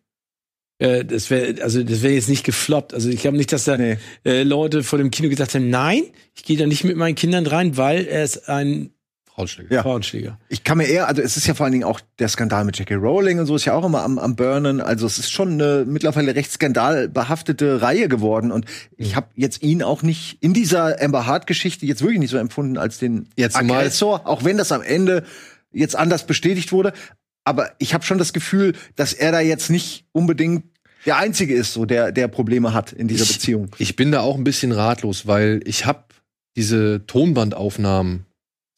[0.79, 2.93] Äh, das wäre, also das wäre jetzt nicht gefloppt.
[2.95, 3.97] Also ich glaube nicht, dass da Nee.
[4.25, 6.03] äh, Leute vor dem Kino gesagt haben, nein,
[6.35, 8.91] ich gehe da nicht mit meinen Kindern rein, weil er ist ein
[9.25, 9.75] Frauenschläger.
[9.75, 9.83] Ja.
[9.83, 10.39] Frauenschläger.
[10.49, 12.79] Ich kann mir eher, also es ist ja vor allen Dingen auch der Skandal mit
[12.79, 12.95] J.K.
[12.95, 14.81] Rowling und so ist ja auch immer am, am Burnen.
[14.81, 18.51] Also es ist schon eine mittlerweile recht skandalbehaftete Reihe geworden.
[18.51, 18.65] Und
[18.97, 22.79] ich habe jetzt ihn auch nicht in dieser Amber Hart-Geschichte jetzt wirklich nicht so empfunden
[22.79, 25.23] als den zumal- Aggressor, auch wenn das am Ende
[25.73, 26.93] jetzt anders bestätigt wurde.
[27.47, 30.65] Aber ich habe schon das Gefühl, dass er da jetzt nicht unbedingt
[31.07, 33.71] der Einzige ist, so der, der Probleme hat in dieser Ich- Beziehung.
[33.79, 36.03] Ich bin da auch ein bisschen ratlos, weil ich habe
[36.57, 38.26] diese Tonbandaufnahmen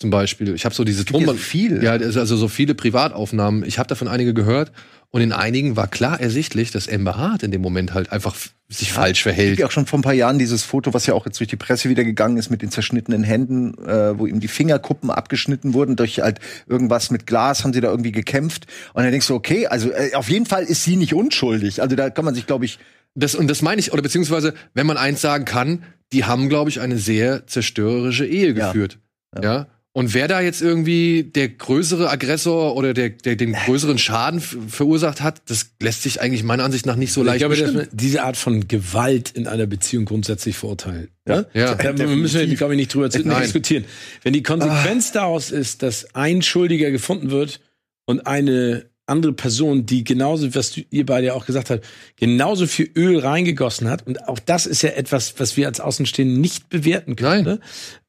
[0.00, 0.54] zum Beispiel.
[0.54, 1.38] Ich habe so diese ja Tonband.
[1.40, 1.82] viel.
[1.82, 3.64] Ja, also so viele Privataufnahmen.
[3.64, 4.70] Ich habe davon einige gehört
[5.10, 8.36] und in einigen war klar ersichtlich, dass Amber Hart in dem Moment halt einfach
[8.68, 9.48] sich falsch Es verhält.
[9.50, 11.48] gibt ja auch schon vor ein paar Jahren dieses Foto, was ja auch jetzt durch
[11.48, 15.72] die Presse wieder gegangen ist mit den zerschnittenen Händen, äh, wo ihm die Fingerkuppen abgeschnitten
[15.72, 15.96] wurden.
[15.96, 18.66] Durch halt irgendwas mit Glas haben sie da irgendwie gekämpft.
[18.92, 21.80] Und dann denkst du, okay, also äh, auf jeden Fall ist sie nicht unschuldig.
[21.80, 22.78] Also da kann man sich, glaube ich,
[23.14, 25.82] Das, und das meine ich, oder beziehungsweise, wenn man eins sagen kann,
[26.12, 28.66] die haben, glaube ich, eine sehr zerstörerische Ehe Ja.
[28.66, 28.98] geführt.
[29.42, 29.66] Ja.
[29.98, 35.20] Und wer da jetzt irgendwie der größere Aggressor oder der, der den größeren Schaden verursacht
[35.22, 37.88] hat, das lässt sich eigentlich meiner Ansicht nach nicht so ich leicht glaube, dass bestimmen.
[37.88, 41.08] man diese Art von Gewalt in einer Beziehung grundsätzlich verurteilen.
[41.26, 41.46] Ja?
[41.52, 41.74] Ja.
[41.74, 43.42] Da müssen wir, glaube ich, nicht drüber Nein.
[43.42, 43.86] diskutieren.
[44.22, 47.58] Wenn die Konsequenz daraus ist, dass ein Schuldiger gefunden wird
[48.06, 51.84] und eine andere Person, die genauso, was ihr beide ja auch gesagt habt,
[52.14, 56.38] genauso viel Öl reingegossen hat, und auch das ist ja etwas, was wir als Außenstehende
[56.38, 57.60] nicht bewerten können, ne?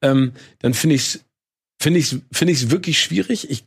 [0.02, 1.24] ähm, dann finde ich es
[1.80, 3.50] finde ich finde ich wirklich schwierig.
[3.50, 3.64] Ich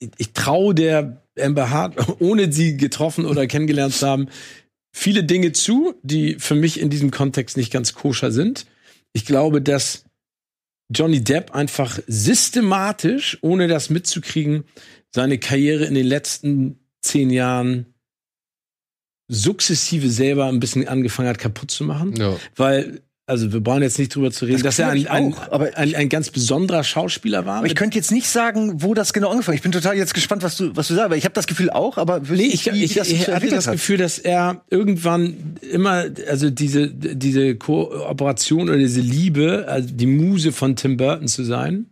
[0.00, 4.28] ich, ich traue der Amber Hart, ohne sie getroffen oder kennengelernt zu haben,
[4.92, 8.66] viele Dinge zu, die für mich in diesem Kontext nicht ganz koscher sind.
[9.12, 10.04] Ich glaube, dass
[10.92, 14.64] Johnny Depp einfach systematisch, ohne das mitzukriegen,
[15.14, 17.86] seine Karriere in den letzten zehn Jahren
[19.28, 22.16] sukzessive selber ein bisschen angefangen hat kaputt zu machen.
[22.16, 22.36] Ja.
[22.56, 25.70] Weil, also wir brauchen jetzt nicht drüber zu reden, Das dass er ein, ein, aber
[25.76, 27.58] ein, ein ganz besonderer Schauspieler war.
[27.58, 29.60] Aber ich könnte jetzt nicht sagen, wo das genau angefangen ist.
[29.60, 31.70] Ich bin total jetzt gespannt, was du, was du sagst, weil ich habe das Gefühl
[31.70, 33.74] auch, aber Nee, nicht, ich, wie, ich, wie das ich, hatte das hat.
[33.74, 40.50] Gefühl, dass er irgendwann immer, also diese, diese Kooperation oder diese Liebe, also die Muse
[40.50, 41.86] von Tim Burton zu sein,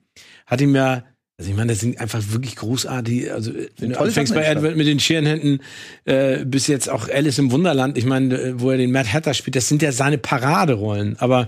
[0.46, 1.04] hat ihm ja,
[1.38, 4.76] also ich meine, das sind einfach wirklich großartig, also wenn du tolle anfängst bei Edward
[4.76, 5.60] mit den Scherenhänden,
[6.04, 9.34] äh, bis jetzt auch Alice im Wunderland, ich meine, äh, wo er den Mad Hatter
[9.34, 11.46] spielt, das sind ja seine Paraderollen, aber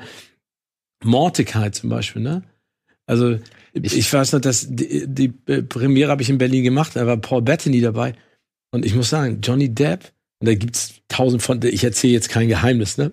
[1.03, 2.43] Mordecai zum Beispiel, ne?
[3.07, 3.39] Also
[3.73, 7.17] ich, weiß noch, dass die, die äh, Premiere habe ich in Berlin gemacht, da war
[7.17, 8.15] Paul Bettany dabei.
[8.71, 12.47] Und ich muss sagen, Johnny Depp, und da gibt's tausend von, ich erzähle jetzt kein
[12.47, 13.13] Geheimnis, ne?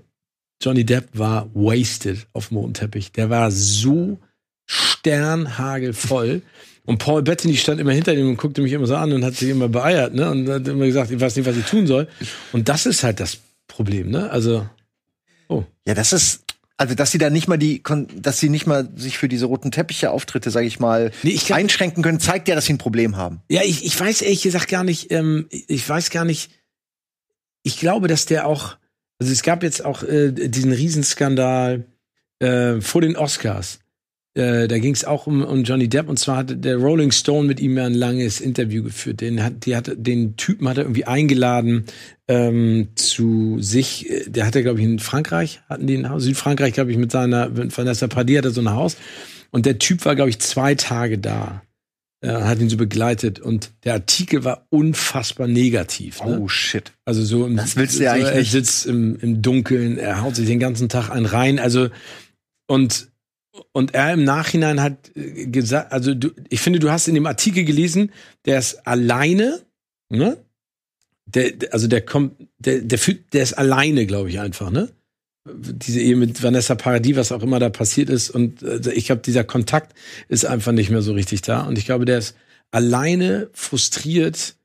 [0.62, 3.12] Johnny Depp war wasted auf dem roten Teppich.
[3.12, 4.20] Der war so
[5.08, 6.42] sternhagelvoll.
[6.86, 9.36] Und Paul Bettany stand immer hinter ihm und guckte mich immer so an und hat
[9.36, 10.30] sich immer beeiert, ne?
[10.32, 12.08] Und hat immer gesagt, ich weiß nicht, was ich tun soll.
[12.54, 14.30] Und das ist halt das Problem, ne?
[14.30, 14.68] Also,
[15.86, 16.44] Ja, das ist
[16.80, 17.82] also, dass sie da nicht mal die,
[18.22, 21.48] dass sie nicht mal sich für diese roten Teppiche Auftritte, sage ich mal, Nee, ich
[21.48, 23.42] glaub- einschränken können, zeigt ja, dass sie ein Problem haben.
[23.50, 26.52] Ja, ich, ich weiß ehrlich gesagt gar nicht, ähm, ich weiß gar nicht,
[27.64, 28.78] ich glaube, dass der auch,
[29.20, 31.86] also es gab jetzt auch äh, diesen Riesenskandal
[32.40, 33.80] äh, vor den Oscars.
[34.38, 37.48] Äh, da ging es auch um, um Johnny Depp und zwar hat der Rolling Stone
[37.48, 39.20] mit ihm ja ein langes Interview geführt.
[39.20, 41.86] Den hat, die hat, den Typen hat er irgendwie eingeladen
[42.28, 44.08] ähm, zu sich.
[44.28, 47.50] Der hatte, glaube ich, in Frankreich hatten die ein Haus, Südfrankreich, glaube ich, mit seiner
[47.50, 48.98] mit Vanessa Paradis hat er so ein Haus.
[49.50, 51.64] Und der Typ war, glaube ich, zwei Tage da
[52.22, 56.24] äh, hat ihn so begleitet und der Artikel war unfassbar negativ.
[56.24, 56.40] Ne?
[56.40, 56.92] Oh shit.
[57.06, 60.22] Also so im, Das willst du so, ja eigentlich er sitzt im, im Dunkeln, er
[60.22, 61.58] haut sich den ganzen Tag einen rein.
[61.58, 61.90] Also
[62.68, 63.08] und
[63.72, 67.26] und er im Nachhinein hat äh, gesagt, also du, ich finde, du hast in dem
[67.26, 68.12] Artikel gelesen,
[68.46, 69.62] der ist alleine,
[70.10, 70.38] ne?
[71.26, 74.90] Der, also der kommt, der, der fühlt, der ist alleine, glaube ich einfach, ne?
[75.46, 79.22] Diese Ehe mit Vanessa Paradis, was auch immer da passiert ist, und äh, ich glaube,
[79.22, 79.98] dieser Kontakt
[80.28, 81.62] ist einfach nicht mehr so richtig da.
[81.62, 82.36] Und ich glaube, der ist
[82.72, 84.56] alleine frustriert,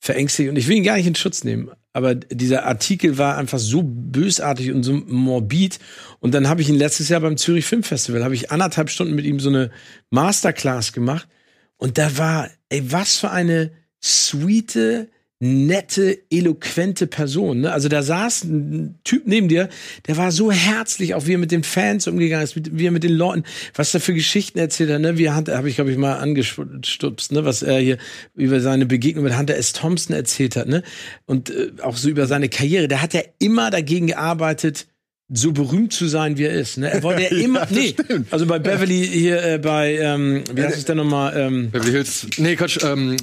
[0.00, 0.48] verängstigt.
[0.48, 1.70] Und ich will ihn gar nicht in Schutz nehmen.
[1.92, 5.78] Aber dieser Artikel war einfach so bösartig und so morbid.
[6.20, 9.24] Und dann habe ich ihn letztes Jahr beim Zürich Filmfestival, habe ich anderthalb Stunden mit
[9.24, 9.70] ihm so eine
[10.10, 11.28] Masterclass gemacht.
[11.76, 13.72] Und da war, ey, was für eine
[14.02, 15.08] sweete,
[15.42, 17.62] nette, eloquente Person.
[17.62, 17.72] Ne?
[17.72, 19.70] Also da saß ein Typ neben dir,
[20.06, 23.02] der war so herzlich, auch wie er mit den Fans umgegangen ist, wie er mit
[23.02, 25.00] den Leuten, was er für Geschichten erzählt hat.
[25.00, 25.16] Ne?
[25.16, 27.44] Wie Hunter, habe ich glaube ich mal angestupst, ne?
[27.46, 27.96] was er hier
[28.34, 29.72] über seine Begegnung mit Hunter S.
[29.72, 30.68] Thompson erzählt hat.
[30.68, 30.82] Ne?
[31.24, 32.86] Und äh, auch so über seine Karriere.
[32.86, 34.88] Der hat ja immer dagegen gearbeitet,
[35.32, 36.76] so berühmt zu sein, wie er ist.
[36.76, 36.90] Ne?
[36.90, 37.94] Er wollte ja immer, nee,
[38.30, 42.26] also bei Beverly hier, äh, bei, ähm, wie heißt es denn nochmal, ähm, Beverly Hills.
[42.36, 43.16] Nee, Quatsch, ähm,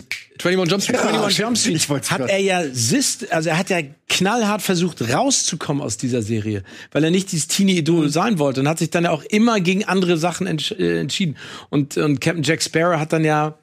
[0.46, 1.00] 21 Jump Street.
[1.00, 3.80] 21 Jump Street hat er ja sist, also er hat ja
[4.10, 8.80] knallhart versucht rauszukommen aus dieser Serie, weil er nicht dieses Teenie-Idol sein wollte und hat
[8.80, 11.38] sich dann ja auch immer gegen andere Sachen entsch äh, entschieden.
[11.70, 13.58] Und, und Captain Jack Sparrow hat dann ja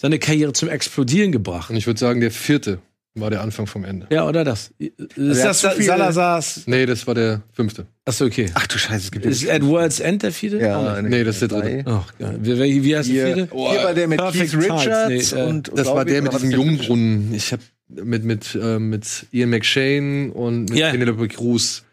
[0.00, 1.70] seine Karriere zum Explodieren gebracht.
[1.70, 2.80] Und ich würde sagen, der vierte
[3.20, 4.06] war der Anfang vom Ende.
[4.10, 4.70] Ja, oder das?
[4.78, 6.62] Ist das viel- Salazars?
[6.66, 7.86] Nee, das war der fünfte.
[8.04, 8.50] Achso, okay.
[8.54, 10.58] Ach du Scheiße, es gibt Ist At World's End der vierte?
[10.58, 11.10] ja, nicht.
[11.10, 11.82] Nee, das ist der drei.
[11.86, 12.38] Ach, geil.
[12.40, 13.48] Wie, wie, wie heißt der vierte?
[13.54, 16.50] hier war der mit Perfect Keith Richards nee, äh, und Das war der mit diesem
[16.50, 17.34] Jungbrunnen.
[17.34, 20.90] Ich habe mit mit äh, mit Ian McShane und mit Ja.
[20.90, 21.84] Penelope Cruz.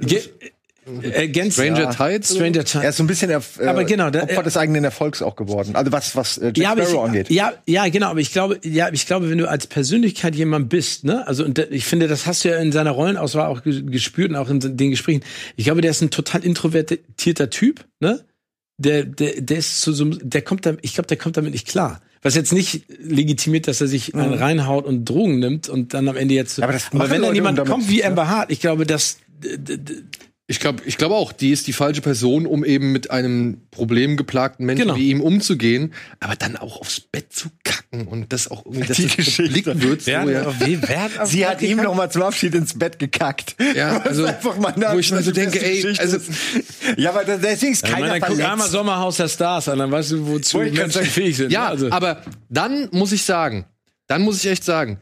[0.00, 0.20] Ge
[1.02, 1.90] ergänzt, Stranger Ja.
[1.90, 2.34] Tides.
[2.34, 2.88] Stranger Er Tides.
[2.90, 5.74] ist so ein bisschen erf- äh, Aber genau, da- Opfer des eigenen Erfolgs auch geworden.
[5.74, 7.30] Also was, was äh, Jack ja, Sparrow ich, angeht.
[7.30, 11.04] ja, ja, genau, aber ich glaube, ja, ich glaube, wenn du als Persönlichkeit jemand bist,
[11.04, 13.82] ne, also und da- ich finde, das hast du ja in seiner Rollenauswahl auch ge-
[13.82, 15.22] gespürt und auch in den Gesprächen.
[15.56, 18.20] Ich glaube, der ist ein total introvertierter Typ, ne?
[18.76, 21.68] Der, der, der ist zu so, der kommt da, ich glaube, der kommt damit nicht
[21.68, 22.00] klar.
[22.22, 26.16] Was jetzt nicht legitimiert, dass er sich einen reinhaut und Drogen nimmt und dann am
[26.16, 26.60] Ende jetzt.
[26.60, 29.18] Aber das aber wenn dann jemand kommt wie Amber Hart, ich glaube, dass
[30.46, 34.66] Ich glaube ich glaub auch, die ist die falsche Person, um eben mit einem problemgeplagten
[34.66, 34.96] Menschen Genau.
[34.96, 38.96] wie ihm umzugehen, aber dann auch aufs Bett zu kacken und das auch irgendwie, dass
[38.98, 39.80] Die das Geschichte.
[39.82, 40.02] wird.
[40.02, 40.26] So, ja.
[40.26, 41.84] wer, wer Sie hat ihm gekackt?
[41.88, 43.56] noch mal zum Abschied ins Bett gekackt.
[43.74, 46.28] Ja, also, einfach mal wo ich mir so denke, ey, Geschichte also- ist.
[46.98, 48.72] ja, aber da- deswegen ist Ich keiner meine, dann guck einmal verletzt.
[48.72, 51.52] Sommerhaus der Stars an, dann weißt du, wozu grad Menschen fähig sind.
[51.52, 51.90] Ja, also.
[51.90, 52.20] aber
[52.50, 53.64] dann muss ich sagen,
[54.08, 55.00] dann muss ich echt sagen,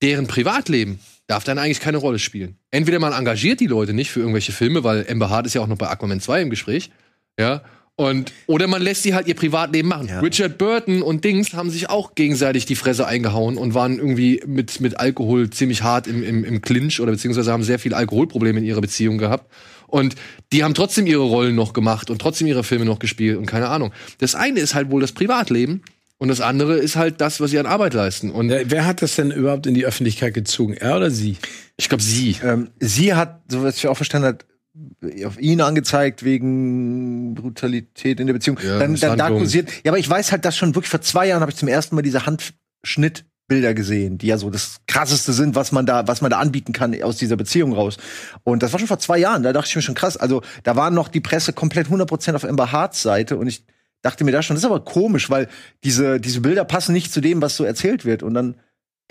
[0.00, 1.00] deren Privatleben
[1.30, 2.56] darf dann eigentlich keine Rolle spielen.
[2.70, 5.68] Entweder man engagiert die Leute nicht für irgendwelche Filme, weil Amber Hart ist ja auch
[5.68, 6.90] noch bei Aquaman 2 im Gespräch,
[7.38, 7.62] ja,
[8.00, 10.08] und, oder man lässt sie halt ihr Privatleben machen.
[10.08, 10.20] Ja.
[10.20, 14.80] Richard Burton und Dings haben sich auch gegenseitig die Fresse eingehauen und waren irgendwie mit,
[14.80, 18.64] mit Alkohol ziemlich hart im, im, im Clinch oder beziehungsweise haben sehr viel Alkoholprobleme in
[18.64, 19.52] ihrer Beziehung gehabt.
[19.86, 20.14] Und
[20.50, 23.68] die haben trotzdem ihre Rollen noch gemacht und trotzdem ihre Filme noch gespielt und keine
[23.68, 23.92] Ahnung.
[24.16, 25.82] Das eine ist halt wohl das Privatleben
[26.20, 28.30] und das andere ist halt das, was sie an Arbeit leisten.
[28.30, 30.74] Und Wer, wer hat das denn überhaupt in die Öffentlichkeit gezogen?
[30.74, 31.38] Er oder sie?
[31.78, 32.36] ich glaube, sie.
[32.44, 38.26] Ähm, sie hat, so was ich auch verstanden habe, auf ihn angezeigt wegen Brutalität in
[38.26, 38.58] der Beziehung.
[38.62, 39.18] Ja, dann, dann Misshandlung.
[39.18, 39.70] darkosiert.
[39.82, 41.94] Ja, aber ich weiß halt, dass schon wirklich vor zwei Jahren habe ich zum ersten
[41.94, 46.30] Mal diese Handschnittbilder gesehen, die ja so das krasseste sind, was man da, was man
[46.30, 47.96] da anbieten kann aus dieser Beziehung raus.
[48.44, 49.42] Und das war schon vor zwei Jahren.
[49.42, 50.18] Da dachte ich mir schon krass.
[50.18, 53.64] Also da war noch die Presse komplett 100% auf Amber Harts Seite und ich
[54.02, 55.48] dachte mir da schon, das ist aber komisch, weil
[55.84, 58.22] diese diese Bilder passen nicht zu dem, was so erzählt wird.
[58.22, 58.54] Und dann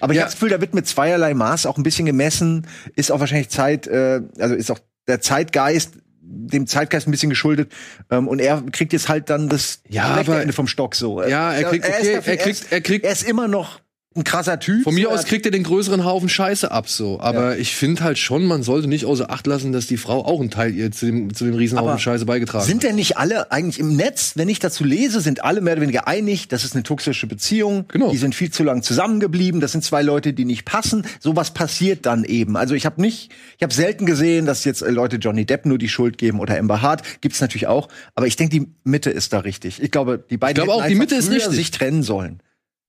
[0.01, 0.21] aber ich Ja.
[0.23, 2.65] habe das Gefühl, da wird mit zweierlei Maß auch ein bisschen gemessen,
[2.95, 7.71] ist auch wahrscheinlich Zeit, äh, also ist auch der Zeitgeist, dem Zeitgeist ein bisschen geschuldet.
[8.09, 11.21] Ähm, und er kriegt jetzt halt dann das Ja, aber- Ende vom Stock so.
[11.23, 13.81] Ja, er kriegt- okay, dafür- er kriegt- er kriegt- er ist immer noch
[14.15, 14.83] ein krasser Typ.
[14.83, 17.19] Von mir aus kriegt er den größeren Haufen Scheiße ab, so.
[17.21, 20.39] Aber ich finde halt schon, man sollte nicht außer Acht lassen, dass die Frau auch
[20.39, 22.89] einen Teil ihr zu dem, zu dem Riesenhaufen Aber Scheiße beigetragen Sind hat.
[22.89, 26.07] denn nicht alle eigentlich im Netz, wenn ich dazu lese, sind alle mehr oder weniger
[26.07, 28.09] einig, das ist eine toxische Beziehung, Genau.
[28.09, 31.05] die sind viel zu lang zusammengeblieben, das sind zwei Leute, die nicht passen.
[31.19, 32.57] Sowas passiert dann eben.
[32.57, 35.77] Also ich habe nicht, ich habe selten gesehen, dass jetzt äh, Leute Johnny Depp nur
[35.77, 39.33] die Schuld geben oder Amber Hart, gibt's natürlich auch, aber ich denke, die Mitte ist
[39.33, 39.81] da richtig.
[39.83, 41.53] Ich glaube, die beiden Ich hätten auch, die Mitte ist richtig.
[41.55, 42.39] sich trennen sollen.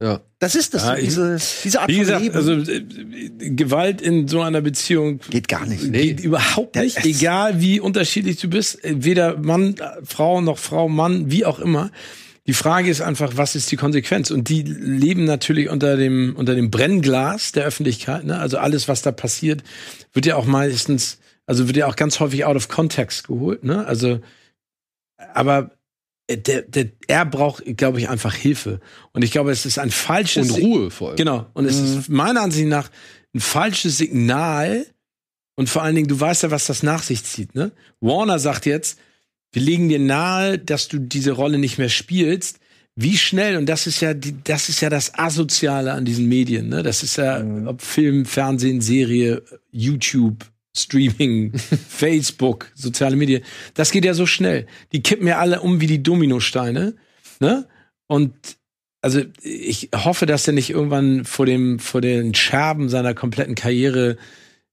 [0.02, 0.20] Ja.
[0.38, 4.00] Das ist das, Ja, ich- diese, diese Art Wie von gesagt, Leben also äh, Gewalt
[4.00, 5.92] in so einer Beziehung geht gar nicht.
[5.92, 10.56] geht überhaupt nicht, es- egal wie unterschiedlich du bist, äh, weder Mann, äh, Frau noch
[10.58, 11.90] Frau, Mann, wie auch immer.
[12.46, 14.30] Die Frage ist einfach, was ist die Konsequenz?
[14.30, 18.24] Und die leben natürlich unter dem unter dem Brennglas der Öffentlichkeit.
[18.24, 18.38] Ne?
[18.38, 19.62] Also alles, was da passiert,
[20.14, 23.62] wird ja auch meistens, also wird ja auch ganz häufig out of context geholt.
[23.62, 23.86] Ne?
[23.86, 24.20] Also,
[25.34, 25.72] aber
[26.36, 28.80] der, der, er braucht, glaube ich, einfach Hilfe.
[29.12, 31.16] Und ich glaube, es ist ein falsches Und Ruhe vor allem.
[31.16, 31.46] Genau.
[31.54, 32.90] Und es ist meiner Ansicht nach
[33.34, 34.86] ein falsches Signal.
[35.56, 37.54] Und vor allen Dingen, du weißt ja, was das nach sich zieht.
[37.54, 37.72] Ne?
[38.00, 38.98] Warner sagt jetzt,
[39.52, 42.58] wir legen dir nahe, dass du diese Rolle nicht mehr spielst.
[42.96, 46.68] Wie schnell, und das ist ja die, das ist ja das Asoziale an diesen Medien,
[46.68, 46.82] ne?
[46.82, 50.44] Das ist ja, ob Film, Fernsehen, Serie, YouTube,
[50.76, 51.52] Streaming,
[51.88, 53.42] Facebook, soziale Medien,
[53.74, 54.66] das geht ja so schnell.
[54.92, 56.94] Die kippen ja alle um wie die Dominosteine,
[57.40, 57.66] ne?
[58.06, 58.34] Und
[59.02, 64.16] also ich hoffe, dass er nicht irgendwann vor dem vor den Scherben seiner kompletten Karriere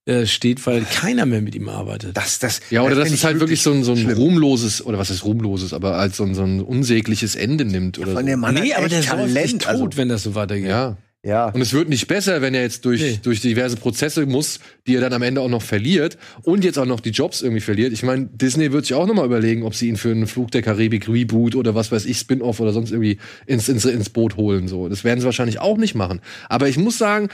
[0.05, 2.15] äh, steht, weil keiner mehr mit ihm arbeitet.
[2.15, 4.17] Das, das, Ja, oder das es ich halt wirklich so ein, so ein schlimm.
[4.17, 8.13] ruhmloses, oder was ist ruhmloses, aber halt so ein, so ein unsägliches Ende nimmt oder
[8.13, 8.27] Von so.
[8.27, 9.63] dem Mann nee, hat aber der Talent.
[9.63, 10.69] tot, Also, wenn das so weitergeht.
[10.69, 10.97] Ja.
[11.23, 11.49] Ja.
[11.49, 13.19] Und es wird nicht besser, wenn er jetzt durch, Nee.
[13.21, 16.85] durch diverse Prozesse muss, die er dann am Ende auch noch verliert und jetzt auch
[16.85, 17.91] noch die Jobs irgendwie verliert.
[17.91, 20.51] Ich meine, Disney wird sich auch noch mal überlegen, ob sie ihn für einen Flug
[20.51, 24.37] der Karibik Reboot oder was weiß ich, Spin-off oder sonst irgendwie ins, ins, ins Boot
[24.37, 24.67] holen.
[24.67, 26.21] So, Das werden sie wahrscheinlich auch nicht machen.
[26.49, 27.29] Aber ich muss sagen,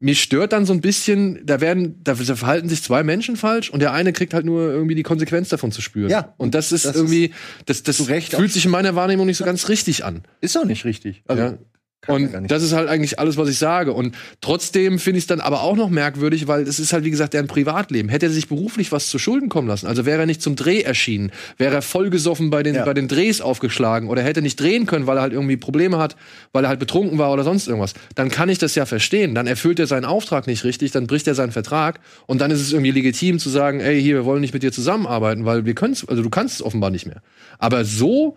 [0.00, 3.80] mir stört dann so ein bisschen, da werden, da verhalten sich zwei Menschen falsch und
[3.80, 6.10] der eine kriegt halt nur irgendwie die Konsequenz davon zu spüren.
[6.10, 6.34] Ja.
[6.36, 7.32] Und das ist Das irgendwie,
[7.66, 10.22] das, das fühlt sich in meiner Wahrnehmung nicht so ganz richtig an.
[10.40, 11.22] Ist doch nicht richtig.
[11.26, 11.58] Also, ja.
[12.06, 13.92] Und das ist halt eigentlich alles, was ich sage.
[13.92, 17.10] Und trotzdem finde ich es dann aber auch noch merkwürdig, weil es ist halt, wie
[17.10, 18.08] gesagt, deren Privatleben.
[18.08, 20.82] Hätte er sich beruflich was zu Schulden kommen lassen, also wäre er nicht zum Dreh
[20.82, 22.84] erschienen, wäre er vollgesoffen bei den, Ja.
[22.84, 26.16] bei den Drehs aufgeschlagen oder hätte nicht drehen können, weil er halt irgendwie Probleme hat,
[26.52, 29.34] weil er halt betrunken war oder sonst irgendwas, dann kann ich das ja verstehen.
[29.34, 32.60] Dann erfüllt er seinen Auftrag nicht richtig, dann bricht er seinen Vertrag und dann ist
[32.60, 35.74] es irgendwie legitim zu sagen, ey, hier, wir wollen nicht mit dir zusammenarbeiten, weil wir
[35.74, 37.22] können also du kannst es offenbar nicht mehr.
[37.58, 38.36] Aber so,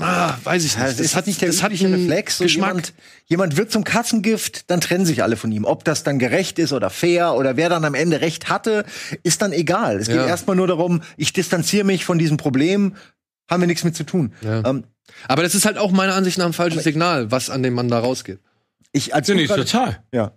[0.00, 0.86] ah, weiß ich nicht.
[0.86, 2.38] Ja, das hat nicht der das hat einen Reflex.
[2.38, 2.68] So Geschmack.
[2.68, 2.94] Jemand,
[3.26, 5.64] jemand wird zum Katzengift, dann trennen sich alle von ihm.
[5.64, 8.84] Ob das dann gerecht ist oder fair oder wer dann am Ende recht hatte,
[9.22, 9.96] ist dann egal.
[9.98, 10.26] Es geht Ja.
[10.26, 12.94] erstmal nur darum, ich distanziere mich von diesem Problem,
[13.50, 14.32] haben wir nichts mit zu tun.
[14.42, 14.64] Ja.
[14.68, 14.84] Ähm,
[15.28, 17.88] Aber das ist halt auch meiner Ansicht nach ein falsches Signal, was an dem Mann
[17.88, 18.40] da rausgeht.
[18.92, 20.02] ich, als gerade- total.
[20.12, 20.32] Ja.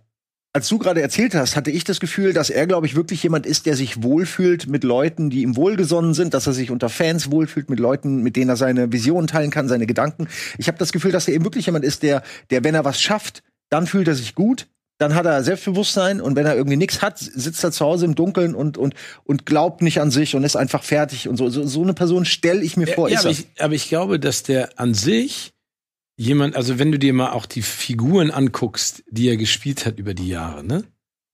[0.59, 3.45] Als du gerade erzählt hast, hatte ich das Gefühl, dass er, glaube ich, wirklich jemand
[3.45, 7.31] ist, der sich wohlfühlt mit Leuten, die ihm wohlgesonnen sind, dass er sich unter Fans
[7.31, 10.27] wohlfühlt mit Leuten, mit denen er seine Visionen teilen kann, seine Gedanken.
[10.57, 12.99] Ich habe das Gefühl, dass er eben wirklich jemand ist, der, der, wenn er was
[13.01, 14.67] schafft, dann fühlt er sich gut.
[14.97, 18.15] dann hat er Selbstbewusstsein und wenn er irgendwie nichts hat, sitzt er zu Hause im
[18.15, 21.65] Dunkeln und und und glaubt nicht an sich und ist einfach fertig und so so,
[21.65, 23.39] so eine Person stelle ich mir vor, ja, ist aber, er.
[23.39, 25.53] ich, aber ich glaube, dass der an sich
[26.19, 30.13] jemand, also wenn du dir mal auch die Figuren anguckst, die er gespielt hat über
[30.13, 30.83] die Jahre, ne?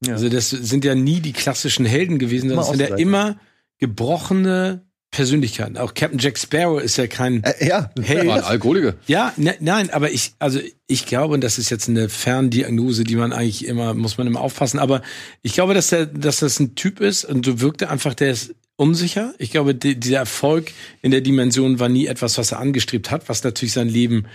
[0.05, 0.13] Ja.
[0.13, 3.38] Also das sind ja nie die klassischen Helden gewesen, sondern das sind ja immer
[3.79, 5.77] gebrochene Persönlichkeiten.
[5.77, 8.27] Auch Captain Jack Sparrow ist ja kein Äh, ja, Held.
[8.27, 8.93] War ein Alkoholiker.
[9.07, 13.15] Ja, ne, nein, aber ich, also ich glaube, und das ist jetzt eine Ferndiagnose, die
[13.15, 15.01] man eigentlich immer, muss man immer aufpassen, aber
[15.41, 18.53] ich glaube, dass der, dass das ein Typ ist und so wirkte einfach, der ist
[18.78, 19.34] unsicher.
[19.38, 20.71] Ich glaube, die, dieser Erfolg
[21.01, 24.28] in der Dimension war nie etwas, was er angestrebt hat, was natürlich sein Leben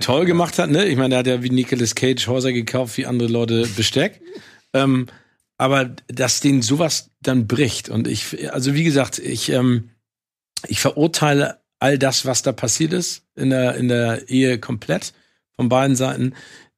[0.00, 0.86] toll gemacht hat, ne?
[0.86, 4.20] Ich meine, er hat ja wie Nicolas Cage Häuser gekauft, wie andere Leute Besteck.
[4.72, 5.06] ähm,
[5.58, 9.90] aber dass den sowas dann bricht und ich, also wie gesagt, ich, ähm,
[10.66, 15.12] ich verurteile all das, was da passiert ist in der, in der Ehe komplett
[15.54, 16.34] von beiden Seiten.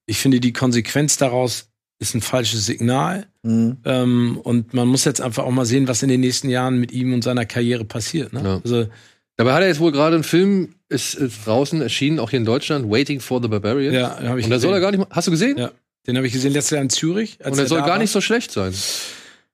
[0.07, 3.27] Ich finde, die Konsequenz daraus ist ein falsches Signal.
[3.43, 3.79] Mhm.
[3.85, 6.93] Ähm, und man muss jetzt einfach auch mal sehen, was in den nächsten Jahren mit
[6.93, 8.33] ihm und seiner Karriere passiert.
[8.33, 8.43] Ne?
[8.43, 8.61] Ja.
[8.65, 8.89] Also,
[9.37, 12.45] Dabei hat er jetzt wohl gerade einen Film, ist, ist draußen erschienen, auch hier in
[12.45, 13.93] Deutschland, Waiting for the Barbarian.
[13.93, 15.59] ja, habe ich Und da soll er gar nicht mal, hast du gesehen?
[15.59, 15.73] Ja.
[16.07, 17.39] Den habe ich gesehen letztes Jahr in Zürich.
[17.43, 17.99] als Und er soll gar war.
[17.99, 18.73] nicht so schlecht sein.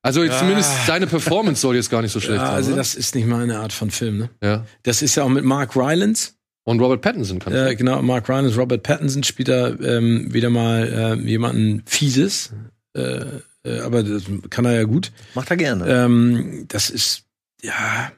[0.02, 0.38] Also Ja.
[0.38, 2.56] zumindest seine Performance soll jetzt gar nicht so schlecht Ja, sein.
[2.56, 2.76] also oder?
[2.78, 4.18] das ist nicht meine Art von Film.
[4.18, 4.30] Ne?
[4.42, 4.66] ja.
[4.82, 6.32] Das ist ja auch mit Mark Rylance.
[6.70, 11.16] Und Robert Pattinson kann Äh, genau, Mark Rylance, Robert Pattinson spielt da ähm, wieder mal
[11.20, 12.52] äh, jemanden Fieses.
[12.96, 13.24] Äh,
[13.64, 15.10] äh, aber das kann er ja gut.
[15.34, 15.84] Macht er gerne.
[15.88, 17.24] Ähm, das ist,
[17.60, 18.12] ja.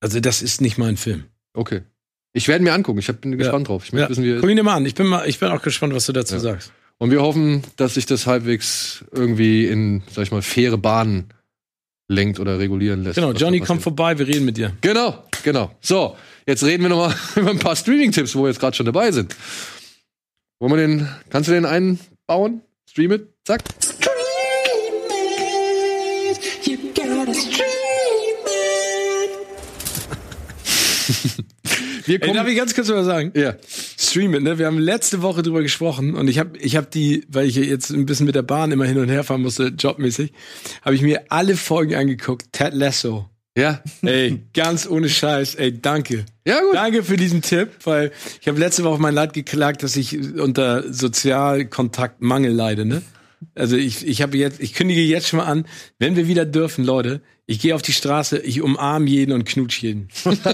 [0.00, 1.24] Also, das ist nicht mein Film.
[1.52, 1.82] Okay.
[2.32, 3.00] Ich werde mir angucken.
[3.00, 3.82] Ich hab, bin gespannt drauf.
[3.84, 4.10] Ich möchte Ja.
[4.10, 4.86] wissen, wie Guck ihn dir mal an.
[4.86, 6.40] Ich bin, mal, ich bin auch gespannt, was du dazu Ja.
[6.40, 6.70] sagst.
[6.98, 11.24] Und wir hoffen, dass sich das halbwegs irgendwie in, sag ich mal, faire Bahnen
[12.06, 13.16] lenkt oder regulieren lässt.
[13.16, 14.76] Genau, Johnny, komm vorbei, wir reden mit dir.
[14.80, 15.72] Genau, genau.
[15.80, 16.16] So,
[16.50, 19.34] jetzt reden wir nochmal über ein paar Streaming-Tipps, wo wir jetzt gerade schon dabei sind.
[20.58, 22.60] Wollen wir den, kannst du den einbauen?
[22.88, 23.28] Stream it?
[23.44, 23.62] Zack.
[32.06, 33.32] Wir Ey, darf ich ganz kurz was sagen?
[33.36, 33.54] Ja.
[33.96, 34.58] Stream it, ne?
[34.58, 37.90] Wir haben letzte Woche drüber gesprochen und ich habe ich hab die, weil ich jetzt
[37.90, 40.32] ein bisschen mit der Bahn immer hin und her fahren musste, jobmäßig,
[40.82, 42.52] habe ich mir alle Folgen angeguckt.
[42.52, 43.29] Ted Lasso.
[43.56, 43.82] Ja.
[44.02, 45.56] Ey, ganz ohne Scheiß.
[45.56, 46.24] Ey, danke.
[46.46, 46.74] Ja, gut.
[46.74, 50.92] Danke für diesen Tipp, weil ich habe letzte Woche mein Leid geklagt, dass ich unter
[50.92, 53.02] Sozialkontaktmangel leide, ne?
[53.54, 55.66] Also ich, ich habe jetzt, ich kündige jetzt schon mal an,
[55.98, 59.82] wenn wir wieder dürfen, Leute, ich gehe auf die Straße, ich umarme jeden und knutsch
[59.82, 60.08] jeden.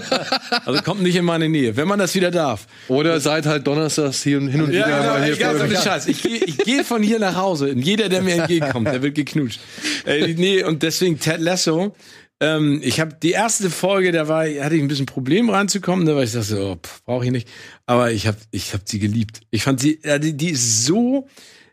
[0.65, 2.65] also kommt nicht in meine Nähe, wenn man das wieder darf.
[2.87, 6.07] Oder seid halt donnerstags hier und hin und wieder mal hier ganz ohne Scheiß.
[6.07, 9.13] Ich gehe ich geh von hier nach Hause und jeder, der mir entgegenkommt, der wird
[9.13, 9.59] geknutscht.
[10.05, 11.95] Ey, nee, und deswegen Ted Lasso.
[12.39, 16.15] Ähm, ich habe die erste Folge, da war, hatte ich ein bisschen Problem reinzukommen, ne,
[16.15, 17.47] weil ich dachte, so, brauche ich nicht.
[17.85, 19.41] Aber ich habe ich hab sie geliebt.
[19.49, 21.27] Ich fand sie, die, die ist so,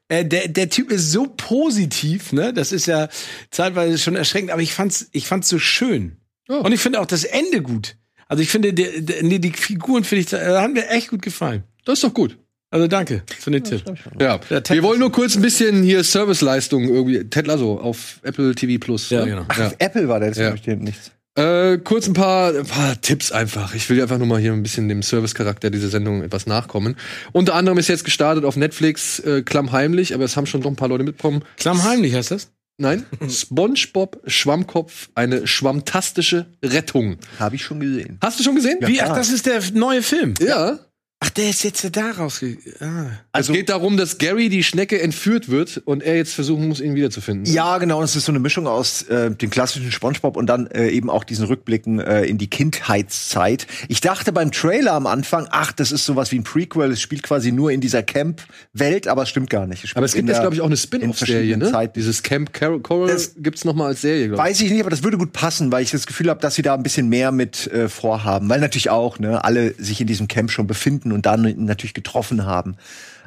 [0.09, 2.53] äh, der, der Typ ist so positiv, ne?
[2.53, 3.09] Das ist ja
[3.51, 6.17] zeitweise schon erschreckend, aber ich fand's, ich fand's so schön.
[6.49, 6.59] Ja.
[6.59, 7.97] Und ich finde auch das Ende gut.
[8.29, 11.65] Also ich finde, der, nee, die Figuren finde ich, äh, haben mir echt gut gefallen.
[11.85, 12.39] Das ist doch gut.
[12.75, 13.85] Also danke für den Tipp.
[14.19, 14.41] Ja.
[14.51, 17.23] Ja, wir wollen nur kurz ein bisschen hier Serviceleistung irgendwie.
[17.23, 19.11] Ted Lasso auf Apple TV Plus.
[19.11, 19.47] Ja, genau.
[19.57, 19.69] Ja.
[19.69, 20.49] Auf Apple war der, das Ja.
[20.49, 20.55] ja.
[20.57, 21.13] ich nichts.
[21.37, 23.77] Äh, kurz ein paar, ein paar Tipps einfach.
[23.77, 26.97] Ich will einfach nur mal hier ein bisschen dem Servicecharakter dieser Sendung etwas nachkommen.
[27.31, 30.77] Unter anderem ist jetzt gestartet auf Netflix äh, Klammheimlich, aber es haben schon doch ein
[30.77, 31.45] paar Leute mitbekommen.
[31.59, 32.51] Klammheimlich heißt das?
[32.77, 37.19] Nein, SpongeBob Schwammkopf, eine schwammtastische Rettung.
[37.39, 38.19] Habe ich schon gesehen.
[38.21, 38.79] Hast du schon gesehen?
[38.81, 39.01] Wie?
[39.01, 40.35] Ach, das ist der neue Film.
[40.41, 40.81] Ja.
[41.25, 42.59] Ach, der ist jetzt da rausge...
[42.81, 43.07] Ah.
[43.33, 46.81] Also, es geht darum, dass Gary die Schnecke entführt wird und er jetzt versuchen muss,
[46.81, 47.51] ihn wiederzufinden.
[47.51, 48.03] Ja, genau.
[48.03, 51.25] Es ist so eine Mischung aus äh, dem klassischen SpongeBob und dann äh, eben auch
[51.25, 53.67] diesen Rückblicken äh, in die Kindheitszeit.
[53.89, 56.91] Ich dachte beim Trailer am Anfang, ach, das ist sowas wie ein Prequel.
[56.91, 59.79] Es spielt quasi nur in dieser Camp-Welt, aber es stimmt gar nicht.
[59.81, 61.71] spielt Aber es gibt jetzt, glaube ich, auch eine in Spin-off-Serie, ne?
[61.71, 61.95] Zeiten.
[61.95, 64.51] Dieses Camp Coral Das- gibt's noch mal als Serie, glaube ich.
[64.51, 66.63] Weiß ich nicht, aber das würde gut passen, weil ich das Gefühl habe, dass sie
[66.63, 68.51] da ein bisschen mehr mit äh, vorhaben.
[68.51, 72.45] Weil natürlich auch, ne, alle sich in diesem Camp schon befinden und dann natürlich getroffen
[72.45, 72.77] haben.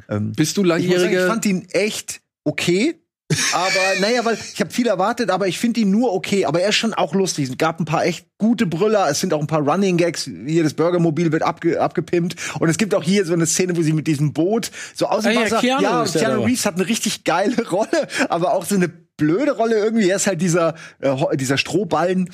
[0.09, 2.95] Bist du Ich, muss sagen, ich langjähriger fand ihn echt okay.
[3.51, 3.69] aber
[3.99, 6.45] naja, weil ich habe viel erwartet, aber ich finde ihn nur okay.
[6.45, 7.49] Aber er ist schon auch lustig.
[7.49, 9.09] Es gab ein paar echt gute Brüller.
[9.09, 10.29] Es sind auch ein paar Running Gags.
[10.45, 12.35] Hier das Burgermobil wird abge abgepimpt.
[12.59, 15.23] Und es gibt auch hier so eine Szene, wo sie mit diesem Boot so aus
[15.23, 15.59] dem Ah ja, Wasser.
[15.59, 16.43] Keanu ja, Keanu.
[16.43, 20.09] Reeves hat eine richtig geile Rolle, aber auch so eine blöde Rolle irgendwie.
[20.09, 22.29] Er ist halt dieser äh, dieser Strohballen,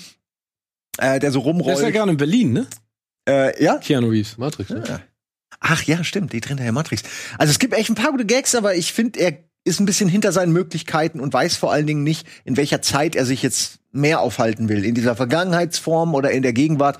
[1.00, 1.94] äh, der so Der ist ja rumrollt.
[1.94, 2.68] gerade in Berlin, ne?
[3.28, 4.38] Äh, ja, Keanu Reeves.
[4.38, 4.70] Matrix?
[4.70, 5.02] Ne?
[5.66, 7.04] Ach ja, stimmt, die drin der Matrix.
[7.38, 10.10] Also es gibt echt ein paar gute Gags, aber ich finde, er ist ein bisschen
[10.10, 13.80] hinter seinen Möglichkeiten und weiß vor allen Dingen nicht, in welcher Zeit er sich jetzt
[13.94, 14.84] mehr aufhalten will.
[14.84, 17.00] In dieser Vergangenheitsform oder in der Gegenwart.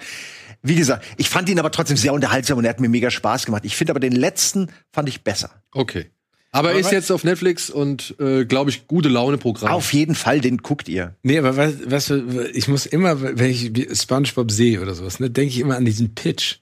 [0.62, 3.46] Wie gesagt, ich fand ihn aber trotzdem sehr unterhaltsam und er hat mir mega Spaß
[3.46, 3.66] gemacht.
[3.66, 5.50] Ich finde aber den letzten fand ich besser.
[5.74, 6.06] Okay.
[6.54, 9.74] Aber Aber ist jetzt auf Netflix und, äh, glaube ich, gute Laune-Programm.
[9.74, 11.16] Auf jeden Fall, den guckt ihr.
[11.24, 15.32] Nee, aber weißt, weißt du, ich muss immer, wenn ich SpongeBob sehe oder sowas, ne,
[15.32, 16.60] denke ich immer an diesen Pitch.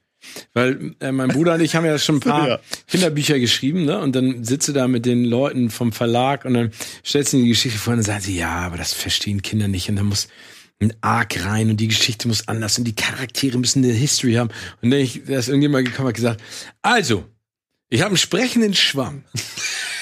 [0.54, 2.60] Weil äh, mein Bruder und ich haben ja schon ein paar Ja.
[2.88, 4.00] Kinderbücher geschrieben, ne?
[4.00, 6.72] Und dann sitze da mit den Leuten vom Verlag und dann
[7.06, 9.68] stellst du ihnen die Geschichte vor und dann sagen sie, ja, aber das verstehen Kinder
[9.68, 10.28] nicht und da muss
[10.82, 14.50] ein Arc rein und die Geschichte muss anders und die Charaktere müssen eine History haben.
[14.82, 16.42] Und dann ich, da ist irgendjemand gekommen und hat gesagt,
[16.82, 17.26] also,
[17.90, 19.24] ich habe einen sprechenden Schwamm.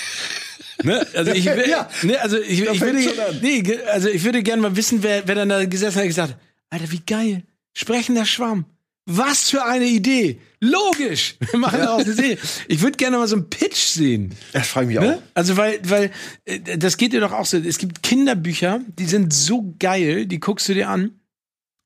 [0.84, 1.06] ne?
[1.14, 4.76] Also ich will, Ja, ne, also ich, ich würde, nee, also ich würde gerne mal
[4.76, 6.36] wissen, wer, wer dann da gesessen hat und gesagt,
[6.70, 7.44] Alter, wie geil,
[7.74, 8.66] sprechender Schwamm.
[9.12, 10.40] Was für eine Idee!
[10.60, 11.36] Logisch!
[11.52, 12.38] Wir machen daraus eine Serie.
[12.68, 14.36] Ich würde gerne mal so einen Pitch sehen.
[14.54, 15.16] Das frage ich mich Ne?
[15.18, 15.22] auch.
[15.34, 16.12] Also weil, weil
[16.46, 17.58] äh, das geht dir doch auch so.
[17.58, 21.20] Es gibt Kinderbücher, die sind so geil, die guckst du dir an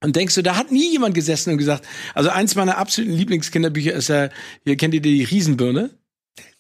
[0.04, 1.86] und denkst du, da hat nie jemand gesessen und gesagt.
[2.14, 4.30] Also eins meiner absoluten Lieblingskinderbücher ist ja,
[4.66, 5.92] hier kennt ihr die Riesenbirne?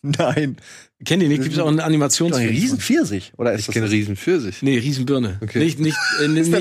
[0.17, 0.57] Nein.
[1.05, 1.41] Kennt ihr nicht?
[1.41, 2.47] Gibt es auch einen Animationsfilm?
[2.49, 3.31] ein Riesenpfirsich.
[3.37, 4.61] Oder ist ich das kenne Riesen für sich.
[4.61, 5.37] Nee, Riesenbirne.
[5.41, 5.59] Okay.
[5.59, 6.51] Nicht, nicht, äh, nicht.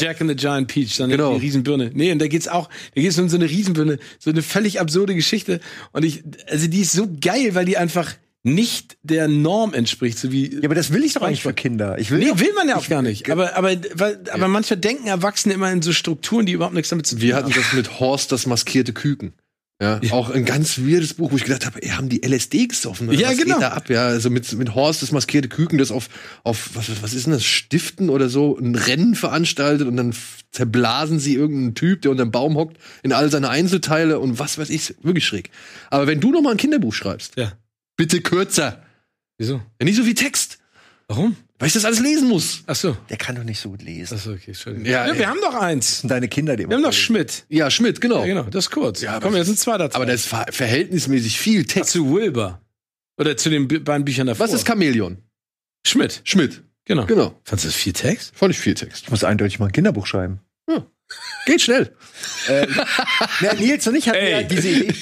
[0.00, 1.34] Jack and the Giant Peach, sondern Genau.
[1.34, 1.90] die Riesenbirne.
[1.94, 5.14] Nee, und da geht's auch, da geht's um so eine Riesenbirne, so eine völlig absurde
[5.14, 5.60] Geschichte.
[5.92, 10.30] Und ich, also die ist so geil, weil die einfach nicht der Norm entspricht, so
[10.30, 10.54] wie.
[10.54, 11.98] Ja, aber das will ich doch eigentlich für Kinder.
[11.98, 13.28] Ich will Nee, doch- will man ja auch gar nicht.
[13.30, 17.06] Aber, aber, weil, aber manchmal denken Erwachsene immer in so Strukturen, die überhaupt nichts damit
[17.06, 17.44] zu tun Wir haben.
[17.46, 19.32] hatten das mit Horst, das maskierte Küken.
[19.80, 23.08] Ja, auch ein ganz weirdes Buch, wo ich gedacht habe, ey, haben die LSD gesoffen?
[23.10, 23.56] oder Ja, was genau.
[23.56, 23.90] Geht da ab?
[23.90, 26.08] Ja, also mit, mit Horst, das maskierte Küken, das auf,
[26.44, 30.14] auf was, was ist denn das, Stiften oder so, ein Rennen veranstaltet und dann
[30.50, 34.56] zerblasen sie irgendeinen Typ, der unter einem Baum hockt, in all seine Einzelteile und was
[34.56, 35.50] weiß ich, wirklich schräg.
[35.90, 37.52] Aber wenn du noch mal ein Kinderbuch schreibst, Ja.
[37.98, 38.82] bitte kürzer.
[39.36, 39.60] Wieso?
[39.78, 40.58] Ja, nicht so viel Text,
[41.08, 41.36] Warum?
[41.58, 42.62] Weil ich das alles lesen muss.
[42.66, 42.96] Ach so.
[43.08, 44.16] Der kann doch nicht so gut lesen.
[44.18, 44.86] Ach so, okay, Entschuldigung.
[44.86, 45.86] Ja, Ja, wir haben doch eins.
[45.90, 47.44] Das sind deine Kinder, die Wir haben doch Schmidt.
[47.48, 48.20] Ja, Schmidt, genau.
[48.20, 49.00] Ja, genau, das ist kurz.
[49.00, 49.96] Ja, Ja, Komm, jetzt ein zweiter Teil.
[49.96, 51.90] Aber das ist ver verhältnismäßig viel Text.
[51.92, 52.60] zu Wilbur.
[53.18, 54.44] Oder zu den beiden Büchern davor.
[54.46, 55.18] Was ist Chamäleon?
[55.86, 56.20] Schmidt?
[56.24, 56.62] Schmidt.
[56.84, 57.06] Genau.
[57.06, 57.40] Genau.
[57.44, 58.32] Fandest du das viel Text?
[58.36, 59.04] Fand ich viel Text.
[59.04, 60.40] Ich muss eindeutig mal ein Kinderbuch schreiben.
[61.46, 61.92] Geht schnell.
[63.40, 64.32] Ja, Nils und ich hatten Ey.
[64.32, 64.92] ja diese Idee.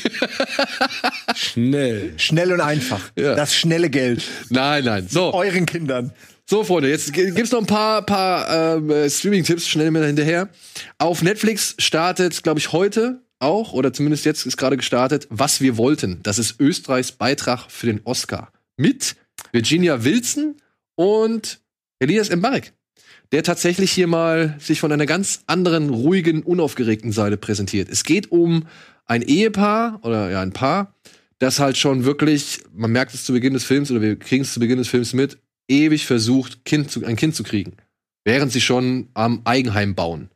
[1.35, 2.13] Schnell.
[2.19, 3.01] Schnell und einfach.
[3.17, 3.35] Ja.
[3.35, 4.23] Das schnelle Geld.
[4.51, 5.09] Nein, nein.
[5.09, 6.13] So, Euren Kindern.
[6.47, 10.51] So Freunde, jetzt gibt's noch ein paar, paar ähm, äh, Streaming-Tipps schnell mit hinterher.
[10.99, 15.77] Auf Netflix startet, glaube ich, heute auch, oder zumindest jetzt ist gerade gestartet, Was wir
[15.77, 16.21] wollten.
[16.23, 18.53] Das ist Österreichs Beitrag für den Oscar.
[18.77, 19.17] Mit
[19.53, 20.57] Virginia Wilson
[20.97, 21.61] und
[21.99, 22.73] Elias Mbarek.
[23.33, 27.89] Der tatsächlich hier mal sich von einer ganz anderen, ruhigen, unaufgeregten Seite präsentiert.
[27.89, 28.67] Es geht um
[29.07, 30.95] ein Ehepaar oder ja, ein Paar,
[31.39, 34.53] das halt schon wirklich, man merkt es zu Beginn des Films oder wir kriegen es
[34.53, 35.39] zu Beginn des Films mit,
[35.69, 37.77] ewig versucht, kind zu, ein Kind zu kriegen.
[38.25, 40.31] Während sie schon am Eigenheim bauen.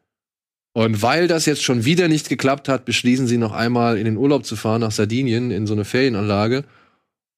[0.74, 4.16] Und weil das jetzt schon wieder nicht geklappt hat, beschließen sie noch einmal in den
[4.16, 6.64] Urlaub zu fahren nach Sardinien in so eine Ferienanlage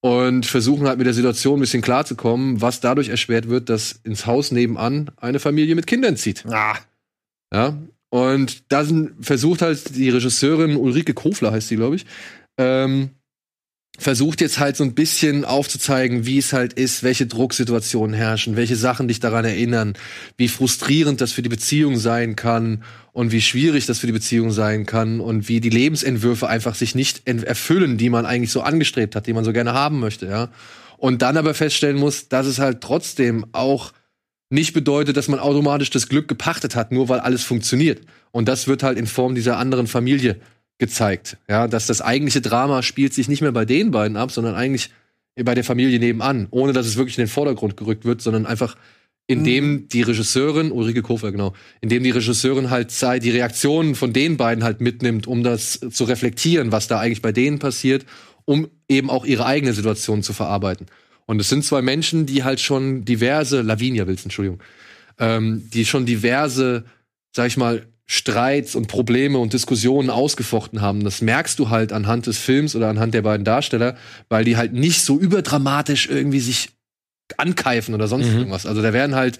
[0.03, 4.27] und versuchen halt mit der Situation ein bisschen klarzukommen, was dadurch erschwert wird, dass ins
[4.27, 6.45] Haus nebenan eine Familie mit Kindern zieht.
[6.47, 6.77] Ah.
[7.53, 7.79] Ja.
[8.11, 8.85] Und da
[9.21, 12.07] versucht halt die Regisseurin Ulrike Kofler heißt sie, glaube ich,
[12.59, 13.11] ähm,
[13.99, 18.77] versucht jetzt halt so ein bisschen aufzuzeigen, wie es halt ist, welche Drucksituationen herrschen, welche
[18.77, 19.95] Sachen dich daran erinnern,
[20.37, 24.53] wie frustrierend das für die Beziehung sein kann und wie schwierig das für die Beziehung
[24.53, 28.63] sein kann und wie die Lebensentwürfe einfach sich nicht en- erfüllen, die man eigentlich so
[28.63, 30.49] angestrebt hat, die man so gerne haben möchte, ja.
[30.97, 33.93] Und dann aber feststellen muss, dass es halt trotzdem auch
[34.51, 38.03] nicht bedeutet, dass man automatisch das Glück gepachtet hat, nur weil alles funktioniert.
[38.33, 40.37] Und das wird halt in Form dieser anderen Familie
[40.81, 41.37] gezeigt.
[41.49, 44.91] Ja, dass das eigentliche Drama spielt sich nicht mehr bei den beiden ab, sondern eigentlich
[45.37, 48.77] bei der Familie nebenan, ohne dass es wirklich in den Vordergrund gerückt wird, sondern einfach
[49.31, 52.91] indem die Regisseurin, Ulrike Kofler, genau, indem die Regisseurin halt
[53.23, 57.31] die Reaktionen von den beiden halt mitnimmt, um das zu reflektieren, was da eigentlich bei
[57.31, 58.05] denen passiert,
[58.45, 60.87] um eben auch ihre eigene Situation zu verarbeiten.
[61.27, 64.61] Und es sind zwei Menschen, die halt schon diverse, Lavinia Wilson, Entschuldigung,
[65.21, 66.85] ähm, die schon diverse,
[67.31, 71.05] sag ich mal, Streits und Probleme und Diskussionen ausgefochten haben.
[71.05, 73.97] Das merkst du halt anhand des Films oder anhand der beiden Darsteller,
[74.29, 76.71] weil die halt nicht so überdramatisch irgendwie sich
[77.37, 78.39] ankeifen oder sonst Mhm.
[78.39, 78.67] irgendwas.
[78.67, 79.39] Also da werden halt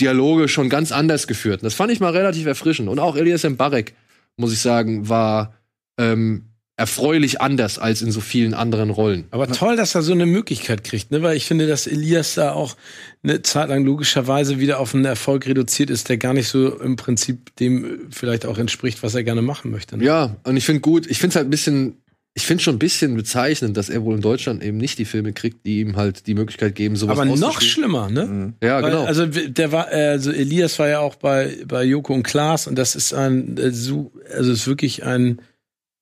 [0.00, 1.62] Dialoge schon ganz anders geführt.
[1.62, 2.88] Und das fand ich mal relativ erfrischend.
[2.88, 3.94] Und auch Elias Mbarek,
[4.36, 5.54] muss ich sagen, war
[5.98, 9.26] ähm, erfreulich anders als in so vielen anderen Rollen.
[9.30, 11.22] Aber toll, dass er so eine Möglichkeit kriegt, ne?
[11.22, 12.76] Weil ich finde, dass Elias da auch
[13.22, 16.96] eine Zeit lang logischerweise wieder auf einen Erfolg reduziert ist, der gar nicht so im
[16.96, 19.96] Prinzip dem vielleicht auch entspricht, was er gerne machen möchte.
[19.96, 20.04] Ne?
[20.04, 22.02] Ja, und ich finde gut, ich finde es halt ein bisschen,
[22.34, 25.32] ich finde schon ein bisschen bezeichnend, dass er wohl in Deutschland eben nicht die Filme
[25.32, 28.54] kriegt, die ihm halt die Möglichkeit geben, sowas Aber noch schlimmer, ne?
[28.60, 29.04] Ja, Weil, genau.
[29.04, 32.74] Also der war, äh, also Elias war ja auch bei bei Joko und Klaas und
[32.74, 35.40] das ist ein, äh, so, also ist wirklich ein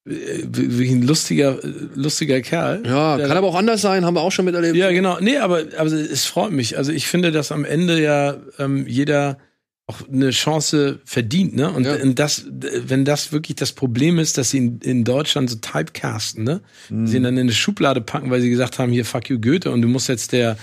[0.04, 2.82] wirklich ein lustiger, äh, lustiger Kerl.
[2.84, 4.76] Ja, Der- kann aber auch anders sein, haben wir auch schon miterlebt.
[4.76, 5.18] Ja, genau.
[5.20, 6.76] Nee, aber, aber es freut mich.
[6.76, 9.38] Also ich finde, dass am Ende ja ähm, jeder
[9.86, 11.70] auch eine Chance verdient, ne?
[11.70, 11.96] Und, Ja.
[11.96, 16.44] und das, wenn das wirklich das Problem ist, dass sie in, in Deutschland so typecasten,
[16.44, 16.60] ne?
[16.88, 19.70] Sie ihn dann in eine Schublade packen, weil sie gesagt haben, hier fuck you Goethe
[19.70, 20.56] und du musst jetzt der,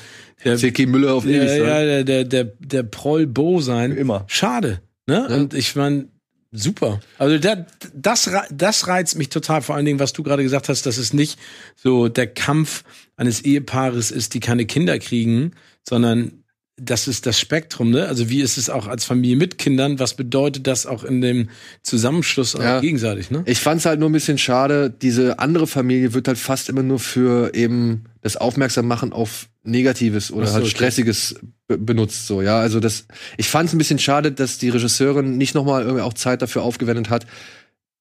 [0.45, 0.86] der C.K.
[0.86, 1.60] Müller auf ewig ja, sein.
[1.60, 3.91] ja, der, der, der, der Proll Bo sein.
[3.95, 4.24] Immer.
[4.28, 4.80] Schade.
[5.06, 5.28] Ne?
[5.28, 6.07] Und ich meine,
[6.52, 7.00] super.
[7.18, 10.86] Also da, das, das reizt mich total, vor allen Dingen, was du gerade gesagt hast,
[10.86, 11.40] dass es nicht
[11.76, 12.84] so der Kampf
[13.18, 15.54] eines Ehepaares ist, die keine Kinder kriegen,
[15.88, 16.39] sondern
[16.82, 18.08] das ist das Spektrum, ne?
[18.08, 20.00] Also wie ist es auch als Familie mit Kindern?
[20.00, 21.50] Was bedeutet das auch in dem
[21.84, 22.80] Zusammenschluss Ja.
[22.80, 23.44] gegenseitig, ne?
[23.46, 27.00] Ich fand's halt nur ein bisschen schade, diese andere Familie wird halt fast immer nur
[27.00, 30.72] für eben das Aufmerksammachen auf Negatives oder so, halt okay.
[30.72, 31.36] Stressiges
[31.68, 32.60] be benutzt, so, ja.
[32.60, 33.06] Also das,
[33.38, 37.10] ich fand's ein bisschen schade, dass die Regisseurin nicht nochmal irgendwie auch Zeit dafür aufgewendet
[37.10, 37.26] hat,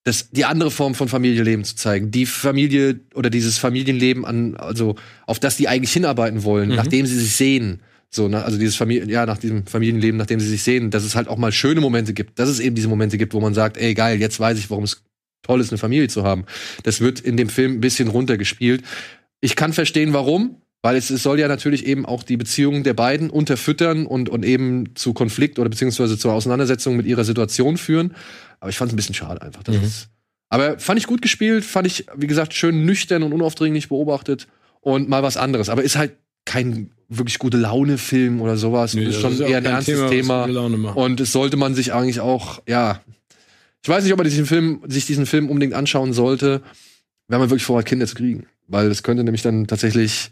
[0.05, 2.11] das, die andere Form von Familienleben zu zeigen.
[2.11, 4.95] Die Familie oder dieses Familienleben an, also,
[5.27, 6.77] auf das die eigentlich hinarbeiten wollen, Mhm.
[6.77, 7.81] nachdem sie sich sehen.
[8.10, 11.14] So, ne, also dieses Familien, ja, nach diesem Familienleben, nachdem sie sich sehen, dass es
[11.14, 13.76] halt auch mal schöne Momente gibt, dass es eben diese Momente gibt, wo man sagt,
[13.76, 15.02] ey, geil, jetzt weiß ich, warum es
[15.43, 16.44] toll ist, eine Familie zu haben.
[16.85, 18.82] Das wird in dem Film ein bisschen runtergespielt.
[19.40, 22.94] Ich kann verstehen, warum, weil es, es soll ja natürlich eben auch die Beziehungen der
[22.94, 28.14] beiden unterfüttern und, und eben zu Konflikt oder beziehungsweise zur Auseinandersetzung mit ihrer Situation führen.
[28.59, 29.62] Aber ich fand es ein bisschen schade einfach.
[29.62, 29.85] Das Mhm.
[29.85, 30.09] ist,
[30.48, 34.48] aber fand ich gut gespielt, fand ich, wie gesagt, schön nüchtern und unaufdringlich beobachtet
[34.80, 35.68] und mal was anderes.
[35.68, 36.16] Aber ist halt
[36.47, 38.94] kein wirklich gute Laune-Film oder sowas.
[38.94, 40.47] Nee, ist das schon ist ja auch eher ein ernstes Thema, Thema.
[40.47, 40.94] Laune.
[40.94, 43.01] Und es sollte man sich eigentlich auch, ja,
[43.82, 46.62] ich weiß nicht, ob man diesen Film, sich diesen Film unbedingt anschauen sollte,
[47.28, 48.47] wenn man wirklich vorhat, Kinder zu kriegen.
[48.66, 50.30] Weil es könnte nämlich dann tatsächlich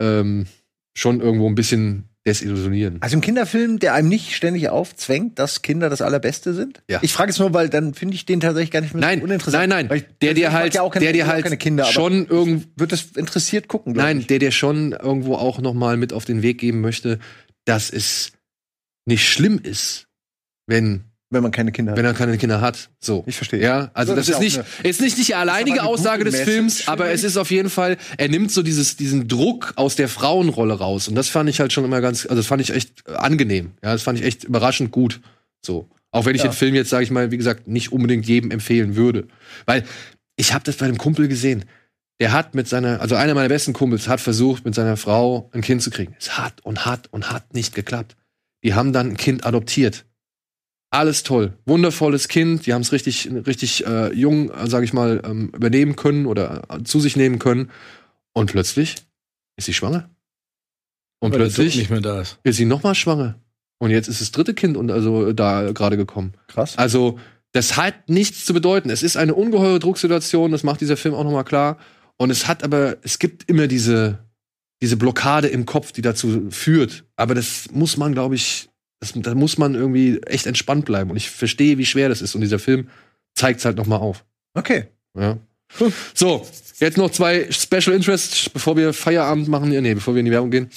[0.00, 0.46] ähm,
[0.94, 2.98] schon irgendwo ein bisschen desillusionieren.
[3.02, 6.82] Also ein Kinderfilm, der einem nicht ständig aufzwängt, dass Kinder das Allerbeste sind?
[6.88, 6.98] Ja.
[7.02, 9.24] Ich frage es nur, weil dann finde ich den tatsächlich gar nicht mehr Nein, so
[9.24, 9.68] uninteressant.
[9.68, 9.96] nein, nein.
[9.98, 13.02] ich- Der dir halt, ja keine, der dir halt keine Kinder, schon irgendwo, wird das
[13.16, 14.26] interessiert gucken, nein, ich.
[14.26, 17.18] der dir schon irgendwo auch noch mal mit auf den Weg geben möchte,
[17.66, 18.32] dass es
[19.06, 20.06] nicht schlimm ist,
[20.66, 21.98] wenn wenn man keine Kinder hat.
[21.98, 22.90] wenn er keine Kinder hat.
[23.00, 23.24] So.
[23.26, 23.60] Ich verstehe.
[23.60, 26.92] Ja, also Das das, ist nicht, ist nicht die alleinige Aussage des Message, Films, finde
[26.92, 30.74] aber es ist auf jeden Fall, er nimmt so dieses, diesen Druck aus der Frauenrolle
[30.74, 31.08] raus.
[31.08, 33.72] Und das fand ich halt schon immer ganz, also das fand ich echt angenehm.
[33.82, 35.20] Ja, das fand ich echt überraschend gut.
[35.64, 35.88] So.
[36.12, 36.48] Auch wenn ich Ja.
[36.48, 39.26] den Film jetzt, sage ich mal, wie gesagt, nicht unbedingt jedem empfehlen würde.
[39.66, 39.84] Weil
[40.36, 41.64] ich habe das bei einem Kumpel gesehen.
[42.20, 45.62] Der hat mit seiner, also einer meiner besten Kumpels hat versucht, mit seiner Frau ein
[45.62, 46.14] Kind zu kriegen.
[46.20, 48.14] Es hat und hat und hat nicht geklappt.
[48.62, 50.04] Die haben dann ein Kind adoptiert.
[50.94, 52.66] Alles toll, wundervolles Kind.
[52.66, 56.62] Die haben es richtig, richtig äh, jung, äh, sage ich mal, ähm, übernehmen können oder
[56.68, 57.72] äh, zu sich nehmen können.
[58.32, 58.94] Und plötzlich
[59.56, 60.08] ist sie schwanger.
[61.18, 62.38] Und Weil plötzlich nicht mehr da ist.
[62.44, 63.40] ist sie noch mal schwanger.
[63.78, 66.34] Und jetzt ist das dritte Kind und also da gerade gekommen.
[66.46, 66.78] Krass.
[66.78, 67.18] Also,
[67.50, 68.88] das hat nichts zu bedeuten.
[68.88, 71.78] Es ist eine ungeheure Drucksituation, das macht dieser Film auch nochmal klar.
[72.18, 74.20] Und es hat aber, es gibt immer diese,
[74.80, 77.04] diese Blockade im Kopf, die dazu führt.
[77.16, 78.68] Aber das muss man, glaube ich,
[79.00, 81.10] das, da muss man irgendwie echt entspannt bleiben.
[81.10, 82.34] Und ich verstehe, wie schwer das ist.
[82.34, 82.88] Und dieser Film
[83.34, 84.24] zeigt es halt nochmal auf.
[84.54, 84.86] Okay.
[85.18, 85.38] Ja.
[86.14, 86.46] So,
[86.78, 89.72] jetzt noch zwei Special Interests, bevor wir Feierabend machen.
[89.72, 90.70] Ja, Nee, bevor wir in die Werbung gehen.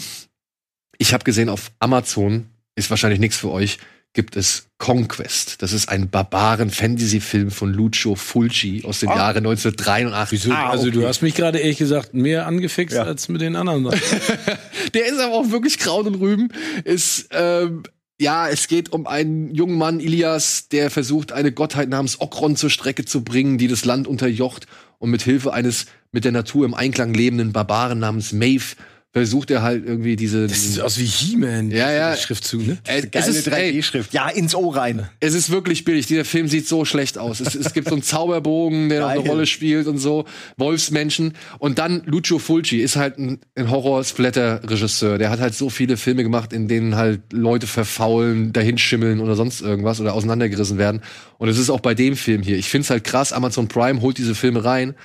[0.98, 3.78] Ich habe gesehen, auf Amazon ist wahrscheinlich nichts für euch.
[4.14, 5.62] Gibt es Conquest.
[5.62, 9.16] Das ist ein Barbaren-Fantasy-Film von Lucio Fulci aus dem Ah.
[9.18, 10.32] Jahre 1983.
[10.46, 10.52] Wieso?
[10.56, 11.08] Ah, also du okay.
[11.08, 13.04] hast mich gerade ehrlich gesagt mehr angefixt Ja.
[13.04, 13.84] als mit den anderen.
[14.96, 16.50] Der ist aber auch wirklich Kraut und Rüben.
[16.84, 17.84] Ist, ähm,
[18.20, 22.70] ja, es geht um einen jungen Mann, Ilias, der versucht, eine Gottheit namens Okron zur
[22.70, 24.66] Strecke zu bringen, die das Land unterjocht
[24.98, 28.76] und mit Hilfe eines mit der Natur im Einklang lebenden Barbaren namens Maeve
[29.14, 30.48] versucht er halt irgendwie diese.
[30.48, 31.72] Das sieht aus wie He-Man.
[31.72, 32.16] Ja, ja.
[32.16, 32.78] Schriftzug, ne?
[32.86, 34.14] Äh, es, Geile ist, ey, 3D-Schrift.
[34.14, 35.10] Ja, ins Ohr rein.
[35.20, 36.06] es ist wirklich billig.
[36.06, 37.40] Dieser Film sieht so schlecht aus.
[37.40, 39.28] Es, es gibt so einen Zauberbogen, der noch eine.
[39.28, 40.26] Rolle spielt und so.
[40.58, 41.34] Wolfsmenschen.
[41.58, 45.18] Und dann Lucio Fulci ist halt ein, ein Horror-Splatter-Regisseur.
[45.18, 49.62] Der hat halt so viele Filme gemacht, in denen halt Leute verfaulen, dahinschimmeln oder sonst
[49.62, 51.02] irgendwas oder auseinandergerissen werden.
[51.38, 52.58] Und es ist auch bei dem Film hier.
[52.58, 53.34] Ich find's halt krass.
[53.34, 54.96] Amazon Prime holt diese Filme rein.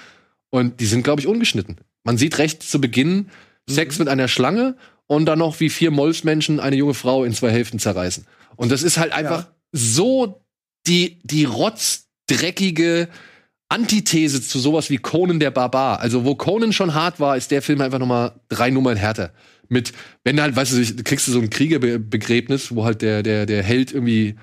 [0.51, 1.77] Und die sind, glaube ich, ungeschnitten.
[2.05, 3.27] Man sieht recht zu Beginn
[3.69, 4.77] Sex mit einer Schlange
[5.07, 8.27] und dann noch wie vier Molfsmenschen eine junge Frau in zwei Hälften zerreißen.
[8.57, 10.43] Und das ist halt einfach so
[10.87, 13.09] die, die rotzdreckige
[13.69, 16.01] Antithese zu sowas wie Conan der Barbar.
[16.01, 19.33] Also, wo Conan schon hart war, ist der Film einfach nochmal drei Nummern härter.
[19.69, 19.93] Mit,
[20.25, 23.63] wenn du halt, weißt du, kriegst du so ein Kriegerbegräbnis, wo halt der, der, der
[23.63, 24.35] Held irgendwie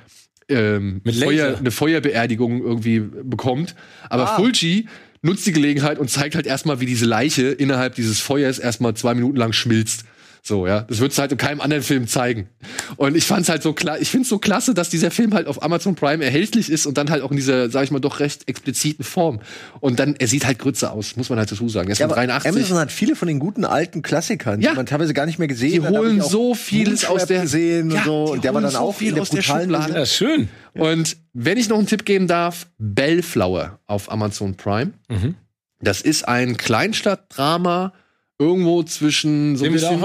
[0.48, 3.76] ähm, Feuer, eine Feuerbeerdigung irgendwie bekommt.
[4.10, 4.36] Aber Ah.
[4.36, 4.88] Fulci
[5.22, 9.14] nutzt die Gelegenheit und zeigt halt erstmal, wie diese Leiche innerhalb dieses Feuers erstmal zwei
[9.14, 10.06] Minuten lang schmilzt.
[10.42, 10.82] So, ja.
[10.82, 12.50] Das würdest du halt in keinem anderen Film zeigen.
[12.96, 15.62] Und ich fand's halt so klar, ich find's so klasse, dass dieser Film halt auf
[15.62, 18.48] Amazon Prime erhältlich ist und dann halt auch in dieser, sag ich mal, doch recht
[18.48, 19.42] expliziten Form.
[19.80, 21.90] Und dann, er sieht halt Grütze aus, muss man halt dazu sagen.
[21.90, 22.52] Er ist Ja, von aber 83.
[22.56, 24.72] Amazon hat viele von den guten alten Klassikern, Ja.
[24.72, 25.94] die man teilweise gar nicht mehr gesehen Die hat.
[25.94, 28.26] Hab holen ich auch so vieles aus der- gesehen Ja, und so.
[28.28, 29.94] die Und der war holen dann so auch viel der aus der Schublade.
[29.94, 30.48] Ja, schön.
[30.74, 34.94] Und wenn ich noch einen Tipp geben darf, Bellflower auf Amazon Prime.
[35.10, 35.36] Mhm.
[35.82, 37.94] Das ist ein Kleinstadtdrama
[38.40, 40.00] irgendwo zwischen so ein bisschen,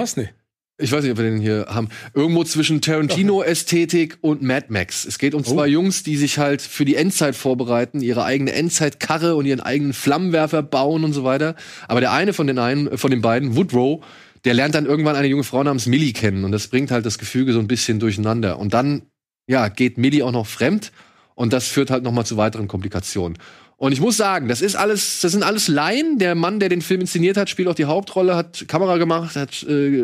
[0.76, 5.04] ich weiß nicht, ob wir den hier haben, irgendwo zwischen Tarantino-Ästhetik und Mad Max.
[5.04, 9.36] Es geht um zwei Jungs, die sich halt für die Endzeit vorbereiten, ihre eigene Endzeitkarre
[9.36, 11.54] und ihren eigenen Flammenwerfer bauen und so weiter.
[11.86, 14.04] Aber der eine von den einen, von den beiden, Woodrow,
[14.44, 17.18] der lernt dann irgendwann eine junge Frau namens Millie kennen und das bringt halt das
[17.18, 18.58] Gefüge so ein bisschen durcheinander.
[18.58, 19.02] Und dann,
[19.46, 20.90] ja, geht Millie auch noch fremd
[21.36, 23.38] und das führt halt noch mal zu weiteren Komplikationen.
[23.76, 26.18] Und ich muss sagen, das ist alles, das sind alles Laien.
[26.18, 29.62] Der Mann, der den Film inszeniert hat, spielt auch die Hauptrolle, hat Kamera gemacht, hat
[29.64, 30.02] äh,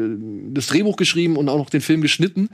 [0.52, 2.48] das Drehbuch geschrieben und auch noch den Film geschnitten.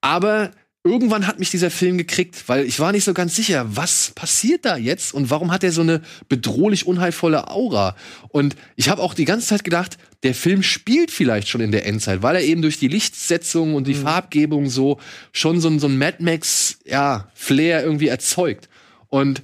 [0.00, 0.50] Aber
[0.84, 4.64] irgendwann hat mich dieser Film gekriegt, weil ich war nicht so ganz sicher, was passiert
[4.64, 7.96] da jetzt und warum hat er so eine bedrohlich unheilvolle Aura?
[8.28, 11.86] Und ich habe auch die ganze Zeit gedacht, der Film spielt vielleicht schon in der
[11.86, 14.98] Endzeit, weil er eben durch die Lichtsetzung und die Farbgebung so
[15.32, 18.68] schon so, ein- so ein Mad Max ja, Flair irgendwie erzeugt.
[19.08, 19.40] Und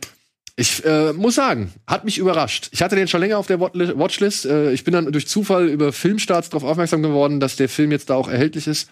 [0.61, 2.69] ich äh, muss sagen, hat mich überrascht.
[2.73, 4.45] Ich hatte den schon länger auf der Watchlist.
[4.45, 8.11] Äh, ich bin dann durch Zufall über Filmstarts darauf aufmerksam geworden, dass der Film jetzt
[8.11, 8.91] da auch erhältlich ist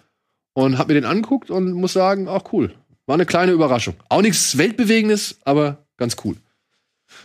[0.54, 2.72] und habe mir den angeguckt und muss sagen, auch cool.
[3.06, 3.94] War eine kleine Überraschung.
[4.08, 6.36] Auch nichts Weltbewegendes, aber ganz cool.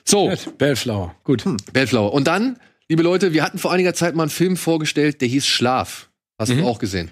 [0.05, 0.33] So.
[0.57, 1.15] Bellflower.
[1.23, 1.43] Gut.
[1.71, 2.11] Bellflower.
[2.11, 2.57] Und dann,
[2.89, 6.09] liebe Leute, wir hatten vor einiger Zeit mal einen Film vorgestellt, der hieß Schlaf.
[6.39, 6.57] Hast Mhm.
[6.61, 7.11] du auch gesehen.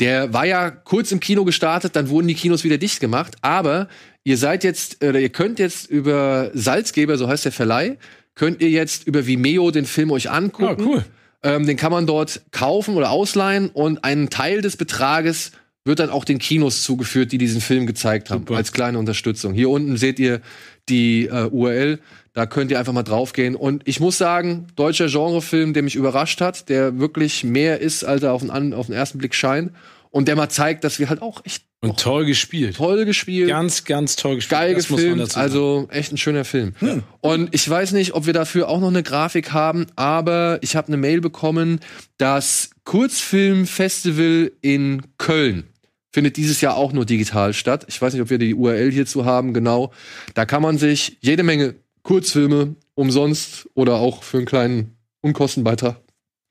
[0.00, 3.88] Der war ja kurz im Kino gestartet, dann wurden die Kinos wieder dicht gemacht, aber
[4.26, 7.96] ihr seid jetzt, oder ihr könnt jetzt über Salzgeber, so heißt der Verleih,
[8.34, 10.82] könnt ihr jetzt über Vimeo den Film euch angucken.
[10.82, 11.04] Ah, cool.
[11.44, 15.52] Ähm, den kann man dort kaufen oder ausleihen und ein Teil des Betrages
[15.84, 18.56] wird dann auch den Kinos zugeführt, die diesen Film gezeigt haben, Super.
[18.56, 19.54] als kleine Unterstützung.
[19.54, 20.40] Hier unten seht ihr
[20.88, 22.00] die äh, URL,
[22.32, 23.54] da könnt ihr einfach mal draufgehen.
[23.54, 28.24] Und ich muss sagen, deutscher Genrefilm, der mich überrascht hat, der wirklich mehr ist, als
[28.24, 29.70] er auf den, auf den ersten Blick scheint.
[30.16, 32.76] Und der mal zeigt, dass wir halt auch echt Und toll gespielt.
[32.76, 34.58] toll gespielt Ganz, ganz toll gespielt.
[34.60, 35.42] geil Das muss man gefilmt, dazu sagen.
[35.44, 36.72] also echt ein schöner Film.
[37.20, 40.88] Und ich weiß nicht, ob wir dafür auch noch eine Grafik haben, aber ich habe
[40.88, 41.80] eine Mail bekommen,
[42.16, 45.64] das Kurzfilmfestival in Köln
[46.12, 47.84] findet dieses Jahr auch nur digital statt.
[47.88, 49.92] Ich weiß nicht, ob wir die URL hierzu haben, genau.
[50.32, 51.74] Da kann man sich jede Menge
[52.04, 56.00] Kurzfilme umsonst oder auch für einen kleinen Unkostenbeitrag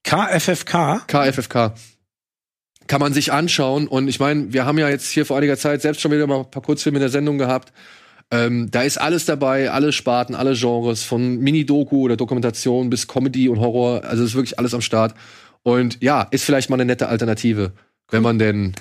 [0.04, 1.08] KFFK.
[1.08, 1.74] KFFK.
[2.88, 3.88] Kann man sich anschauen.
[3.88, 6.40] Und ich meine, wir haben ja jetzt hier vor einiger Zeit selbst schon wieder mal
[6.40, 7.74] ein paar Kurzfilme in der Sendung gehabt.
[8.32, 13.50] Ähm, da ist alles dabei, alle Sparten, alle Genres, von Mini-Doku oder Dokumentation bis Comedy
[13.50, 14.04] und Horror.
[14.04, 15.16] Also ist wirklich alles am Start.
[15.64, 17.74] Und ja, ist vielleicht mal eine nette Alternative,
[18.12, 18.74] wenn man denn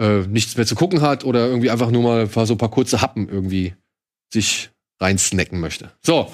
[0.00, 3.00] äh, nichts mehr zu gucken hat oder irgendwie einfach nur mal so ein paar kurze
[3.00, 3.74] Happen irgendwie
[4.32, 4.70] sich
[5.00, 5.92] reinsnacken möchte.
[6.02, 6.32] So,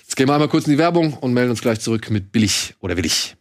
[0.00, 2.74] jetzt gehen wir einmal kurz in die Werbung und melden uns gleich zurück mit billig
[2.80, 3.37] oder willig.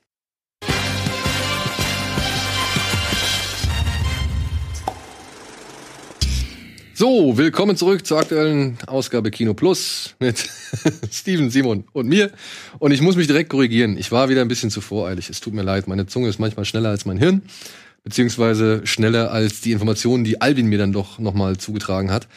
[6.99, 10.49] So, willkommen zurück zur aktuellen Ausgabe Kino Plus mit
[11.11, 12.32] Steven, Simon und mir.
[12.80, 13.99] Und ich muss mich direkt korrigieren.
[13.99, 15.30] Ich war wieder ein bisschen zu voreilig.
[15.30, 15.88] Es tut mir leid.
[15.88, 17.44] Meine Zunge ist manchmal schneller als mein Hirn.
[18.03, 22.28] Beziehungsweise schneller als die Informationen, die Alvin mir dann doch nochmal zugetragen hat.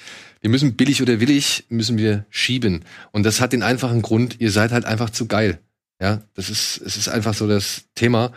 [0.42, 2.84] Wir müssen billig oder willig, müssen wir schieben.
[3.12, 5.58] Und das hat den einfachen Grund, ihr seid halt einfach zu geil.
[6.02, 8.30] Ja, das ist, es ist einfach so das Thema.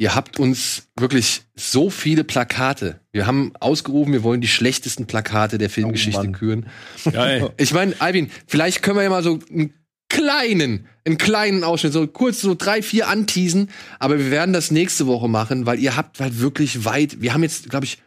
[0.00, 3.00] Ihr habt uns wirklich so viele Plakate.
[3.10, 6.32] Wir haben ausgerufen, wir wollen die schlechtesten Plakate der Filmgeschichte Mann.
[6.32, 6.66] küren.
[7.10, 7.50] Geil.
[7.56, 9.74] Ich meine, Alvin, vielleicht können wir ja mal so einen
[10.08, 15.08] kleinen, einen kleinen Ausschnitt, so kurz so drei, vier anteasen, aber wir werden das nächste
[15.08, 17.98] Woche machen, weil ihr habt halt wirklich weit, wir haben jetzt, glaube ich,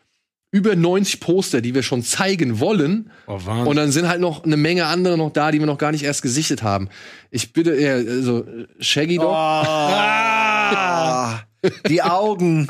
[0.53, 3.09] über 90 Poster, die wir schon zeigen wollen.
[3.25, 3.39] Oh.
[3.65, 6.03] Und dann sind halt noch eine Menge andere noch da, die wir noch gar nicht
[6.03, 6.89] erst gesichtet haben.
[7.29, 8.45] Ich bitte, ja, also
[8.79, 9.31] Shaggy Dog,
[10.75, 11.41] Ah,
[11.87, 12.67] die Augen.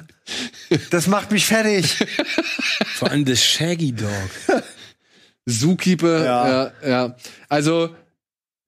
[0.90, 1.98] Das macht mich fertig.
[2.96, 4.64] Vor allem das Shaggy Dog.
[5.48, 6.48] Zookeeper, ja.
[6.48, 6.72] Ja.
[6.88, 7.16] ja,
[7.50, 7.90] Also,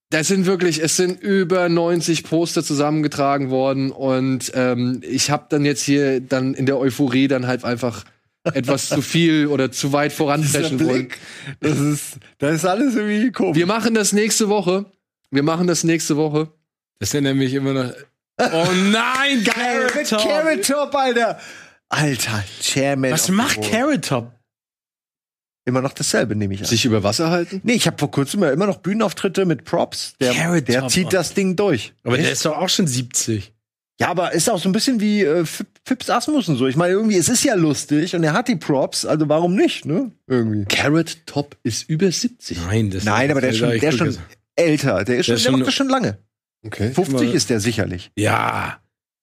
[0.09, 5.65] das sind wirklich, es sind über 90 Poster zusammengetragen worden und ähm, ich habe dann
[5.65, 8.03] jetzt hier dann in der Euphorie dann halt einfach
[8.43, 11.09] etwas zu viel oder zu weit voranpreschen wollen.
[11.61, 13.57] Das ist, das ist alles irgendwie komisch.
[13.57, 14.85] Wir machen das nächste Woche.
[15.31, 16.51] Wir machen das nächste Woche.
[16.99, 17.93] Das sind nämlich immer noch.
[18.39, 20.21] Oh nein, Geil, mit Top.
[20.21, 21.39] Carrot Top, Alter.
[21.89, 23.11] Alter, Chairman.
[23.11, 23.61] Was macht.
[23.61, 24.31] Carrot Top?
[25.65, 26.65] Immer noch dasselbe, nehme ich an.
[26.65, 27.61] Sich über Wasser halten?
[27.63, 30.15] Nee, ich habe vor kurzem ja immer noch Bühnenauftritte mit Props.
[30.19, 31.93] Der, Carrot der Top, zieht das Ding durch.
[32.03, 33.53] Aber der ist doch auch schon 70.
[34.01, 35.45] Ja, aber ist auch so ein bisschen wie äh,
[35.85, 36.67] Fips Asmussen so.
[36.67, 39.85] Ich meine, irgendwie, es ist ja lustig und er hat die Props, also warum nicht,
[39.85, 40.11] ne?
[40.27, 40.65] Irgendwie.
[40.65, 42.57] Carrot Top ist über 70.
[42.65, 44.17] Nein, das Nein, aber der ist schon, der ist schon
[44.55, 45.03] älter.
[45.05, 46.17] Der ist schon, ist der schon- macht das schon lange.
[46.65, 46.91] Okay.
[46.91, 48.11] 50 ist der sicherlich.
[48.15, 48.79] Ja,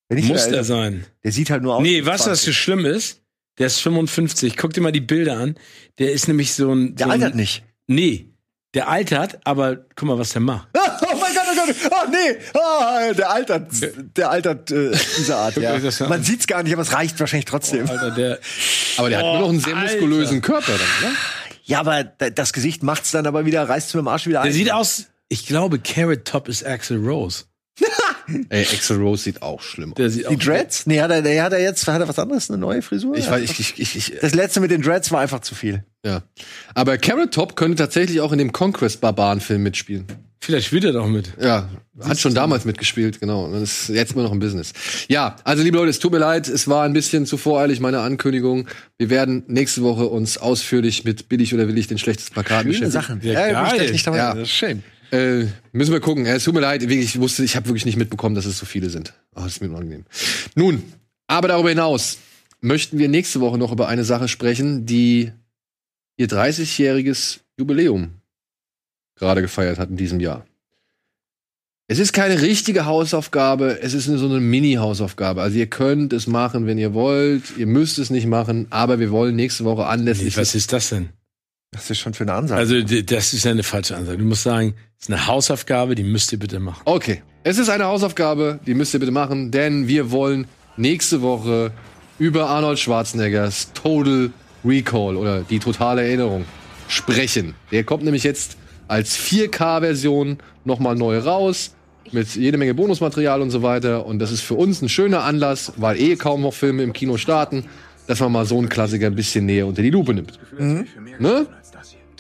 [0.08, 1.06] Wenn nicht muss der sein.
[1.24, 1.82] Der sieht halt nur aus.
[1.82, 2.44] Nee, was das 20.
[2.46, 3.22] so schlimm ist,
[3.58, 4.56] der ist 55.
[4.56, 5.54] Guck dir mal die Bilder an.
[5.98, 6.94] Der ist nämlich so ein.
[6.96, 7.64] Der so ein, altert nicht.
[7.86, 8.26] Nee,
[8.74, 10.68] der altert, aber guck mal, was der macht.
[11.12, 11.76] Oh mein Gott, oh Gott.
[11.90, 12.36] Oh nee.
[12.54, 13.66] Oh, der altert.
[14.16, 15.56] Der altert äh, dieser Art,
[16.00, 16.08] ja.
[16.08, 17.88] Man sieht's gar nicht, aber es reicht wahrscheinlich trotzdem.
[17.88, 18.38] Alter, der.
[18.96, 19.92] Aber der hat Oh, immer noch einen sehr Alter.
[19.94, 21.16] muskulösen Körper dann, ne?
[21.64, 24.50] Ja, aber da- das Gesicht macht's dann aber wieder, reißt mit dem Arsch wieder Der
[24.50, 24.52] ein.
[24.52, 25.06] sieht aus.
[25.32, 27.44] Ich glaube, Carrot Top ist Axel Rose.
[28.48, 29.96] Ey, Axel Rose sieht auch schlimm aus.
[29.96, 30.38] Der sieht Die auch.
[30.38, 30.86] Dreads?
[30.86, 33.16] Nee, hat er, der hat er jetzt, hat er was anderes, eine neue Frisur?
[33.16, 35.84] Ich weiß, ich, ich, ich, ich Das letzte mit den Dreads war einfach zu viel.
[36.04, 36.22] ja.
[36.74, 40.06] Aber Carrot Top könnte tatsächlich auch in dem Conquest Barbaren Film mitspielen.
[40.42, 41.32] Vielleicht spielt er doch mit.
[41.40, 41.68] Ja,
[42.00, 43.44] hat schon damals mitgespielt, genau.
[43.44, 44.72] Und ist jetzt immer noch im Business.
[45.08, 48.00] Ja, also liebe Leute, es tut mir leid, es war ein bisschen zu voreilig, meine
[48.00, 48.66] Ankündigung.
[48.96, 52.90] Wir werden nächste Woche uns ausführlich mit Billig oder Willig den schlechtesten Plakat Schöne beschäftigen.
[52.90, 53.20] Sachen.
[53.22, 53.76] Ja, ich geil.
[53.76, 54.16] gleich nicht dabei.
[54.18, 54.34] Ja.
[54.34, 54.82] Das ist schön.
[55.12, 56.26] Äh, müssen wir gucken.
[56.26, 58.90] Es tut mir leid, ich wusste, ich habe wirklich nicht mitbekommen, dass es so viele
[58.90, 59.14] sind.
[59.34, 60.04] Oh, das ist mir unangenehm.
[60.54, 60.82] Nun,
[61.26, 62.18] aber darüber hinaus
[62.60, 65.32] möchten wir nächste Woche noch über eine Sache sprechen, die
[66.16, 68.10] ihr 30-jähriges Jubiläum
[69.16, 70.46] gerade gefeiert hat in diesem Jahr.
[71.88, 75.42] Es ist keine richtige Hausaufgabe, es ist so eine Mini-Hausaufgabe.
[75.42, 79.10] Also ihr könnt es machen, wenn ihr wollt, ihr müsst es nicht machen, aber wir
[79.10, 81.08] wollen nächste Woche anlässlich Was ist das denn?
[81.72, 82.60] Das ist schon für eine Ansage.
[82.60, 84.18] Also, das ist ja eine falsche Ansage.
[84.18, 86.82] Du musst sagen, es ist eine Hausaufgabe, die müsst ihr bitte machen.
[86.84, 91.70] Okay, es ist eine Hausaufgabe, die müsst ihr bitte machen, denn wir wollen nächste Woche
[92.18, 94.30] über Arnold Schwarzeneggers Total
[94.64, 96.44] Recall oder die totale Erinnerung
[96.88, 97.54] sprechen.
[97.70, 98.56] Der kommt nämlich jetzt
[98.88, 101.76] als 4K-Version nochmal neu raus,
[102.10, 104.04] mit jede Menge Bonusmaterial und so weiter.
[104.06, 107.16] Und das ist für uns ein schöner Anlass, weil eh kaum noch Filme im Kino
[107.16, 107.66] starten,
[108.08, 110.38] dass man mal so einen Klassiker ein bisschen näher unter die Lupe nimmt.
[110.58, 111.46] Ne?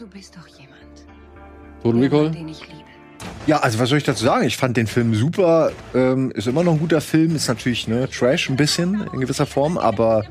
[0.00, 0.80] Du bist doch jemand,
[1.82, 2.30] Total Recall?
[2.30, 2.88] den ich liebe.
[3.46, 4.46] Ja, also was soll ich dazu sagen?
[4.46, 5.72] Ich fand den Film super.
[5.94, 7.36] Ähm, ist immer noch ein guter Film.
[7.36, 10.24] Ist natürlich ne, Trash ein bisschen in gewisser Form, aber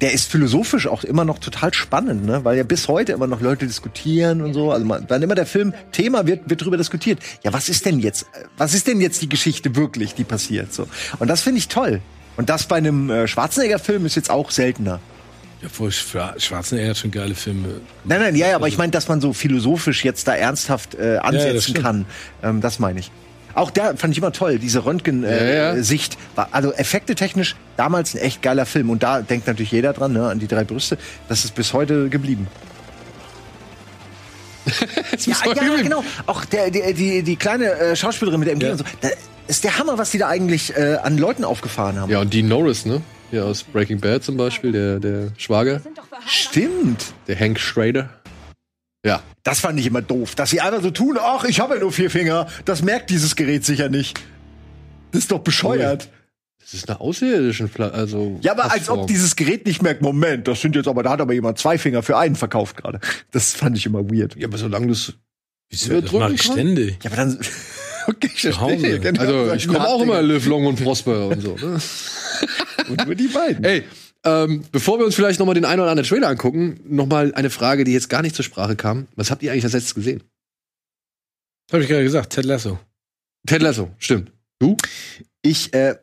[0.00, 2.44] der ist philosophisch auch immer noch total spannend, ne?
[2.44, 4.70] Weil ja bis heute immer noch Leute diskutieren und so.
[4.70, 7.18] Also man, wann immer der Film Thema wird, wird drüber diskutiert.
[7.42, 8.26] Ja, was ist denn jetzt?
[8.56, 10.72] Was ist denn jetzt die Geschichte wirklich, die passiert?
[10.72, 10.86] So.
[11.18, 12.00] Und das finde ich toll.
[12.36, 15.00] Und das bei einem äh, Schwarzenegger-Film ist jetzt auch seltener.
[15.64, 17.80] Obwohl Schwa- Schwarzenegger hat schon geile Filme.
[18.04, 21.18] Nein, nein, ja, ja, aber ich meine, dass man so philosophisch jetzt da ernsthaft äh,
[21.18, 21.82] ansetzen stimmt.
[21.82, 22.06] kann.
[22.42, 23.10] Ähm, das meine ich.
[23.54, 26.14] Auch da fand ich immer toll, diese Röntgen-Sicht.
[26.14, 26.24] Ja, ja.
[26.32, 28.88] Äh, war also effekte technisch damals ein echt geiler Film.
[28.90, 30.96] Und da denkt natürlich jeder dran, ne, an die drei Brüste.
[31.28, 32.46] Das ist bis heute geblieben.
[35.26, 36.04] ja, ja, genau.
[36.26, 38.72] Auch der, die, die, die kleine äh, Schauspielerin mit der MG Ja.
[38.72, 38.84] und so.
[39.00, 39.08] Da
[39.48, 42.10] ist der Hammer, was die da eigentlich äh, an Leuten aufgefahren haben.
[42.10, 43.02] Ja, und Dean Norris, ne?
[43.32, 45.80] Hier aus Breaking Bad zum Beispiel, der, der Schwager,
[46.26, 47.14] Stimmt.
[47.26, 48.10] der Hank Schrader.
[49.06, 51.80] Ja, Das fand ich immer doof, dass sie einfach so tun, ach, ich habe ja
[51.80, 52.46] nur vier Finger.
[52.66, 54.20] Das merkt dieses Gerät sicher nicht.
[55.12, 56.10] Das ist doch bescheuert.
[56.60, 58.98] das ist eine außerirdische Pla also Ja, aber als Plattform.
[59.00, 61.78] ob dieses Gerät nicht merkt, Moment, das sind jetzt aber, da hat aber jemand zwei
[61.78, 63.00] Finger für einen verkauft gerade.
[63.30, 64.36] Das fand ich immer weird.
[64.36, 65.14] Ja, aber solange du es.
[65.70, 65.94] Wieso?
[65.94, 66.52] Das drücken mache ich kann?
[66.52, 66.98] ständig.
[67.02, 67.38] Ja, aber dann.
[68.06, 69.00] Okay, ich verstehe.
[69.00, 71.56] Genau, Also, ich komme auch immer live long und prosper und so.
[71.56, 71.78] Ne?
[72.88, 73.64] Und nur die beiden.
[73.64, 73.84] Ey,
[74.24, 77.84] ähm, bevor wir uns vielleicht nochmal den einen oder anderen Trailer angucken, nochmal eine Frage,
[77.84, 79.06] die jetzt gar nicht zur Sprache kam.
[79.14, 80.22] Was habt ihr eigentlich als letztes gesehen?
[81.70, 82.78] Habe ich gerade gesagt, Ted Lasso.
[83.46, 84.32] Ted Lasso, stimmt.
[84.58, 84.76] Du?
[85.42, 85.96] Ich, äh,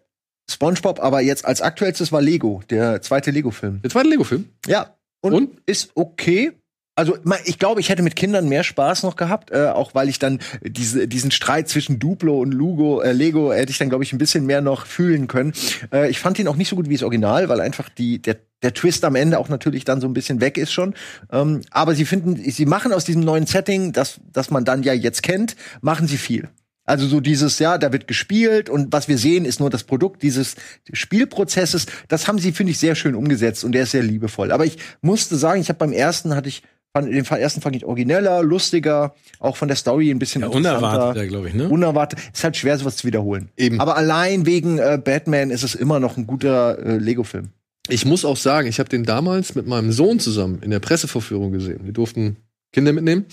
[0.50, 3.82] SpongeBob, aber jetzt als aktuellstes war Lego, der zweite Lego-Film.
[3.82, 4.50] Der zweite Lego-Film?
[4.68, 4.96] Ja.
[5.22, 5.62] Und, Und?
[5.66, 6.54] ist okay.
[7.00, 10.20] Also ich glaube, ich hätte mit Kindern mehr Spaß noch gehabt, äh, auch weil ich
[10.20, 14.12] dann diese, diesen Streit zwischen Duplo und Lugo, äh, Lego hätte ich dann glaube ich
[14.12, 15.54] ein bisschen mehr noch fühlen können.
[15.94, 18.36] Äh, ich fand ihn auch nicht so gut wie das Original, weil einfach die der
[18.64, 20.94] der Twist am Ende auch natürlich dann so ein bisschen weg ist schon.
[21.32, 24.92] Ähm, aber sie finden, sie machen aus diesem neuen Setting, das das man dann ja
[24.92, 26.50] jetzt kennt, machen sie viel.
[26.84, 30.24] Also so dieses, ja, da wird gespielt und was wir sehen, ist nur das Produkt
[30.24, 30.56] dieses
[30.92, 31.86] Spielprozesses.
[32.08, 34.52] Das haben sie, finde ich, sehr schön umgesetzt und der ist sehr liebevoll.
[34.52, 36.64] Aber ich musste sagen, ich habe beim ersten hatte ich,
[36.94, 40.80] fand, den ersten fand ich origineller, lustiger, auch von der Story ein bisschen Ja, interessanter.
[40.88, 41.70] unerwartet, glaube ich, ne?
[41.70, 42.20] Unerwartet.
[42.34, 43.50] Ist halt schwer, sowas zu wiederholen.
[43.58, 43.80] Eben.
[43.80, 47.50] Aber allein wegen äh, Batman ist es immer noch ein guter äh, Lego-Film.
[47.88, 51.52] Ich muss auch sagen, ich habe den damals mit meinem Sohn zusammen in der Pressevorführung
[51.52, 51.80] gesehen.
[51.86, 52.38] Wir durften
[52.72, 53.26] Kinder mitnehmen.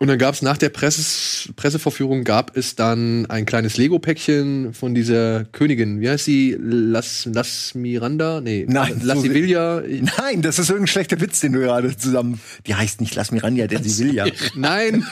[0.00, 4.94] Und dann gab es nach der Presses Pressevorführung gab es dann ein kleines Lego-Päckchen von
[4.94, 6.00] dieser Königin.
[6.00, 6.56] Wie heißt sie?
[6.60, 8.40] Las, Las Miranda?
[8.40, 9.82] Nee, Nein, Las so- Sevilla.
[10.18, 12.40] Nein, das ist irgendein schlechter Witz, den du gerade zusammen.
[12.66, 14.26] Die heißt nicht Lass Miranda, denn sie will ja.
[14.54, 15.04] Nein.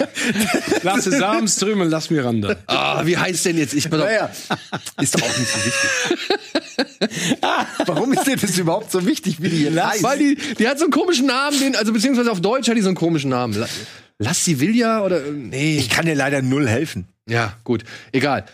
[0.83, 2.55] Lass Samenström und lass Miranda.
[2.67, 3.75] Ah, wie heißt denn jetzt?
[3.75, 3.99] Ich auf.
[3.99, 4.31] Naja,
[5.01, 7.39] ist doch auch nicht so wichtig.
[7.87, 10.03] Warum ist dir das überhaupt so wichtig, wie die jetzt heißt?
[10.03, 12.83] Weil die, die hat so einen komischen Namen, den, also beziehungsweise auf Deutsch hat die
[12.83, 13.65] so einen komischen Namen.
[14.19, 15.77] La- Lascivilla oder nee.
[15.79, 17.07] Ich kann dir leider null helfen.
[17.29, 18.45] ja, gut, egal.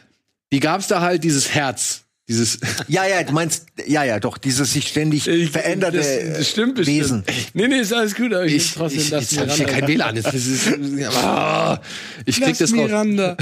[0.52, 2.59] Die gab's da halt dieses Herz, dieses
[2.89, 6.98] Ja, ja, du meinst, ja, ja, doch, dieses sich ständig veränderte das, das stimmt bestimmt.
[6.98, 7.24] Wesen.
[7.55, 9.80] Nee, nee, ist alles gut, aber ich, ich, trotzdem ich, lass jetzt hab ich Miranda.
[9.80, 10.14] kein WLAN.
[10.16, 10.68] Das ist,
[11.16, 11.80] ah,
[12.26, 12.76] ich krieg Lass das raus.
[12.78, 13.36] Miranda.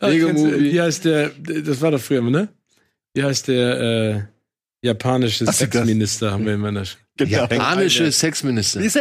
[0.00, 0.72] Ah, Lego du- Movie.
[0.72, 2.48] Wie heißt der, das war doch früher, ne?
[3.14, 5.58] Wie heißt der äh, japanische das?
[5.58, 6.86] Sexminister, haben wir immer noch.
[7.18, 8.80] Japanische Sexminister.
[8.80, 9.00] Siehst du?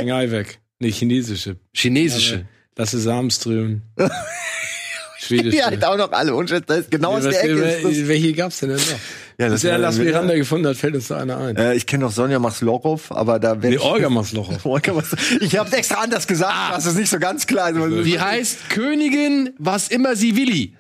[0.79, 1.57] Nee, chinesische.
[1.73, 2.45] Chinesische.
[2.77, 3.81] Lasse Samström.
[3.97, 5.65] Die Schwedische.
[5.65, 6.33] halt auch noch alle.
[6.33, 7.51] Und das ist genau aus der Ecke.
[7.53, 8.07] ist das.
[8.07, 8.99] welche gab's denn, denn noch?
[9.37, 11.55] Ja, Bis er wäre- Lass Miranda gefunden hat, fällt uns da einer ein.
[11.57, 13.77] Äh, ich kenne noch Sonja Maslorow, aber da werde Nee.
[13.83, 14.65] Olga Maslochow.
[14.65, 17.65] Olga Mas- Ich habe extra anders gesagt, das ist nicht so ganz klar.
[17.65, 20.73] Also, Die heißt Königin, was immer sie willi.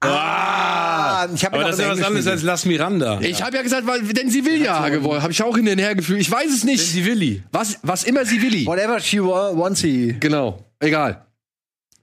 [0.00, 3.20] Ah, ich habe Aber das ist ja was anderes als Lass Miranda.
[3.20, 5.22] Ich habe ja gesagt, weil, denn sie will ja gewollt.
[5.22, 6.20] Habe ich auch in den hergefühlt.
[6.20, 6.94] Ich weiß es nicht.
[6.94, 7.42] Die Willi.
[7.52, 8.66] Was, was immer sie willi.
[8.66, 10.14] Whatever she wa- wants, he.
[10.20, 11.26] Genau, egal.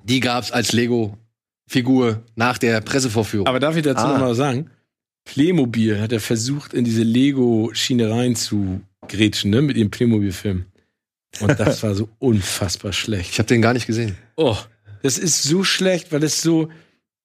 [0.04, 3.48] Die gab's als Lego-Figur nach der Pressevorführung.
[3.48, 4.14] Aber darf ich dazu Ah.
[4.14, 4.70] noch mal sagen?
[5.26, 10.66] Playmobil hat er versucht, in diese Lego-Schiene rein zu grätschen, ne, mit ihrem Playmobil-Film.
[11.40, 13.32] Und das war so unfassbar schlecht.
[13.34, 14.18] ich habe den gar nicht gesehen.
[14.36, 14.58] Oh,
[15.04, 16.70] das ist so schlecht, weil es so,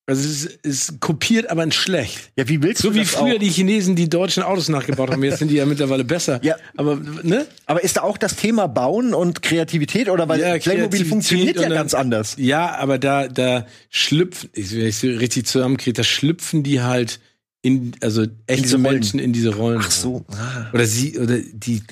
[0.09, 2.31] also es ist, es kopiert, aber in schlecht.
[2.37, 3.39] Ja, wie willst So du wie das früher auch?
[3.41, 5.23] die Chinesen die deutschen Autos nachgebaut haben.
[5.25, 6.39] Jetzt sind die ja mittlerweile besser.
[6.45, 6.55] Ja.
[6.77, 7.47] Aber, ne?
[7.67, 11.63] Aber ist da auch das Thema Bauen und Kreativität oder weil Ja, Playmobil funktioniert ja
[11.63, 12.35] dann- ganz anders?
[12.39, 17.19] Ja, aber da, da schlüpfen, wenn ich so richtig zusammenkriege, da schlüpfen die halt
[17.63, 18.79] in, also echte.
[18.79, 19.81] Menschen in diese Rollen.
[19.83, 20.25] Ach so.
[20.29, 20.71] Ah.
[20.73, 21.83] Oder sie, oder die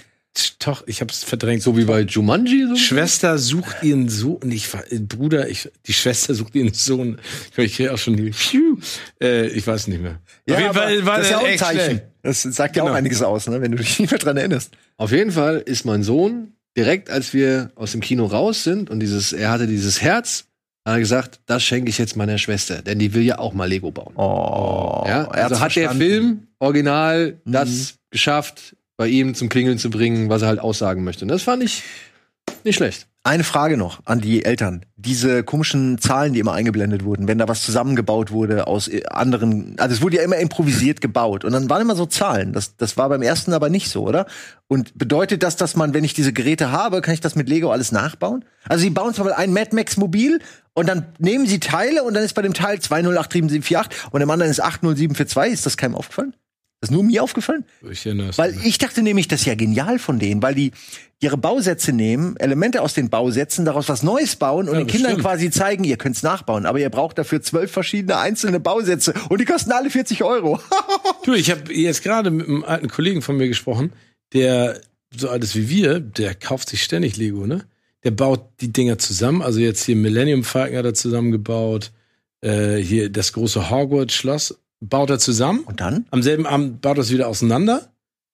[0.59, 1.63] Toch, ich hab's verdrängt.
[1.63, 2.67] So wie bei Jumanji.
[2.69, 2.75] So?
[2.77, 7.21] Schwester sucht ihren Sohn, ich war, äh, Bruder, ich, die Schwester sucht ihren Sohn.
[7.53, 8.77] Ich, ich kriege auch schon die, Phew.
[9.23, 10.19] äh, ich weiß nicht mehr.
[10.47, 11.81] Ja, Auf jeden aber Fall war das ist ja auch ein echt Zeichen.
[11.85, 12.03] schlecht.
[12.23, 12.93] Das sagt ja Genau.
[12.93, 13.61] auch einiges aus, ne?
[13.61, 14.73] wenn du dich nicht mehr dran erinnerst.
[14.97, 18.99] Auf jeden Fall ist mein Sohn direkt, als wir aus dem Kino raus sind und
[19.01, 20.47] dieses, er hatte dieses Herz,
[20.85, 23.67] hat er gesagt, das schenke ich jetzt meiner Schwester, denn die will ja auch mal
[23.69, 24.15] Lego bauen.
[24.17, 30.29] Oh, ja, also hat der Film original das geschafft, bei ihm zum Klingeln zu bringen,
[30.29, 31.25] was er halt aussagen möchte.
[31.25, 31.83] Und das fand ich
[32.65, 33.07] nicht schlecht.
[33.27, 34.85] Eine Frage noch an die Eltern.
[34.97, 39.77] Diese komischen Zahlen, die immer eingeblendet wurden, wenn da was zusammengebaut wurde aus äh, anderen,
[39.79, 42.53] also es wurde ja immer improvisiert gebaut und dann waren immer so Zahlen.
[42.53, 44.27] Das, das war beim ersten aber nicht so, oder?
[44.67, 47.71] Und bedeutet das, dass man, wenn ich diese Geräte habe, kann ich das mit Lego
[47.71, 48.45] alles nachbauen?
[48.69, 50.39] Also sie bauen zum Beispiel ein Mad Max Mobil
[50.75, 54.51] und dann nehmen sie Teile und dann ist bei dem Teil 208748 und dem anderen
[54.51, 55.55] ist 80742.
[55.55, 56.35] Ist das keinem aufgefallen?
[56.85, 57.65] Ist das nur mir aufgefallen?
[57.91, 58.67] Ich es Weil nicht.
[58.67, 60.73] ich dachte nämlich, das ist ja genial von denen, weil die
[61.21, 65.13] ihre Bausätze nehmen, Elemente aus den Bausätzen, daraus was Neues bauen und Ja, den Kindern
[65.13, 65.25] stimmt.
[65.25, 69.45] quasi zeigen, ihr könnt's nachbauen, aber ihr braucht dafür zwölf verschiedene einzelne Bausätze und die
[69.47, 70.61] kosten alle 40 Euro.
[71.25, 73.95] Du, ich habe jetzt gerade mit einem alten Kollegen von mir gesprochen,
[74.35, 74.79] der
[75.17, 77.65] so alt ist wie wir, der kauft sich ständig Lego, ne?
[78.03, 79.41] Der baut die Dinger zusammen.
[79.41, 81.93] Also jetzt hier Millennium Falcon hat er zusammengebaut,
[82.43, 84.59] äh, hier das große Hogwarts Schloss
[84.89, 85.61] baut er zusammen.
[85.61, 86.07] Und dann?
[86.11, 87.93] Am selben Abend baut er es wieder auseinander,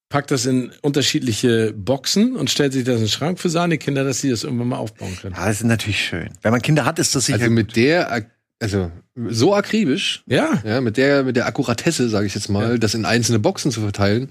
[0.09, 4.05] packt das in unterschiedliche Boxen und stellt sich das in den Schrank für seine Kinder,
[4.05, 5.35] dass sie das irgendwann mal aufbauen können.
[5.37, 6.31] Ja, das ist natürlich schön.
[6.43, 8.27] Wenn man Kinder hat, ist das sicher Also mit der,
[8.61, 8.91] also
[9.29, 12.79] so akribisch, Ja, ja, mit der, mit der Akkuratesse, sage ich jetzt mal, Ja.
[12.79, 14.29] das in einzelne Boxen zu verteilen.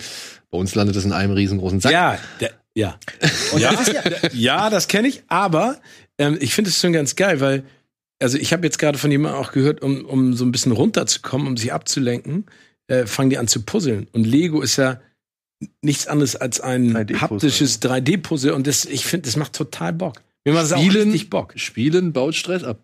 [0.51, 1.91] Bei uns landet das in einem riesengroßen Sack.
[1.91, 2.97] ja, der, ja.
[3.57, 3.73] ja,
[4.33, 5.79] ja, das kenne ich, aber
[6.17, 7.63] ähm, ich finde es schon ganz geil, weil,
[8.19, 11.47] also ich habe jetzt gerade von jemandem auch gehört, um, um so ein bisschen runterzukommen,
[11.47, 12.45] um sich abzulenken,
[12.87, 14.07] äh, fangen die an zu puzzeln.
[14.11, 14.99] Und Lego ist ja
[15.81, 17.21] nichts anderes als ein 3D-Puzzle.
[17.21, 20.21] haptisches 3D-Puzzle und das, ich finde, das macht total Bock.
[20.45, 21.53] Mir macht das auch Spielen, richtig Bock.
[21.55, 22.83] Spielen baut Stress ab.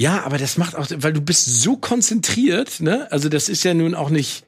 [0.00, 3.10] Ja, aber das macht auch, weil du bist so konzentriert, ne?
[3.10, 4.44] Also das ist ja nun auch nicht,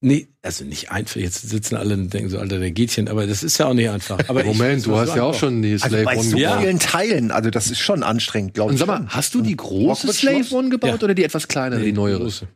[0.00, 1.16] nee, also nicht einfach.
[1.16, 3.88] Jetzt sitzen alle und denken so, Alter, der Gehtchen, aber das ist ja auch nicht
[3.90, 4.18] einfach.
[4.28, 6.22] Aber ich- Moment, das du hast so ja auch schon die also Slave bei One
[6.28, 6.50] so Ja.
[6.50, 6.62] gebaut.
[6.64, 8.80] vielen Teilen, also das ist schon anstrengend, glaube Und ich.
[8.80, 10.44] sag mal, hast du die große Slave?
[10.54, 11.04] One gebaut Ja.
[11.04, 12.20] oder die etwas kleinere, die neuere?
[12.20, 12.46] Große.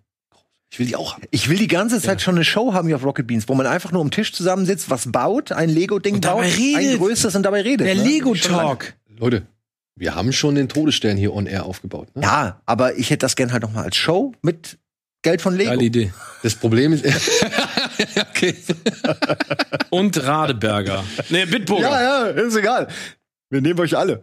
[0.72, 1.24] Ich will die auch haben.
[1.32, 3.66] Ich will die ganze Zeit schon eine Show haben hier auf Rocket Beans, wo man
[3.66, 6.76] einfach nur am Tisch zusammensitzt, was baut, ein Lego-Ding Und baut, redet.
[6.92, 7.88] ein größeres und dabei redet.
[7.88, 8.04] Der ne?
[8.04, 8.62] Lego Schon lange.
[8.68, 8.94] Talk.
[9.18, 9.42] Leute,
[9.96, 12.14] wir haben schon den Todesstern hier on air aufgebaut.
[12.14, 12.22] Ne?
[12.22, 14.78] Ja, aber ich hätte das gern halt noch mal als Show mit
[15.22, 15.70] Geld von Lego.
[15.70, 16.12] Geile Idee.
[16.42, 17.04] Das Problem ist,
[18.30, 18.54] okay.
[19.90, 21.04] Und Radeberger.
[21.28, 21.90] Nee, Bitburger.
[21.90, 22.88] Ja, ja, ist egal.
[23.50, 24.22] Wir nehmen euch alle.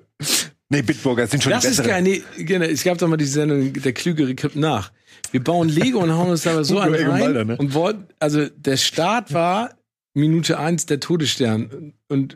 [0.70, 2.04] Nee, Bitburger sind schon Das die ist besseren.
[2.04, 2.24] geil.
[2.38, 2.66] Nee, genau.
[2.66, 4.92] Es gab doch mal die Sendung, der Klügere kippt nach.
[5.32, 7.58] Wir bauen Lego und hauen uns aber so an rein ne?
[7.58, 9.76] und wollten, also der Start war
[10.18, 12.36] Minute 1 der Todesstern und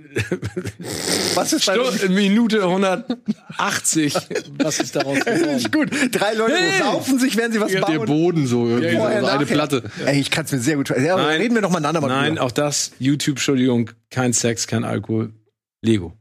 [1.35, 4.13] Was ist bei Stu- Minute 180.
[4.59, 5.49] Was ist daraus geworden?
[5.57, 5.89] ist gut.
[6.11, 6.79] Drei Leute Hey!
[6.83, 8.05] saufen sich, während sie was Der bauen.
[8.05, 9.45] Boden so, irgendwie, Vorher, so eine.
[9.45, 9.83] Platte.
[10.05, 11.07] Ey, ich kann es mir sehr gut vorstellen.
[11.07, 11.41] Ja, Nein.
[11.41, 12.91] reden wir noch mal ein andermal Nein, auch das.
[12.99, 15.33] YouTube, Entschuldigung, kein Sex, kein Alkohol.
[15.81, 16.13] Lego.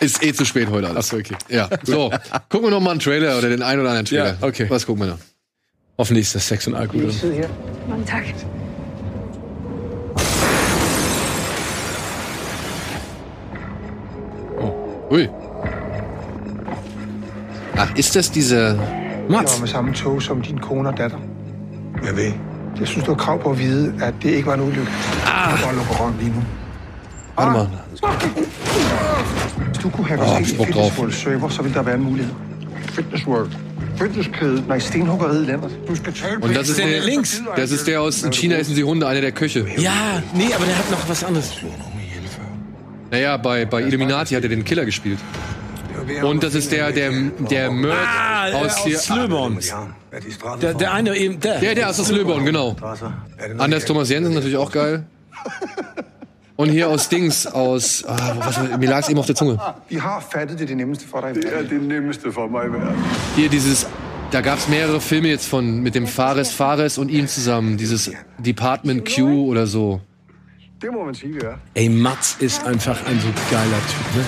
[0.00, 0.98] Ist eh zu spät heute alles.
[1.12, 1.36] Achso, okay.
[1.48, 2.10] Ja, so.
[2.48, 4.36] Gucken wir noch mal einen Trailer oder den einen oder anderen Trailer.
[4.40, 4.66] Ja, okay.
[4.68, 5.18] Was gucken wir da?
[5.98, 7.44] Hoffentlich ist das Sex und Alkohol drin.
[7.86, 8.24] Guten Tag.
[15.10, 15.28] Ui.
[17.76, 18.56] Ach, ist das diese.
[18.56, 18.76] Jeg
[19.28, 21.18] Mats, var med samme tog som din kone og datter.
[22.04, 22.32] Jeg ved.
[22.80, 24.90] Jeg synes, du har krav på at vide, at det ikke var en ulykke.
[25.26, 25.58] Ah.
[25.66, 26.42] Jeg lukker røven lige nu.
[27.38, 27.68] Warte mal.
[29.68, 30.74] Hvis du kunne have oh, smuk en.
[30.74, 32.32] Fitness World server, så ville der være en mulighed.
[32.82, 33.52] Fitness World.
[36.40, 37.42] Und das ist der der, links.
[37.56, 39.66] das ist der aus in China essen sie Hunde, einer der Köche.
[39.76, 41.52] Ja, nee, aber der hat noch was anderes.
[43.10, 45.18] Naja, bei, bei Illuminati hat er den Killer gespielt.
[46.22, 47.12] Und das ist der, der,
[47.50, 48.96] der Mörd Ah, äh, aus hier.
[48.96, 49.58] aus Slöborn.
[50.60, 51.60] Der, der eine eben, der.
[51.60, 52.74] Der, der ist aus Löborn, genau.
[53.58, 55.04] Anders Thomas Jensen natürlich auch geil.
[56.56, 58.04] Und hier aus Dings, aus.
[58.06, 59.58] Ah, was, mir lag es eben auf der Zunge.
[59.88, 61.36] Vi har fattet det er det nemmeste for dig.
[61.36, 61.68] i verden.
[61.70, 63.04] det nemmeste for mig i verden.
[63.36, 63.86] Hier dieses.
[64.30, 67.76] Da gab es mehrere Filme jetzt von mit dem Fares Fares und ihm zusammen.
[67.76, 70.00] Dieses Department Q oder so.
[70.82, 71.58] Ja.
[71.74, 74.24] Ey, Mats ist einfach ein so geiler Typ, ne?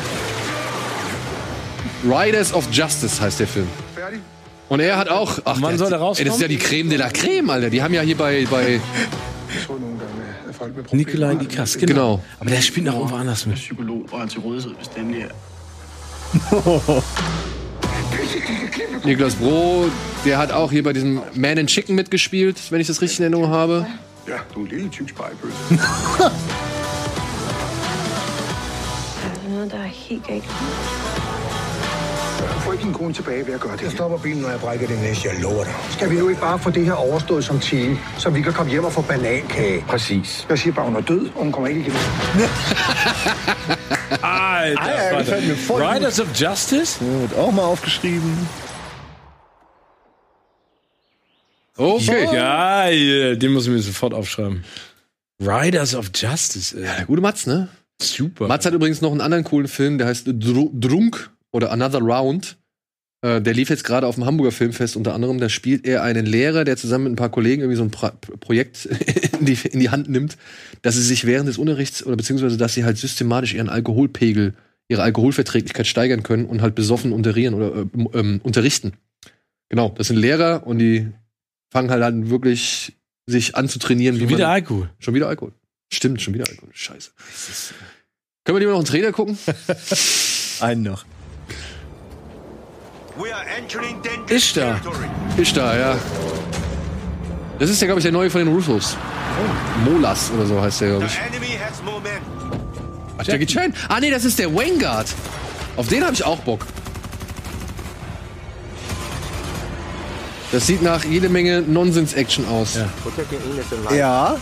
[2.16, 3.66] Riders of Justice heißt der Film.
[4.68, 5.38] Und er hat auch.
[5.44, 6.48] Ach, Wann soll der ey, Das ist ja rauskommen?
[6.48, 7.70] die Creme de la Creme, Alter.
[7.70, 8.46] Die haben ja hier bei.
[8.50, 8.80] bei
[10.92, 11.78] Nikolai lidt.
[11.78, 11.86] genau.
[11.86, 12.22] Genau.
[12.40, 13.58] Aber der spielt noch irgendwo anders mit.
[19.04, 19.86] Niklas Bro,
[20.24, 23.24] der hat auch hier bei diesem Man in Chicken mitgespielt, wenn ich das richtig in
[23.24, 23.86] Erinnerung habe.
[24.26, 24.66] Ja, du
[32.64, 34.86] Få ikke din kone tilbage ved at gøre det Jeg stopper bilen, når jeg brækker
[34.86, 35.74] det næste, jeg lover dig.
[35.90, 38.72] Skal vi nu ikke bare få det her overstået som team, så vi kan komme
[38.72, 39.84] hjem og få banankage?
[39.88, 40.46] Præcis.
[40.48, 41.92] Jeg siger bare, hun er død, og hun kommer ikke igen.
[44.22, 45.20] Alter, ja,
[45.68, 45.82] gut.
[45.82, 47.04] Riders of Justice?
[47.04, 48.48] Ja, wird auch mal aufgeschrieben.
[51.76, 52.26] Okay.
[52.32, 54.64] Geil, den muss ich mir sofort aufschreiben.
[55.40, 56.82] Riders of Justice, ey.
[56.82, 57.68] Der gute Mats, ne?
[58.00, 58.46] Super.
[58.48, 62.58] Mats hat übrigens noch einen anderen coolen Film, der heißt Dru Drunk oder Another Round.
[63.22, 65.38] Äh, der lief jetzt gerade auf dem Hamburger Filmfest unter anderem.
[65.38, 68.10] Da spielt er einen Lehrer, der zusammen mit ein paar Kollegen irgendwie so ein pra
[68.40, 68.84] Projekt
[69.38, 70.36] in die, in die Hand nimmt,
[70.82, 74.54] dass sie sich während des Unterrichts oder beziehungsweise dass sie halt systematisch ihren Alkoholpegel,
[74.88, 78.94] ihre Alkoholverträglichkeit steigern können und halt besoffen unterrieren oder äh, ähm, unterrichten.
[79.68, 81.08] Genau, das sind Lehrer und die
[81.70, 82.94] fangen halt an wirklich
[83.26, 84.18] sich anzutrainieren.
[84.18, 84.90] Schon wie wieder Alkohol.
[84.98, 85.52] Schon wieder Alkohol.
[85.92, 86.70] Stimmt, schon wieder Alkohol.
[86.72, 87.12] Scheiße.
[88.44, 89.38] Können wir lieber noch einen Trailer gucken?
[90.60, 91.04] Einen noch.
[94.28, 94.80] Ist da.
[95.36, 95.96] Ist da, ja.
[97.58, 98.96] Das ist ja, glaube ich, der neue von den Russos.
[99.84, 101.18] Molas oder so heißt der, glaube ich.
[103.18, 103.72] Ach, Jackie Chan.
[103.88, 105.06] Ah, nee, das ist der Vanguard.
[105.76, 106.66] Auf den habe ich auch Bock.
[110.52, 112.74] Das sieht nach jede Menge Nonsens-Action aus.
[112.76, 112.88] Ja.
[113.96, 114.36] Ja.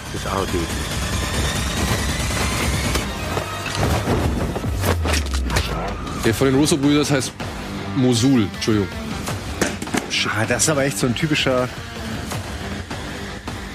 [6.24, 7.32] Der von den Russo-Brüdern heißt
[7.96, 8.48] Mosul.
[8.54, 8.88] Entschuldigung.
[10.26, 11.68] Ah, das ist aber echt so ein typischer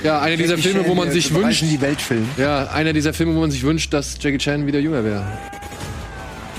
[0.03, 1.63] Ja, einer dieser Filme, wo man sich wünscht.
[1.63, 2.27] die Welt Film.
[2.37, 5.25] Ja, einer dieser Filme, wo man sich wünscht, dass Jackie Chan wieder jünger wäre.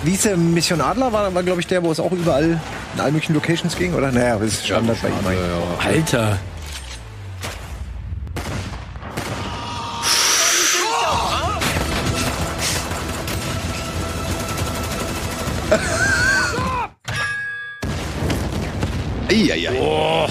[0.04, 1.12] Wie ist der Mission Adler?
[1.12, 2.60] War, war glaube ich, der, wo es auch überall
[2.94, 4.12] in allen möglichen Locations ging, oder?
[4.12, 5.14] Naja, das ist Standard bei ihm.
[5.84, 6.38] Alter.
[19.52, 20.28] Eieiei.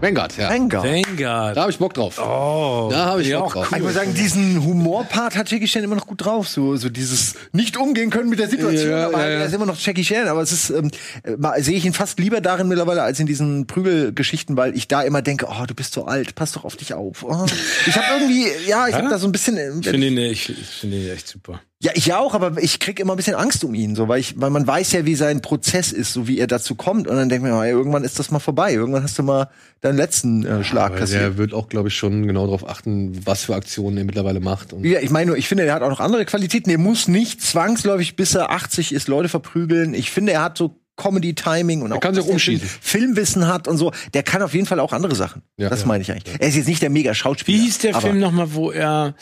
[0.00, 0.48] Vanguard, ja.
[0.50, 0.84] Vanguard.
[0.84, 1.56] Vanguard.
[1.56, 2.18] Da habe ich Bock drauf.
[2.18, 2.88] Oh.
[2.90, 3.76] Da habe ich Ja, Bock auch drauf.
[3.76, 6.48] Ich muss sagen, diesen Humorpart hat Jackie Chan immer noch gut drauf.
[6.48, 8.90] So, so dieses nicht umgehen können mit der Situation.
[8.90, 9.38] Ja, aber ja, ja.
[9.40, 10.26] er ist immer noch Jackie Chan.
[10.26, 10.90] Aber es ist, ähm,
[11.22, 15.02] äh, sehe ich ihn fast lieber darin mittlerweile als in diesen Prügelgeschichten, weil ich da
[15.02, 17.22] immer denke, oh, du bist so alt, pass doch auf dich auf.
[17.22, 17.46] Oh.
[17.86, 19.56] Ich habe irgendwie, ja, ich habe da so ein bisschen.
[19.56, 21.60] äh, Ich finde ihn, ich, ich finde ihn echt super.
[21.82, 24.40] Ja, ich auch, aber ich krieg immer ein bisschen Angst um ihn, so, weil ich,
[24.40, 27.28] weil man weiß ja, wie sein Prozess ist, so wie er dazu kommt, und dann
[27.28, 29.48] denkt man, ey, irgendwann ist das mal vorbei, irgendwann hast du mal
[29.80, 31.22] deinen letzten äh, Schlag Aber kassiert.
[31.22, 34.72] der wird auch, glaube ich, schon genau darauf achten, was für Aktionen er mittlerweile macht.
[34.72, 36.70] Und Ja, ich meine nur, ich finde, er hat auch noch andere Qualitäten.
[36.70, 39.92] Er muss nicht zwangsläufig, bis er 80 ist, Leute verprügeln.
[39.94, 42.68] Ich finde, er hat so Comedy-Timing und auch kann sich dass der umschießen.
[42.68, 43.92] Film Filmwissen hat und so.
[44.14, 45.42] Der kann auf jeden Fall auch andere Sachen.
[45.56, 45.68] Ja.
[45.68, 46.38] das meine ich eigentlich.
[46.38, 47.58] Er ist jetzt nicht der mega Schauspieler.
[47.58, 49.14] Wie hieß der aber Film nochmal, wo er,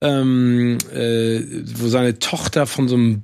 [0.00, 1.40] ähm, äh,
[1.76, 3.22] wo seine Tochter von so einem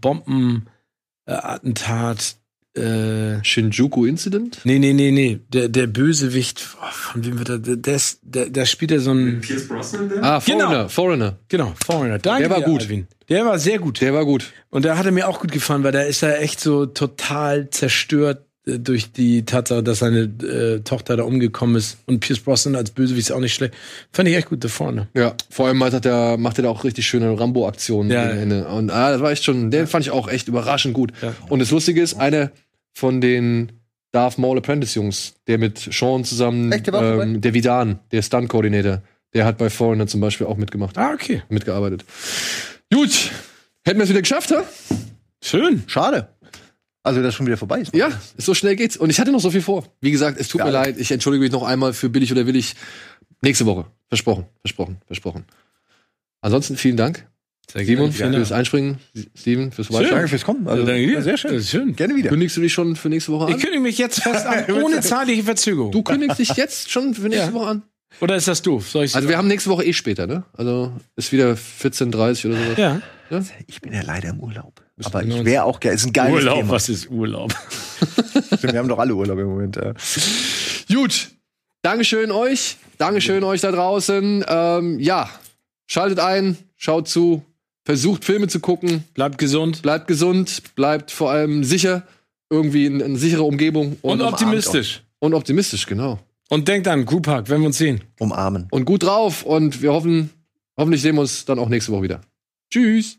[1.27, 2.37] Bombenattentat,
[2.77, 4.61] äh, Shinjuku Incident?
[4.65, 8.19] nee, nee, nee, nee, der, der Bösewicht, oh, von wem wird er, der, der, ist-
[8.23, 10.25] der, der spielt er so ein, Pierce Brosnan denn?
[10.25, 10.59] Ah, Genau.
[10.67, 11.39] Foreigner, Foreigner.
[11.49, 12.19] genau, Foreigner.
[12.19, 12.81] Danke Der war dir, gut.
[12.83, 13.07] Alvin.
[13.29, 14.01] Der war sehr gut.
[14.01, 14.53] Der war gut.
[14.71, 17.71] Und da hat er mir auch gut gefallen, weil da ist er echt so total
[17.71, 21.99] zerstört durch die Tatsache, dass seine äh, Tochter da umgekommen ist.
[22.07, 23.74] Und Pierce Brosnan als Bösewicht ist auch nicht schlecht.
[24.12, 25.09] Fand ich echt gut da vorne.
[25.15, 28.69] Ja, vor allem hat er, macht er da auch richtig schöne Rambo-Aktionen Ja, gegen Ende.
[28.69, 31.12] Und ah, das war echt schon, den fand ich auch echt überraschend gut.
[31.20, 31.35] Ja.
[31.51, 32.51] Und das Lustige ist, einer
[32.95, 33.73] von den
[34.12, 39.03] Darth Maul Apprentice Jungs, der mit Sean zusammen, Echt, der ähm, der Vidan, der Stunt-Koordinator,
[39.35, 41.43] der hat bei Foreigner zum Beispiel auch mitgemacht, Ah, okay.
[41.49, 42.05] mitgearbeitet.
[42.93, 43.31] Gut,
[43.85, 44.62] hätten wir es wieder geschafft, ha?
[45.43, 45.82] Schön.
[45.86, 46.28] schade.
[47.06, 47.94] Also, dass schon wieder vorbei ist.
[47.94, 48.09] Ja,
[48.39, 48.97] so schnell geht's.
[48.97, 49.85] Und ich hatte noch so viel vor.
[50.01, 50.72] Wie gesagt, es tut mir Geil.
[50.72, 50.98] leid.
[50.98, 52.74] Ich entschuldige mich noch einmal für billig oder willig.
[53.43, 53.85] Nächste Woche.
[54.09, 55.44] Versprochen, versprochen, versprochen.
[56.40, 57.26] Ansonsten vielen Dank.
[57.72, 58.52] Sehr Simon, Vielen fürs.
[58.52, 58.98] Einspringen.
[59.35, 60.28] Steven, fürs Danke Vorbeischauen.
[60.28, 60.68] fürs Kommen.
[60.68, 61.12] Also, Danke dir.
[61.14, 61.52] ja, sehr schön.
[61.55, 61.97] Das ist schön.
[61.97, 62.28] Gerne wieder.
[62.28, 63.60] Kündigst du dich schon für nächste Woche Ich an?
[63.60, 65.90] kündige mich jetzt fest an, ohne zeitliche Verzögerung.
[65.90, 67.52] Du kündigst dich jetzt schon für nächste Ja.
[67.55, 67.82] Woche an?
[68.20, 68.89] Oder ist das doof?
[68.90, 70.44] Soll ich Also wir haben nächste Woche eh später, ne?
[70.52, 72.76] Also ist wieder 14.30 oder sowas.
[72.78, 73.01] ja.
[73.66, 74.84] Ich bin ja leider im Urlaub.
[75.03, 75.97] Aber ich wäre auch gerne.
[75.97, 76.71] Ist ein geiles Urlaub, Thema.
[76.71, 77.53] was ist Urlaub?
[78.61, 79.77] Wir haben doch alle Urlaub im Moment.
[79.77, 79.93] Ja.
[80.95, 81.31] Gut.
[81.83, 82.77] Dankeschön euch.
[82.99, 84.45] Dankeschön euch da draußen.
[84.49, 85.29] Ähm, ja,
[85.87, 87.45] schaltet ein, schaut zu,
[87.85, 92.07] versucht Filme zu gucken, Bleibt gesund bleibt gesund, bleibt vor allem sicher,
[92.49, 95.03] irgendwie in eine sichere Umgebung und, optimistisch.
[95.19, 96.21] und optimistisch, genau.
[96.51, 98.03] Und denkt an, Group Hug, wenn wir uns sehen.
[98.19, 98.69] Umarmen.
[98.71, 100.31] Und gut drauf und wir hoffen,
[100.79, 102.21] hoffentlich sehen wir uns dann auch nächste Woche wieder.
[102.71, 103.19] Tschüss.